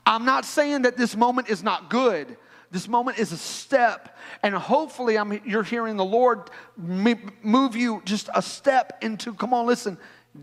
I'm 0.05 0.25
not 0.25 0.45
saying 0.45 0.83
that 0.83 0.95
this 0.95 1.15
moment 1.15 1.49
is 1.49 1.63
not 1.63 1.89
good. 1.89 2.37
This 2.71 2.87
moment 2.87 3.17
is 3.17 3.31
a 3.31 3.37
step, 3.37 4.15
and 4.43 4.53
hopefully, 4.53 5.17
I'm, 5.17 5.41
you're 5.43 5.63
hearing 5.63 5.97
the 5.97 6.05
Lord 6.05 6.51
move 6.77 7.75
you 7.75 8.01
just 8.05 8.29
a 8.35 8.41
step 8.41 8.99
into, 9.01 9.33
come 9.33 9.55
on, 9.55 9.65
listen, 9.65 9.97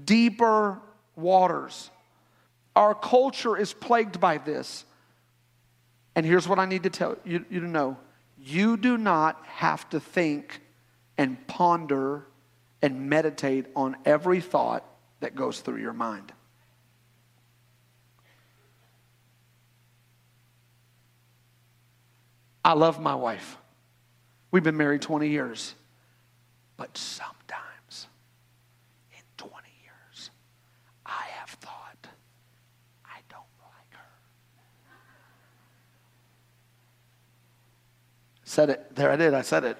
deeper 0.04 0.80
waters. 1.16 1.90
Our 2.74 2.94
culture 2.94 3.56
is 3.56 3.72
plagued 3.72 4.20
by 4.20 4.38
this. 4.38 4.84
And 6.14 6.24
here's 6.24 6.46
what 6.46 6.58
I 6.58 6.66
need 6.66 6.84
to 6.84 6.90
tell 6.90 7.16
you, 7.24 7.44
you 7.50 7.60
to 7.60 7.66
know 7.68 7.96
you 8.38 8.76
do 8.76 8.96
not 8.96 9.42
have 9.46 9.88
to 9.90 10.00
think 10.00 10.60
and 11.18 11.44
ponder 11.46 12.26
and 12.82 13.08
meditate 13.08 13.66
on 13.74 13.96
every 14.04 14.40
thought 14.40 14.84
that 15.20 15.34
goes 15.34 15.60
through 15.60 15.78
your 15.80 15.94
mind. 15.94 16.32
I 22.64 22.74
love 22.74 23.00
my 23.00 23.14
wife. 23.14 23.56
We've 24.50 24.62
been 24.62 24.76
married 24.76 25.02
20 25.02 25.28
years. 25.28 25.74
But 26.76 26.96
sometimes 26.96 28.08
in 29.12 29.22
20 29.36 29.54
years, 29.82 30.30
I 31.04 31.24
have 31.38 31.50
thought, 31.50 32.06
I 33.04 33.20
don't 33.30 33.42
like 33.62 33.92
her. 33.92 34.08
Said 38.56 38.70
it. 38.70 38.96
There 38.96 39.10
I 39.10 39.16
did. 39.16 39.34
I 39.34 39.42
said 39.42 39.64
it. 39.64 39.76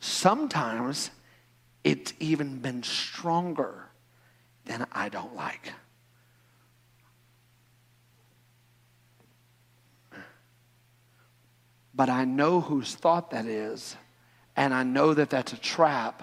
Sometimes 0.00 1.10
it's 1.84 2.14
even 2.18 2.60
been 2.60 2.82
stronger 2.82 3.90
than 4.64 4.86
I 4.90 5.10
don't 5.10 5.36
like. 5.36 5.70
But 11.92 12.08
I 12.08 12.24
know 12.24 12.62
whose 12.62 12.94
thought 12.94 13.32
that 13.32 13.44
is, 13.44 13.96
and 14.56 14.72
I 14.72 14.82
know 14.82 15.12
that 15.12 15.28
that's 15.28 15.52
a 15.52 15.58
trap, 15.58 16.22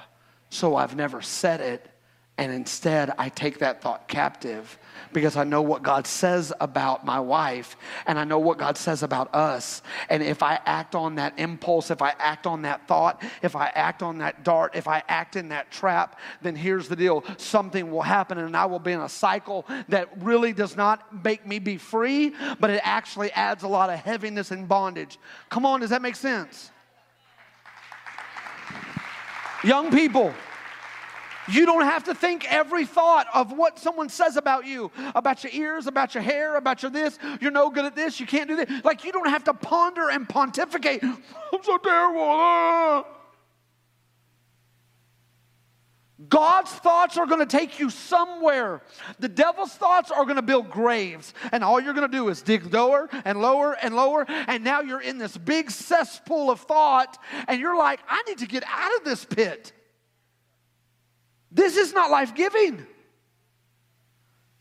so 0.50 0.76
I've 0.76 0.96
never 0.96 1.22
said 1.22 1.62
it 1.62 1.92
and 2.40 2.54
instead, 2.54 3.12
I 3.18 3.28
take 3.28 3.60
that 3.60 3.82
thought 3.82 4.08
captive 4.08 4.80
because 5.12 5.36
I 5.36 5.44
know 5.44 5.62
what 5.62 5.84
God 5.84 6.08
says 6.08 6.54
about 6.62 7.06
my 7.06 7.20
wife 7.20 7.76
and 8.08 8.18
I 8.18 8.24
know 8.24 8.40
what 8.40 8.58
God 8.58 8.78
says 8.78 9.04
about 9.04 9.36
us. 9.36 9.82
And 10.10 10.24
if 10.24 10.42
I 10.42 10.58
act 10.66 10.96
on 10.96 11.16
that 11.16 11.38
impulse, 11.38 11.92
if 11.92 12.02
I 12.02 12.14
act 12.18 12.48
on 12.48 12.62
that 12.62 12.88
thought, 12.88 13.22
if 13.42 13.58
I 13.58 13.66
act 13.76 14.02
on 14.02 14.20
that 14.20 14.46
dart, 14.46 14.74
if 14.74 14.88
I 14.88 15.04
act 15.10 15.36
in 15.36 15.50
that 15.50 15.70
trap, 15.70 16.18
then 16.42 16.56
here's 16.56 16.88
the 16.88 16.96
deal 16.96 17.26
something 17.36 17.92
will 17.92 18.04
happen 18.04 18.38
and 18.38 18.56
I 18.56 18.68
will 18.68 18.80
be 18.80 18.94
in 18.94 19.02
a 19.02 19.10
cycle 19.10 19.66
that 19.90 20.08
really 20.24 20.54
does 20.54 20.78
not 20.78 21.26
make 21.26 21.46
me 21.46 21.60
be 21.60 21.76
free, 21.76 22.34
but 22.58 22.70
it 22.70 22.80
actually 22.86 23.34
adds 23.34 23.64
a 23.64 23.68
lot 23.68 23.90
of 23.90 24.00
heaviness 24.00 24.52
and 24.52 24.66
bondage. 24.66 25.20
Come 25.50 25.66
on, 25.66 25.82
does 25.82 25.90
that 25.90 26.02
make 26.02 26.16
sense? 26.16 26.72
Young 29.62 29.92
people, 29.92 30.34
you 31.50 31.66
don't 31.66 31.84
have 31.84 32.06
to 32.06 32.16
think 32.16 32.52
every 32.52 32.86
thought 32.86 33.28
of 33.34 33.52
what 33.52 33.80
someone 33.80 34.10
says 34.10 34.38
about 34.38 34.66
you, 34.66 34.92
about 35.16 35.44
your 35.44 35.54
ears, 35.54 35.88
about 35.88 36.14
your 36.14 36.24
hair, 36.24 36.56
about 36.58 36.82
your 36.82 36.92
this. 36.92 37.18
You're 37.42 37.52
no 37.52 37.70
good 37.70 37.86
at 37.86 37.96
this. 37.96 38.20
You 38.20 38.26
can't 38.26 38.48
do 38.48 38.56
this. 38.56 38.84
Like, 38.84 39.04
you 39.04 39.12
don't 39.12 39.30
have 39.30 39.44
to 39.46 39.54
ponder 39.54 40.10
and 40.10 40.28
pontificate. 40.28 41.04
I'm 41.04 41.64
so 41.64 41.78
terrible. 41.78 42.22
Ah. 42.24 43.06
God's 46.28 46.72
thoughts 46.72 47.18
are 47.18 47.26
going 47.26 47.40
to 47.40 47.46
take 47.46 47.80
you 47.80 47.90
somewhere. 47.90 48.82
The 49.20 49.30
devil's 49.30 49.74
thoughts 49.74 50.12
are 50.12 50.26
going 50.26 50.36
to 50.36 50.42
build 50.42 50.70
graves. 50.70 51.34
And 51.54 51.64
all 51.64 51.80
you're 51.80 51.94
going 51.94 52.10
to 52.10 52.18
do 52.18 52.28
is 52.28 52.42
dig 52.42 52.74
lower 52.74 53.10
and 53.24 53.42
lower 53.42 53.78
and 53.82 53.96
lower. 53.96 54.26
And 54.28 54.64
now 54.64 54.82
you're 54.82 55.02
in 55.02 55.18
this 55.18 55.38
big 55.38 55.72
cesspool 55.72 56.52
of 56.52 56.60
thought. 56.60 57.18
And 57.48 57.62
you're 57.62 57.78
like, 57.78 58.02
I 58.08 58.22
need 58.28 58.40
to 58.40 58.48
get 58.48 58.64
out 58.68 58.96
of 58.98 59.06
this 59.06 59.24
pit. 59.24 59.72
This 61.52 61.78
is 61.78 61.94
not 61.94 62.12
life 62.12 62.36
giving. 62.36 62.86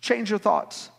Change 0.00 0.30
your 0.30 0.38
thoughts. 0.38 0.90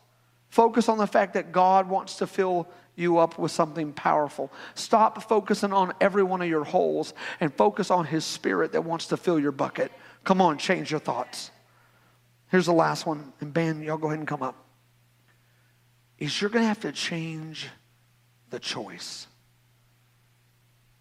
Focus 0.49 0.89
on 0.89 0.97
the 0.97 1.07
fact 1.07 1.33
that 1.35 1.51
God 1.51 1.89
wants 1.89 2.17
to 2.17 2.27
fill 2.27 2.67
you 2.95 3.17
up 3.17 3.39
with 3.39 3.51
something 3.51 3.93
powerful. 3.93 4.51
Stop 4.75 5.23
focusing 5.23 5.71
on 5.71 5.93
every 6.01 6.23
one 6.23 6.41
of 6.41 6.49
your 6.49 6.63
holes 6.63 7.13
and 7.39 7.53
focus 7.53 7.91
on 7.91 8.05
His 8.05 8.25
Spirit 8.25 8.73
that 8.73 8.83
wants 8.83 9.07
to 9.07 9.17
fill 9.17 9.39
your 9.39 9.51
bucket. 9.51 9.91
Come 10.23 10.41
on, 10.41 10.57
change 10.57 10.91
your 10.91 10.99
thoughts. 10.99 11.51
Here's 12.49 12.65
the 12.65 12.73
last 12.73 13.05
one, 13.05 13.31
and 13.39 13.53
Ben, 13.53 13.81
y'all 13.81 13.97
go 13.97 14.07
ahead 14.07 14.19
and 14.19 14.27
come 14.27 14.41
up. 14.41 14.65
Is 16.17 16.41
you're 16.41 16.49
going 16.49 16.63
to 16.63 16.67
have 16.67 16.81
to 16.81 16.91
change 16.91 17.69
the 18.49 18.59
choice. 18.59 19.27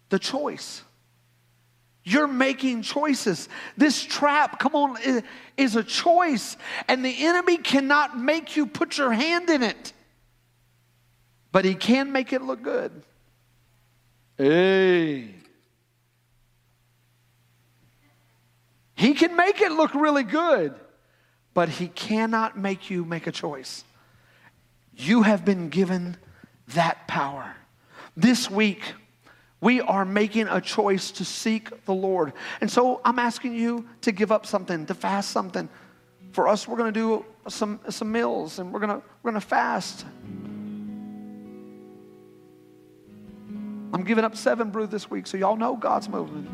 The 0.09 0.19
choice. 0.19 0.83
You're 2.03 2.27
making 2.27 2.81
choices. 2.81 3.49
This 3.77 4.03
trap, 4.03 4.59
come 4.59 4.73
on, 4.73 4.97
is 5.57 5.75
a 5.75 5.83
choice. 5.83 6.57
And 6.87 7.03
the 7.03 7.25
enemy 7.25 7.57
cannot 7.57 8.17
make 8.17 8.55
you 8.55 8.65
put 8.65 8.97
your 8.97 9.11
hand 9.11 9.49
in 9.49 9.61
it, 9.63 9.93
but 11.51 11.65
he 11.65 11.75
can 11.75 12.11
make 12.11 12.33
it 12.33 12.41
look 12.41 12.61
good. 12.61 13.03
Hey. 14.37 15.35
He 18.95 19.13
can 19.13 19.35
make 19.35 19.61
it 19.61 19.71
look 19.71 19.93
really 19.93 20.23
good, 20.23 20.73
but 21.53 21.69
he 21.69 21.87
cannot 21.87 22.57
make 22.57 22.89
you 22.89 23.05
make 23.05 23.27
a 23.27 23.31
choice. 23.31 23.83
You 24.95 25.23
have 25.23 25.45
been 25.45 25.69
given 25.69 26.17
that 26.69 27.07
power. 27.07 27.55
This 28.17 28.49
week, 28.49 28.81
we 29.61 29.81
are 29.81 30.05
making 30.05 30.47
a 30.47 30.61
choice 30.61 31.11
to 31.11 31.25
seek 31.25 31.85
the 31.85 31.93
Lord. 31.93 32.33
And 32.61 32.71
so 32.71 33.01
I'm 33.03 33.19
asking 33.19 33.55
you 33.55 33.87
to 34.01 34.11
give 34.11 34.31
up 34.31 34.45
something, 34.45 34.85
to 34.85 34.93
fast 34.93 35.31
something. 35.31 35.67
For 36.31 36.47
us, 36.47 36.67
we're 36.67 36.77
going 36.77 36.93
to 36.93 36.99
do 36.99 37.25
some, 37.49 37.79
some 37.89 38.11
meals 38.11 38.59
and 38.59 38.71
we're 38.71 38.79
going 38.79 39.01
we're 39.23 39.31
going 39.31 39.41
to 39.41 39.47
fast. 39.47 40.05
I'm 43.91 44.03
giving 44.03 44.23
up 44.23 44.37
7 44.37 44.69
Brew 44.69 44.87
this 44.87 45.09
week, 45.09 45.25
so 45.27 45.35
y'all 45.35 45.57
know 45.57 45.75
God's 45.75 46.07
moving. 46.07 46.47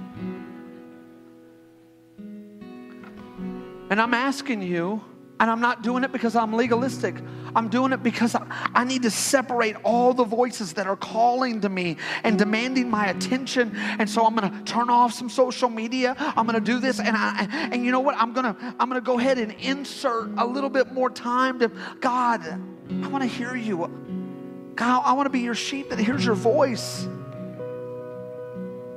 And 3.89 4.01
I'm 4.01 4.13
asking 4.13 4.61
you, 4.61 5.03
and 5.39 5.51
I'm 5.51 5.59
not 5.59 5.83
doing 5.83 6.03
it 6.03 6.11
because 6.11 6.35
I'm 6.35 6.53
legalistic. 6.53 7.15
I'm 7.55 7.69
doing 7.69 7.93
it 7.93 8.03
because 8.03 8.35
I, 8.35 8.45
I, 8.73 8.83
need 8.83 9.03
to 9.03 9.11
separate 9.11 9.77
all 9.83 10.13
the 10.13 10.25
voices 10.25 10.73
that 10.73 10.87
are 10.87 10.97
calling 10.97 11.61
to 11.61 11.69
me 11.69 11.97
and 12.23 12.37
demanding 12.37 12.89
my 12.89 13.07
attention. 13.07 13.75
And 13.75 14.09
so 14.09 14.25
I'm 14.25 14.35
going 14.35 14.51
to 14.51 14.63
turn 14.63 14.89
off 14.89 15.13
some 15.13 15.29
social 15.29 15.69
media. 15.69 16.15
I'm 16.19 16.45
going 16.45 16.59
to 16.59 16.71
do 16.71 16.79
this, 16.79 16.99
and 16.99 17.15
I 17.15 17.47
and 17.71 17.85
you 17.85 17.91
know 17.91 18.01
what? 18.01 18.15
I'm 18.17 18.33
going 18.33 18.53
to 18.53 18.75
I'm 18.79 18.89
going 18.89 19.01
to 19.01 19.05
go 19.05 19.17
ahead 19.19 19.37
and 19.37 19.53
insert 19.53 20.29
a 20.37 20.45
little 20.45 20.69
bit 20.69 20.91
more 20.91 21.09
time 21.09 21.59
to 21.59 21.71
God. 22.01 22.41
I 22.45 23.07
want 23.07 23.23
to 23.23 23.29
hear 23.29 23.55
you. 23.55 23.89
God, 24.75 25.03
I 25.05 25.13
want 25.13 25.25
to 25.25 25.29
be 25.29 25.39
your 25.39 25.55
sheep 25.55 25.89
that 25.89 25.99
hears 25.99 26.25
your 26.25 26.35
voice. 26.35 27.07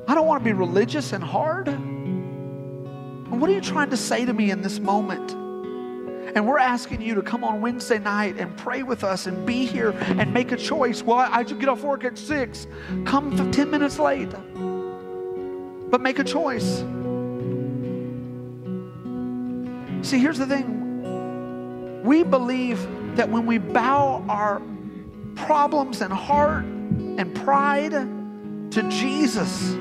I 0.09 0.15
don't 0.15 0.27
want 0.27 0.43
to 0.43 0.45
be 0.45 0.53
religious 0.53 1.13
and 1.13 1.23
hard. 1.23 1.69
What 3.31 3.49
are 3.49 3.53
you 3.53 3.61
trying 3.61 3.91
to 3.91 3.97
say 3.97 4.25
to 4.25 4.33
me 4.33 4.51
in 4.51 4.63
this 4.63 4.81
moment? 4.81 5.48
And 6.39 6.47
we're 6.47 6.61
asking 6.61 7.03
you 7.03 7.17
to 7.17 7.23
come 7.23 7.43
on 7.43 7.61
Wednesday 7.61 7.99
night 7.99 8.37
and 8.39 8.57
pray 8.57 8.85
with 8.85 9.03
us 9.03 9.27
and 9.27 9.45
be 9.45 9.67
here 9.67 9.91
and 9.91 10.33
make 10.33 10.53
a 10.53 10.57
choice. 10.57 11.03
Well, 11.03 11.19
I, 11.19 11.43
just 11.43 11.59
get 11.59 11.69
off 11.69 11.83
work 11.83 12.05
at 12.05 12.17
six. 12.17 12.69
Come 13.05 13.51
10 13.51 13.69
minutes 13.69 13.99
late. 13.99 14.31
But 15.91 16.01
make 16.01 16.21
a 16.21 16.23
choice. 16.23 16.77
See, 20.09 20.21
here's 20.21 20.39
the 20.39 20.47
thing 20.47 22.05
we 22.05 22.23
believe 22.23 22.87
that 23.17 23.29
when 23.29 23.45
we 23.45 23.59
bow 23.59 24.25
our 24.29 24.63
problems 25.35 26.03
and 26.03 26.13
heart 26.13 26.63
and 26.63 27.35
pride 27.35 27.91
to 27.91 28.89
Jesus, 28.89 29.75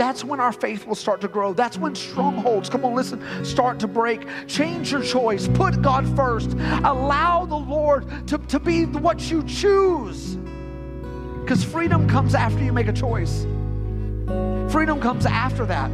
that's 0.00 0.24
when 0.24 0.40
our 0.40 0.52
faith 0.52 0.86
will 0.86 0.94
start 0.94 1.20
to 1.20 1.28
grow. 1.28 1.52
That's 1.52 1.76
when 1.76 1.94
strongholds, 1.94 2.70
come 2.70 2.86
on, 2.86 2.94
listen, 2.94 3.22
start 3.44 3.78
to 3.80 3.86
break. 3.86 4.26
Change 4.46 4.90
your 4.90 5.02
choice. 5.02 5.46
Put 5.48 5.82
God 5.82 6.06
first. 6.16 6.52
Allow 6.84 7.44
the 7.44 7.56
Lord 7.56 8.06
to, 8.28 8.38
to 8.38 8.58
be 8.58 8.86
what 8.86 9.30
you 9.30 9.42
choose. 9.44 10.36
Because 11.40 11.62
freedom 11.62 12.08
comes 12.08 12.34
after 12.34 12.64
you 12.64 12.72
make 12.72 12.88
a 12.88 12.92
choice, 12.92 13.42
freedom 14.72 15.00
comes 15.00 15.26
after 15.26 15.66
that. 15.66 15.90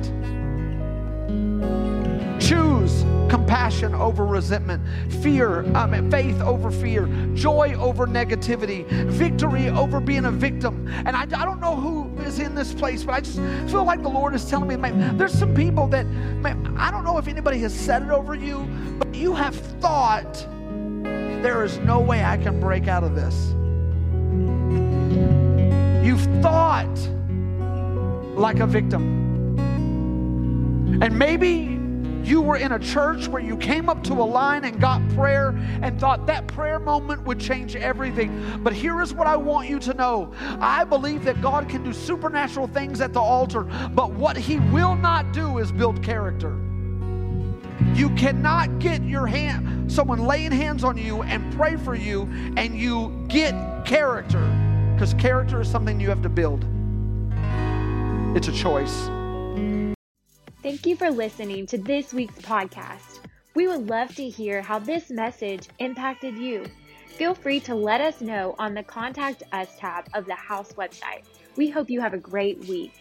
Choose 2.40 3.04
compassion 3.28 3.94
over 3.94 4.24
resentment, 4.24 4.82
fear, 5.22 5.64
um, 5.76 6.10
faith 6.10 6.40
over 6.42 6.70
fear, 6.70 7.06
joy 7.34 7.74
over 7.78 8.06
negativity, 8.06 8.86
victory 9.08 9.68
over 9.70 10.00
being 10.00 10.26
a 10.26 10.30
victim. 10.30 10.86
And 11.06 11.16
I, 11.16 11.22
I 11.22 11.44
don't 11.44 11.60
know 11.60 11.74
who 11.74 11.95
is 12.26 12.38
in 12.40 12.54
this 12.54 12.74
place, 12.74 13.04
but 13.04 13.14
I 13.14 13.20
just 13.20 13.38
feel 13.70 13.84
like 13.84 14.02
the 14.02 14.08
Lord 14.08 14.34
is 14.34 14.48
telling 14.48 14.68
me, 14.68 14.76
man, 14.76 15.16
there's 15.16 15.32
some 15.32 15.54
people 15.54 15.86
that, 15.88 16.06
man, 16.06 16.76
I 16.76 16.90
don't 16.90 17.04
know 17.04 17.18
if 17.18 17.28
anybody 17.28 17.58
has 17.60 17.72
said 17.74 18.02
it 18.02 18.10
over 18.10 18.34
you, 18.34 18.68
but 18.98 19.14
you 19.14 19.34
have 19.34 19.54
thought, 19.80 20.34
there 21.02 21.64
is 21.64 21.78
no 21.78 22.00
way 22.00 22.24
I 22.24 22.36
can 22.36 22.60
break 22.60 22.88
out 22.88 23.04
of 23.04 23.14
this. 23.14 23.52
You've 26.04 26.42
thought 26.42 26.98
like 28.36 28.58
a 28.58 28.66
victim. 28.66 29.24
And 31.02 31.18
maybe 31.18 31.75
you 32.26 32.42
were 32.42 32.56
in 32.56 32.72
a 32.72 32.78
church 32.78 33.28
where 33.28 33.40
you 33.40 33.56
came 33.56 33.88
up 33.88 34.02
to 34.04 34.12
a 34.14 34.24
line 34.24 34.64
and 34.64 34.80
got 34.80 35.06
prayer 35.10 35.50
and 35.82 35.98
thought 36.00 36.26
that 36.26 36.46
prayer 36.48 36.80
moment 36.80 37.22
would 37.22 37.38
change 37.38 37.76
everything. 37.76 38.60
But 38.62 38.72
here 38.72 39.00
is 39.00 39.14
what 39.14 39.28
I 39.28 39.36
want 39.36 39.68
you 39.68 39.78
to 39.80 39.94
know 39.94 40.32
I 40.60 40.84
believe 40.84 41.24
that 41.24 41.40
God 41.40 41.68
can 41.68 41.84
do 41.84 41.92
supernatural 41.92 42.66
things 42.66 43.00
at 43.00 43.12
the 43.12 43.20
altar, 43.20 43.62
but 43.94 44.12
what 44.12 44.36
He 44.36 44.58
will 44.58 44.96
not 44.96 45.32
do 45.32 45.58
is 45.58 45.70
build 45.70 46.02
character. 46.02 46.58
You 47.94 48.10
cannot 48.10 48.78
get 48.78 49.02
your 49.02 49.26
hand, 49.26 49.90
someone 49.90 50.26
laying 50.26 50.50
hands 50.50 50.82
on 50.82 50.96
you 50.96 51.22
and 51.22 51.54
pray 51.54 51.76
for 51.76 51.94
you, 51.94 52.22
and 52.56 52.76
you 52.76 53.24
get 53.28 53.54
character 53.84 54.40
because 54.94 55.14
character 55.14 55.60
is 55.60 55.68
something 55.70 56.00
you 56.00 56.08
have 56.08 56.22
to 56.22 56.28
build. 56.28 56.64
It's 58.36 58.48
a 58.48 58.52
choice. 58.52 59.08
Thank 60.66 60.84
you 60.84 60.96
for 60.96 61.12
listening 61.12 61.64
to 61.66 61.78
this 61.78 62.12
week's 62.12 62.40
podcast. 62.40 63.20
We 63.54 63.68
would 63.68 63.88
love 63.88 64.12
to 64.16 64.28
hear 64.28 64.60
how 64.60 64.80
this 64.80 65.10
message 65.10 65.68
impacted 65.78 66.36
you. 66.36 66.64
Feel 67.06 67.36
free 67.36 67.60
to 67.60 67.76
let 67.76 68.00
us 68.00 68.20
know 68.20 68.56
on 68.58 68.74
the 68.74 68.82
Contact 68.82 69.44
Us 69.52 69.68
tab 69.78 70.08
of 70.12 70.26
the 70.26 70.34
House 70.34 70.72
website. 70.72 71.22
We 71.54 71.70
hope 71.70 71.88
you 71.88 72.00
have 72.00 72.14
a 72.14 72.18
great 72.18 72.64
week. 72.64 72.92